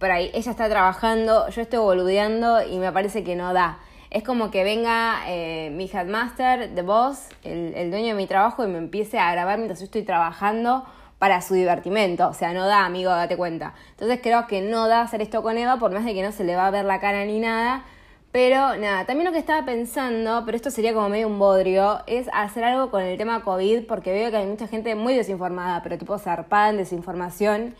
por 0.00 0.10
ahí 0.10 0.30
ella 0.32 0.50
está 0.50 0.68
trabajando, 0.68 1.48
yo 1.50 1.62
estoy 1.62 1.78
boludeando 1.78 2.66
y 2.66 2.78
me 2.78 2.90
parece 2.90 3.22
que 3.22 3.36
no 3.36 3.52
da. 3.52 3.78
Es 4.10 4.24
como 4.24 4.50
que 4.50 4.64
venga 4.64 5.20
eh, 5.28 5.70
mi 5.70 5.84
headmaster, 5.84 6.74
the 6.74 6.82
boss, 6.82 7.28
el, 7.44 7.74
el, 7.74 7.90
dueño 7.90 8.08
de 8.08 8.14
mi 8.14 8.26
trabajo, 8.26 8.64
y 8.64 8.66
me 8.66 8.78
empiece 8.78 9.18
a 9.18 9.30
grabar 9.30 9.58
mientras 9.58 9.78
yo 9.78 9.84
estoy 9.84 10.02
trabajando 10.02 10.84
para 11.18 11.42
su 11.42 11.54
divertimento. 11.54 12.28
O 12.28 12.32
sea, 12.32 12.54
no 12.54 12.66
da, 12.66 12.86
amigo, 12.86 13.10
date 13.10 13.36
cuenta. 13.36 13.74
Entonces 13.90 14.20
creo 14.22 14.46
que 14.46 14.62
no 14.62 14.88
da 14.88 15.02
hacer 15.02 15.20
esto 15.20 15.42
con 15.42 15.58
Eva, 15.58 15.78
por 15.78 15.92
más 15.92 16.04
de 16.06 16.14
que 16.14 16.22
no 16.22 16.32
se 16.32 16.44
le 16.44 16.56
va 16.56 16.66
a 16.66 16.70
ver 16.70 16.86
la 16.86 16.98
cara 16.98 17.26
ni 17.26 17.38
nada. 17.38 17.84
Pero 18.32 18.76
nada, 18.76 19.04
también 19.04 19.26
lo 19.26 19.32
que 19.32 19.38
estaba 19.38 19.66
pensando, 19.66 20.44
pero 20.46 20.56
esto 20.56 20.70
sería 20.70 20.94
como 20.94 21.08
medio 21.08 21.26
un 21.26 21.38
bodrio, 21.38 22.00
es 22.06 22.28
hacer 22.32 22.64
algo 22.64 22.90
con 22.90 23.02
el 23.02 23.18
tema 23.18 23.42
COVID, 23.42 23.86
porque 23.86 24.12
veo 24.12 24.30
que 24.30 24.38
hay 24.38 24.46
mucha 24.46 24.66
gente 24.66 24.94
muy 24.94 25.14
desinformada, 25.14 25.82
pero 25.82 25.98
tipo 25.98 26.18
zarpada 26.18 26.70
en 26.70 26.78
desinformación. 26.78 27.74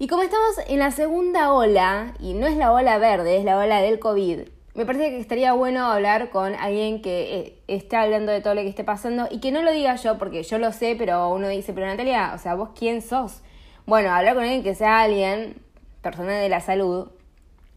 Y 0.00 0.06
como 0.06 0.22
estamos 0.22 0.58
en 0.68 0.78
la 0.78 0.92
segunda 0.92 1.52
ola, 1.52 2.14
y 2.20 2.34
no 2.34 2.46
es 2.46 2.56
la 2.56 2.72
ola 2.72 2.98
verde, 2.98 3.36
es 3.36 3.44
la 3.44 3.58
ola 3.58 3.80
del 3.80 3.98
COVID, 3.98 4.40
me 4.78 4.86
parece 4.86 5.10
que 5.10 5.18
estaría 5.18 5.54
bueno 5.54 5.86
hablar 5.86 6.30
con 6.30 6.54
alguien 6.54 7.02
que 7.02 7.36
eh, 7.36 7.58
esté 7.66 7.96
hablando 7.96 8.30
de 8.30 8.40
todo 8.40 8.54
lo 8.54 8.60
que 8.60 8.68
esté 8.68 8.84
pasando 8.84 9.26
y 9.28 9.40
que 9.40 9.50
no 9.50 9.60
lo 9.62 9.72
diga 9.72 9.96
yo, 9.96 10.18
porque 10.18 10.44
yo 10.44 10.58
lo 10.58 10.70
sé, 10.70 10.94
pero 10.96 11.30
uno 11.30 11.48
dice, 11.48 11.72
pero 11.72 11.86
Natalia, 11.86 12.30
o 12.32 12.38
sea, 12.38 12.54
¿vos 12.54 12.68
quién 12.78 13.02
sos? 13.02 13.42
Bueno, 13.86 14.12
hablar 14.12 14.34
con 14.34 14.44
alguien 14.44 14.62
que 14.62 14.76
sea 14.76 15.00
alguien, 15.00 15.60
personal 16.00 16.40
de 16.40 16.48
la 16.48 16.60
salud, 16.60 17.10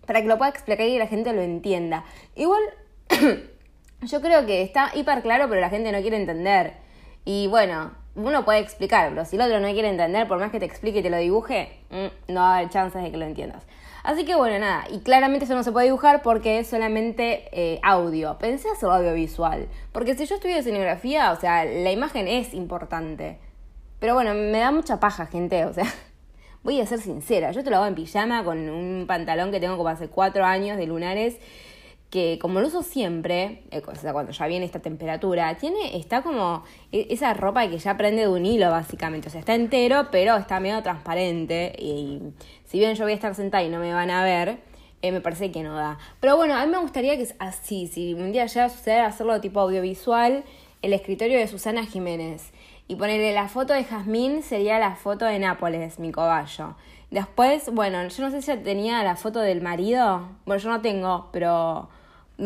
para 0.06 0.22
que 0.22 0.28
lo 0.28 0.38
pueda 0.38 0.52
explicar 0.52 0.86
y 0.86 1.00
la 1.00 1.08
gente 1.08 1.34
lo 1.34 1.42
entienda. 1.42 2.06
Igual, 2.36 2.62
yo 4.04 4.22
creo 4.22 4.46
que 4.46 4.62
está 4.62 4.92
hiper 4.94 5.24
claro, 5.24 5.50
pero 5.50 5.60
la 5.60 5.72
gente 5.72 5.92
no 5.92 6.02
quiere 6.02 6.18
entender. 6.18 6.74
Y 7.26 7.48
bueno, 7.48 7.94
uno 8.16 8.44
puede 8.44 8.60
explicar, 8.60 9.10
pero 9.10 9.26
si 9.26 9.36
el 9.36 9.42
otro 9.42 9.60
no 9.60 9.72
quiere 9.72 9.90
entender, 9.90 10.28
por 10.28 10.40
más 10.40 10.52
que 10.52 10.60
te 10.60 10.66
explique 10.66 11.00
y 11.00 11.04
te 11.04 11.10
lo 11.10 11.18
dibuje, 11.18 11.80
mm, 11.90 12.34
no 12.34 12.46
hay 12.46 12.68
chances 12.70 13.02
de 13.02 13.12
que 13.12 13.18
lo 13.18 13.26
entiendas. 13.26 13.66
Así 14.04 14.26
que 14.26 14.36
bueno, 14.36 14.58
nada, 14.60 14.86
y 14.90 15.00
claramente 15.02 15.46
eso 15.46 15.54
no 15.54 15.64
se 15.64 15.72
puede 15.72 15.86
dibujar 15.86 16.24
porque 16.24 16.60
es 16.60 16.68
solamente 16.68 17.50
eh, 17.52 17.80
audio. 17.84 18.38
Pensé 18.40 18.70
hacerlo 18.70 18.96
audiovisual, 18.96 19.68
porque 19.92 20.16
si 20.16 20.26
yo 20.26 20.36
estudio 20.36 20.58
escenografía, 20.58 21.32
o 21.32 21.40
sea, 21.40 21.66
la 21.66 21.92
imagen 21.92 22.28
es 22.28 22.54
importante. 22.54 23.38
Pero 24.00 24.16
bueno, 24.16 24.34
me 24.34 24.58
da 24.58 24.72
mucha 24.72 25.00
paja, 25.00 25.28
gente, 25.28 25.66
o 25.66 25.74
sea, 25.74 25.86
voy 26.64 26.82
a 26.82 26.86
ser 26.88 27.00
sincera, 27.00 27.52
yo 27.52 27.64
te 27.64 27.70
lo 27.70 27.78
hago 27.78 27.86
en 27.86 27.96
pijama 27.96 28.44
con 28.44 28.58
un 28.70 29.06
pantalón 29.08 29.52
que 29.52 29.60
tengo 29.60 29.78
como 29.78 29.90
hace 29.90 30.08
cuatro 30.08 30.46
años 30.46 30.78
de 30.78 30.88
lunares 30.88 31.38
que 32.12 32.38
como 32.40 32.60
lo 32.60 32.68
uso 32.68 32.84
siempre, 32.84 33.64
eh, 33.72 33.82
o 33.88 33.96
sea, 33.96 34.12
cuando 34.12 34.34
ya 34.34 34.46
viene 34.46 34.66
esta 34.66 34.80
temperatura, 34.80 35.56
tiene, 35.56 35.98
está 35.98 36.22
como 36.22 36.64
e, 36.92 37.08
esa 37.10 37.34
ropa 37.34 37.68
que 37.70 37.80
ya 37.80 37.96
prende 37.98 38.24
de 38.24 38.28
un 38.28 38.46
hilo 38.46 38.70
básicamente, 38.70 39.30
o 39.30 39.32
sea, 39.32 39.40
está 39.40 39.56
entero, 39.56 40.10
pero 40.12 40.36
está 40.36 40.60
medio 40.60 40.84
transparente 40.84 41.74
y, 41.80 42.20
si 42.66 42.80
bien 42.80 42.96
yo 42.96 43.06
voy 43.06 43.14
a 43.14 43.16
estar 43.16 43.34
sentada 43.34 43.64
y 43.64 43.70
no 43.70 43.80
me 43.80 43.94
van 43.94 44.12
a 44.12 44.24
ver, 44.26 44.60
eh, 45.02 45.12
me 45.14 45.22
parece 45.22 45.52
que 45.52 45.64
no 45.64 45.76
da. 45.76 45.98
Pero 46.20 46.36
bueno, 46.36 46.56
a 46.56 46.66
mí 46.66 46.72
me 46.72 46.80
gustaría 46.80 47.18
que 47.18 47.28
así, 47.40 47.88
si 47.88 48.14
un 48.14 48.34
día 48.34 48.46
llega 48.46 48.66
a 48.66 48.70
suceder 48.70 49.02
hacerlo 49.02 49.40
tipo 49.40 49.62
audiovisual, 49.62 50.44
el 50.82 50.94
escritorio 50.94 51.40
de 51.40 51.48
Susana 51.48 51.86
Jiménez. 51.86 52.52
Y 52.90 52.96
ponerle 52.96 53.32
la 53.34 53.48
foto 53.48 53.74
de 53.74 53.86
Jazmín 53.86 54.44
sería 54.44 54.78
la 54.78 54.96
foto 54.96 55.24
de 55.24 55.40
Nápoles, 55.40 55.98
mi 55.98 56.12
cobayo. 56.12 56.76
Después, 57.10 57.74
bueno, 57.74 58.06
yo 58.06 58.24
no 58.24 58.32
sé 58.32 58.42
si 58.42 58.56
tenía 58.58 59.02
la 59.04 59.16
foto 59.16 59.40
del 59.40 59.62
marido. 59.62 60.28
Bueno, 60.46 60.62
yo 60.62 60.70
no 60.70 60.82
tengo, 60.82 61.30
pero 61.32 61.90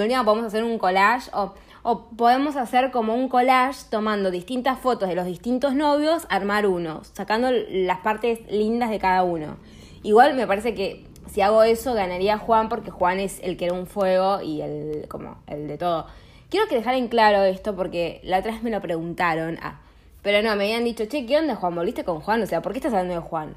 único 0.04 0.24
podemos 0.26 0.46
hacer 0.46 0.64
un 0.64 0.78
collage 0.78 1.30
o, 1.34 1.54
o 1.84 2.08
podemos 2.10 2.56
hacer 2.56 2.91
como 2.91 3.16
un 3.16 3.30
collage 3.30 3.86
tomando 3.89 4.32
distintas 4.32 4.80
fotos 4.80 5.08
de 5.08 5.16
los 5.16 5.26
distintos 5.26 5.76
novios, 5.76 6.26
armar 6.30 6.68
uno, 6.68 7.02
sacando 7.14 7.50
las 7.52 8.00
partes 8.00 8.39
lindas 8.50 8.89
de 8.89 9.00
cada 9.00 9.24
uno. 9.24 9.58
Igual 10.04 10.36
me 10.36 10.46
parece 10.46 10.76
que 10.76 11.06
si 11.32 11.41
hago 11.41 11.64
eso 11.64 11.93
ganaría 11.93 12.38
Juan 12.38 12.70
porque 12.70 12.91
Juan 12.91 13.20
es 13.20 13.39
el 13.41 13.58
que 13.58 13.66
era 13.66 13.74
un 13.74 13.88
fuego 13.88 14.41
y 14.41 14.62
el 14.62 15.06
como 15.10 15.38
el 15.48 15.68
de 15.68 15.78
todo. 15.78 16.08
Quiero 16.50 16.68
que 16.68 16.76
dejar 16.76 16.96
en 16.96 17.08
claro 17.08 17.43
esto 17.43 17.76
porque 17.76 18.22
la 18.24 18.39
otra 18.39 18.52
vez 18.52 18.64
me 18.64 18.70
lo 18.70 18.82
preguntaron. 18.82 19.58
Ah, 19.62 19.80
pero 20.22 20.41
no, 20.41 20.56
me 20.56 20.64
habían 20.66 20.84
dicho, 20.84 21.06
che, 21.06 21.26
¿qué 21.26 21.38
onda 21.38 21.56
Juan? 21.56 21.76
¿Volviste 21.76 22.04
con 22.04 22.22
Juan? 22.22 22.41
O 22.41 22.46
sea, 22.46 22.62
¿por 22.62 22.72
qué 22.72 22.80
estás 22.80 22.93
hablando 22.93 23.16
de 23.16 23.20
Juan? 23.20 23.56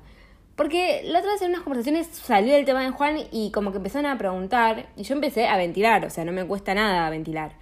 Porque 0.59 1.03
la 1.05 1.21
otra 1.21 1.31
vez 1.31 1.43
en 1.43 1.51
unas 1.51 1.61
conversaciones 1.61 2.09
salió 2.09 2.57
el 2.57 2.65
tema 2.65 2.83
de 2.83 2.91
Juan 2.91 3.17
y 3.31 3.53
como 3.53 3.71
que 3.71 3.77
empezaron 3.77 4.11
a 4.11 4.19
preguntar 4.19 4.87
y 4.97 5.05
yo 5.05 5.15
empecé 5.15 5.47
a 5.47 5.57
ventilar, 5.57 6.05
o 6.05 6.11
sea, 6.11 6.25
no 6.25 6.33
me 6.33 6.45
cuesta 6.45 6.75
nada 6.75 7.09
ventilar. 7.11 7.53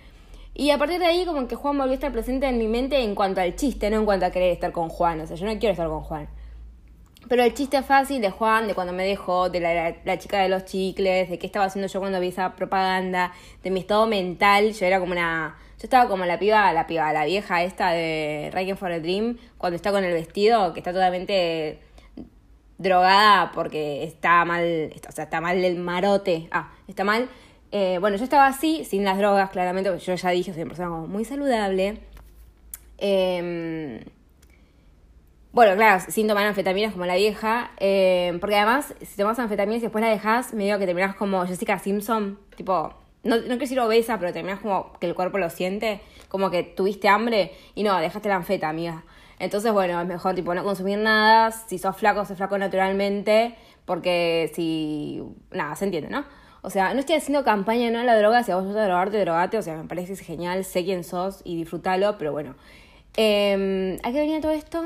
Y 0.54 0.70
a 0.70 0.78
partir 0.78 0.98
de 0.98 1.04
ahí 1.04 1.26
como 1.26 1.46
que 1.46 1.56
Juan 1.56 1.76
volvió 1.76 1.90
a 1.90 1.96
estar 1.96 2.10
presente 2.10 2.46
en 2.46 2.56
mi 2.56 2.68
mente 2.68 2.98
en 3.04 3.14
cuanto 3.14 3.42
al 3.42 3.54
chiste, 3.54 3.90
no 3.90 3.98
en 3.98 4.06
cuanto 4.06 4.24
a 4.24 4.30
querer 4.30 4.50
estar 4.50 4.72
con 4.72 4.88
Juan, 4.88 5.20
o 5.20 5.26
sea, 5.26 5.36
yo 5.36 5.44
no 5.44 5.58
quiero 5.58 5.72
estar 5.72 5.88
con 5.88 6.00
Juan. 6.00 6.26
Pero 7.28 7.44
el 7.44 7.52
chiste 7.52 7.82
fácil 7.82 8.22
de 8.22 8.30
Juan, 8.30 8.66
de 8.66 8.74
cuando 8.74 8.94
me 8.94 9.04
dejó, 9.04 9.50
de 9.50 9.60
la, 9.60 10.18
chica 10.18 10.38
de 10.38 10.48
los 10.48 10.64
chicles, 10.64 11.28
de 11.28 11.38
qué 11.38 11.46
estaba 11.46 11.66
haciendo 11.66 11.88
yo 11.88 12.00
cuando 12.00 12.18
vi 12.18 12.28
esa 12.28 12.56
propaganda, 12.56 13.34
de 13.62 13.70
mi 13.70 13.80
estado 13.80 14.06
mental, 14.06 14.72
yo 14.72 14.86
era 14.86 15.00
como 15.00 15.12
una... 15.12 15.58
Yo 15.78 15.82
estaba 15.82 16.08
como 16.08 16.24
la 16.24 16.38
piba, 16.38 16.72
la 16.72 16.86
piba, 16.86 17.12
la 17.12 17.26
vieja 17.26 17.62
esta 17.62 17.90
de 17.90 18.50
Ryan 18.54 18.78
for 18.78 18.90
a 18.90 19.00
Dream, 19.00 19.36
cuando 19.58 19.76
está 19.76 19.92
con 19.92 20.02
el 20.02 20.14
vestido, 20.14 20.72
que 20.72 20.80
está 20.80 20.94
totalmente 20.94 21.85
drogada 22.78 23.52
porque 23.52 24.04
está 24.04 24.44
mal, 24.44 24.92
o 25.08 25.12
sea, 25.12 25.24
está 25.24 25.40
mal 25.40 25.62
el 25.64 25.76
marote, 25.76 26.48
ah, 26.50 26.72
está 26.88 27.04
mal. 27.04 27.28
Eh, 27.72 27.98
bueno, 28.00 28.16
yo 28.16 28.24
estaba 28.24 28.46
así, 28.46 28.84
sin 28.84 29.04
las 29.04 29.18
drogas, 29.18 29.50
claramente, 29.50 29.90
porque 29.90 30.04
yo 30.04 30.14
ya 30.14 30.30
dije, 30.30 30.52
soy 30.52 30.62
una 30.62 30.70
persona 30.70 30.90
muy 30.90 31.24
saludable. 31.24 31.98
Em, 32.98 34.00
bueno, 35.52 35.74
claro, 35.74 36.04
sin 36.08 36.28
tomar 36.28 36.46
anfetaminas 36.46 36.92
como 36.92 37.06
la 37.06 37.16
vieja, 37.16 37.70
em, 37.78 38.38
porque 38.40 38.56
además, 38.56 38.94
si 39.02 39.16
tomas 39.16 39.38
anfetaminas 39.38 39.80
y 39.80 39.82
después 39.86 40.02
la 40.02 40.10
dejas, 40.10 40.54
medio 40.54 40.78
que 40.78 40.86
terminas 40.86 41.16
como 41.16 41.46
Jessica 41.46 41.78
Simpson, 41.78 42.38
tipo, 42.56 42.94
no, 43.24 43.36
no 43.36 43.42
quiero 43.42 43.58
decir 43.58 43.80
obesa, 43.80 44.18
pero 44.18 44.32
terminas 44.32 44.60
como 44.60 44.92
que 44.98 45.06
el 45.06 45.14
cuerpo 45.14 45.38
lo 45.38 45.50
siente, 45.50 46.00
como 46.28 46.50
que 46.50 46.62
tuviste 46.62 47.08
hambre 47.08 47.52
y 47.74 47.82
no, 47.82 47.96
dejaste 47.98 48.28
la 48.28 48.36
anfeta, 48.36 48.68
amiga. 48.68 49.04
Entonces, 49.38 49.72
bueno, 49.72 50.00
es 50.00 50.06
mejor 50.06 50.34
tipo 50.34 50.54
no 50.54 50.64
consumir 50.64 50.98
nada. 50.98 51.50
Si 51.50 51.78
sos 51.78 51.96
flaco, 51.96 52.24
sos 52.24 52.36
flaco 52.36 52.56
naturalmente. 52.58 53.56
Porque 53.84 54.50
si. 54.54 55.22
Nada, 55.50 55.76
se 55.76 55.84
entiende, 55.84 56.10
¿no? 56.10 56.24
O 56.62 56.70
sea, 56.70 56.94
no 56.94 57.00
estoy 57.00 57.16
haciendo 57.16 57.44
campaña 57.44 57.90
no 57.90 58.00
a 58.00 58.04
la 58.04 58.18
droga. 58.18 58.42
Si 58.42 58.50
a 58.50 58.56
vos 58.56 58.64
sos 58.64 58.74
drogarte, 58.74 59.20
drogate. 59.20 59.58
O 59.58 59.62
sea, 59.62 59.76
me 59.76 59.84
parece 59.84 60.16
genial. 60.16 60.64
Sé 60.64 60.84
quién 60.84 61.04
sos 61.04 61.42
y 61.44 61.56
disfrútalo. 61.56 62.16
Pero 62.18 62.32
bueno. 62.32 62.54
Eh, 63.16 63.98
¿A 64.02 64.10
qué 64.10 64.20
venía 64.20 64.40
todo 64.40 64.52
esto? 64.52 64.82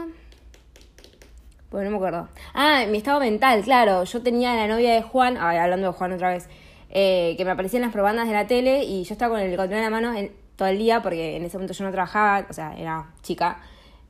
Bueno, 1.70 1.84
no 1.84 1.90
me 1.92 1.96
acuerdo. 1.96 2.28
Ah, 2.52 2.84
mi 2.88 2.98
estado 2.98 3.20
mental, 3.20 3.62
claro. 3.62 4.04
Yo 4.04 4.22
tenía 4.22 4.54
la 4.56 4.66
novia 4.66 4.92
de 4.92 5.02
Juan. 5.02 5.36
hablando 5.36 5.86
de 5.86 5.92
Juan 5.92 6.12
otra 6.12 6.30
vez. 6.30 6.48
Eh, 6.90 7.34
que 7.38 7.44
me 7.44 7.52
aparecían 7.52 7.82
las 7.82 7.92
propagandas 7.92 8.26
de 8.26 8.34
la 8.34 8.46
tele. 8.48 8.82
Y 8.82 9.04
yo 9.04 9.14
estaba 9.14 9.36
con 9.36 9.40
el 9.40 9.56
control 9.56 9.78
en 9.78 9.84
la 9.84 9.90
mano 9.90 10.12
todo 10.56 10.68
el 10.68 10.78
día. 10.78 11.00
Porque 11.00 11.36
en 11.36 11.44
ese 11.44 11.56
momento 11.56 11.72
yo 11.72 11.84
no 11.84 11.92
trabajaba. 11.92 12.46
O 12.50 12.52
sea, 12.52 12.76
era 12.76 13.06
chica. 13.22 13.60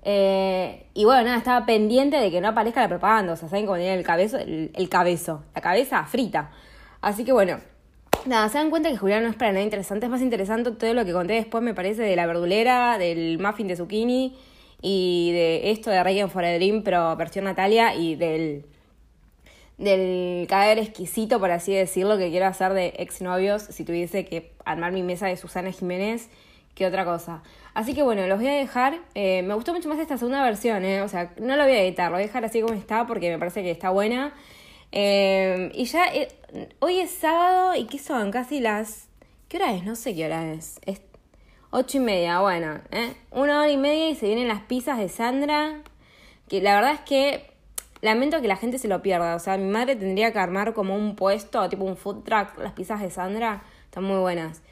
Eh, 0.02 0.86
y 0.94 1.04
bueno, 1.04 1.24
nada, 1.24 1.36
estaba 1.36 1.66
pendiente 1.66 2.16
de 2.16 2.30
que 2.30 2.40
no 2.40 2.48
aparezca 2.48 2.80
la 2.80 2.88
propaganda. 2.88 3.34
O 3.34 3.36
sea, 3.36 3.48
¿saben 3.48 3.66
cómo 3.66 3.76
tenía 3.76 3.94
el 3.94 4.04
cabezo? 4.04 4.38
El, 4.38 4.88
cabezo. 4.88 5.44
La 5.54 5.60
cabeza 5.60 6.04
frita. 6.04 6.50
Así 7.00 7.24
que 7.24 7.32
bueno, 7.32 7.60
nada, 8.26 8.48
se 8.48 8.58
dan 8.58 8.70
cuenta 8.70 8.90
que 8.90 8.96
Julián 8.96 9.22
no 9.22 9.30
es 9.30 9.36
para 9.36 9.52
nada 9.52 9.64
interesante. 9.64 10.06
Es 10.06 10.10
más 10.10 10.22
interesante 10.22 10.70
todo 10.72 10.94
lo 10.94 11.04
que 11.04 11.12
conté 11.12 11.34
después, 11.34 11.62
me 11.62 11.74
parece, 11.74 12.02
de 12.02 12.16
la 12.16 12.26
verdulera, 12.26 12.98
del 12.98 13.38
muffin 13.38 13.68
de 13.68 13.76
zucchini 13.76 14.36
y 14.82 15.32
de 15.32 15.70
esto 15.70 15.90
de 15.90 16.02
Reagan 16.02 16.30
for 16.30 16.44
a 16.44 16.54
Dream, 16.54 16.82
pero 16.82 17.16
versión 17.16 17.44
Natalia 17.44 17.94
y 17.94 18.16
del 18.16 18.64
del 19.80 20.46
caer 20.46 20.78
exquisito, 20.78 21.40
por 21.40 21.50
así 21.50 21.72
decirlo, 21.72 22.18
que 22.18 22.28
quiero 22.28 22.44
hacer 22.46 22.74
de 22.74 22.92
exnovios 22.98 23.62
si 23.62 23.82
tuviese 23.82 24.26
que 24.26 24.52
armar 24.66 24.92
mi 24.92 25.02
mesa 25.02 25.26
de 25.26 25.38
Susana 25.38 25.72
Jiménez 25.72 26.28
que 26.74 26.86
otra 26.86 27.06
cosa. 27.06 27.42
Así 27.74 27.94
que 27.94 28.02
bueno, 28.02 28.26
los 28.26 28.38
voy 28.38 28.48
a 28.48 28.54
dejar. 28.54 29.00
Eh, 29.14 29.42
me 29.42 29.54
gustó 29.54 29.72
mucho 29.72 29.88
más 29.88 29.98
esta 29.98 30.18
segunda 30.18 30.42
versión, 30.42 30.84
¿eh? 30.84 31.02
O 31.02 31.08
sea, 31.08 31.32
no 31.38 31.56
lo 31.56 31.64
voy 31.64 31.72
a 31.72 31.82
editar, 31.82 32.10
lo 32.10 32.16
voy 32.16 32.24
a 32.24 32.26
dejar 32.26 32.44
así 32.44 32.60
como 32.60 32.74
está 32.74 33.06
porque 33.06 33.30
me 33.30 33.38
parece 33.38 33.62
que 33.62 33.70
está 33.70 33.90
buena. 33.90 34.34
Eh, 34.92 35.70
y 35.74 35.84
ya, 35.84 36.06
eh, 36.12 36.28
hoy 36.80 37.00
es 37.00 37.10
sábado 37.12 37.74
y 37.76 37.86
¿qué 37.86 37.98
son? 37.98 38.30
Casi 38.30 38.60
las... 38.60 39.08
¿Qué 39.48 39.56
hora 39.56 39.74
es? 39.74 39.84
No 39.84 39.94
sé 39.96 40.14
qué 40.14 40.26
hora 40.26 40.52
es. 40.52 40.80
Es 40.84 41.00
ocho 41.70 41.98
y 41.98 42.00
media, 42.00 42.40
bueno, 42.40 42.80
¿eh? 42.90 43.14
Una 43.30 43.60
hora 43.60 43.70
y 43.70 43.76
media 43.76 44.10
y 44.10 44.14
se 44.14 44.26
vienen 44.26 44.48
las 44.48 44.62
pizzas 44.62 44.98
de 44.98 45.08
Sandra. 45.08 45.82
Que 46.48 46.60
la 46.60 46.74
verdad 46.74 46.94
es 46.94 47.00
que 47.00 47.50
lamento 48.00 48.40
que 48.40 48.48
la 48.48 48.56
gente 48.56 48.78
se 48.78 48.88
lo 48.88 49.02
pierda. 49.02 49.36
O 49.36 49.38
sea, 49.38 49.56
mi 49.56 49.70
madre 49.70 49.96
tendría 49.96 50.32
que 50.32 50.38
armar 50.38 50.74
como 50.74 50.96
un 50.96 51.16
puesto, 51.16 51.68
tipo 51.68 51.84
un 51.84 51.96
food 51.96 52.24
truck, 52.24 52.58
las 52.58 52.72
pizzas 52.72 53.00
de 53.00 53.10
Sandra. 53.10 53.62
Están 53.84 54.04
muy 54.04 54.18
buenas. 54.18 54.62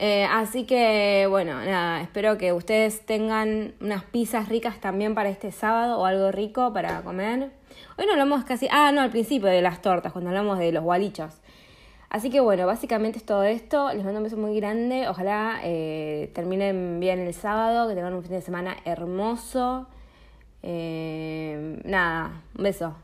Eh, 0.00 0.24
así 0.30 0.64
que 0.64 1.26
bueno, 1.28 1.54
nada, 1.64 2.00
espero 2.00 2.38
que 2.38 2.52
ustedes 2.52 3.04
tengan 3.04 3.74
unas 3.80 4.04
pizzas 4.04 4.48
ricas 4.48 4.80
también 4.80 5.16
para 5.16 5.28
este 5.28 5.50
sábado 5.50 5.98
o 5.98 6.04
algo 6.06 6.30
rico 6.30 6.72
para 6.72 7.02
comer. 7.02 7.50
Hoy 7.98 8.06
no 8.06 8.12
hablamos 8.12 8.44
casi, 8.44 8.68
ah, 8.70 8.92
no, 8.92 9.00
al 9.00 9.10
principio 9.10 9.48
de 9.48 9.60
las 9.60 9.82
tortas, 9.82 10.12
cuando 10.12 10.30
hablamos 10.30 10.60
de 10.60 10.70
los 10.70 10.84
gualichos. 10.84 11.40
Así 12.10 12.30
que 12.30 12.40
bueno, 12.40 12.64
básicamente 12.66 13.18
es 13.18 13.26
todo 13.26 13.42
esto. 13.42 13.92
Les 13.92 14.04
mando 14.04 14.20
un 14.20 14.24
beso 14.24 14.36
muy 14.36 14.56
grande. 14.56 15.08
Ojalá 15.08 15.60
eh, 15.64 16.30
terminen 16.34 17.00
bien 17.00 17.18
el 17.18 17.34
sábado, 17.34 17.88
que 17.88 17.94
tengan 17.94 18.14
un 18.14 18.22
fin 18.22 18.32
de 18.32 18.40
semana 18.40 18.76
hermoso. 18.84 19.88
Eh, 20.62 21.80
nada, 21.84 22.42
un 22.56 22.62
beso. 22.64 22.94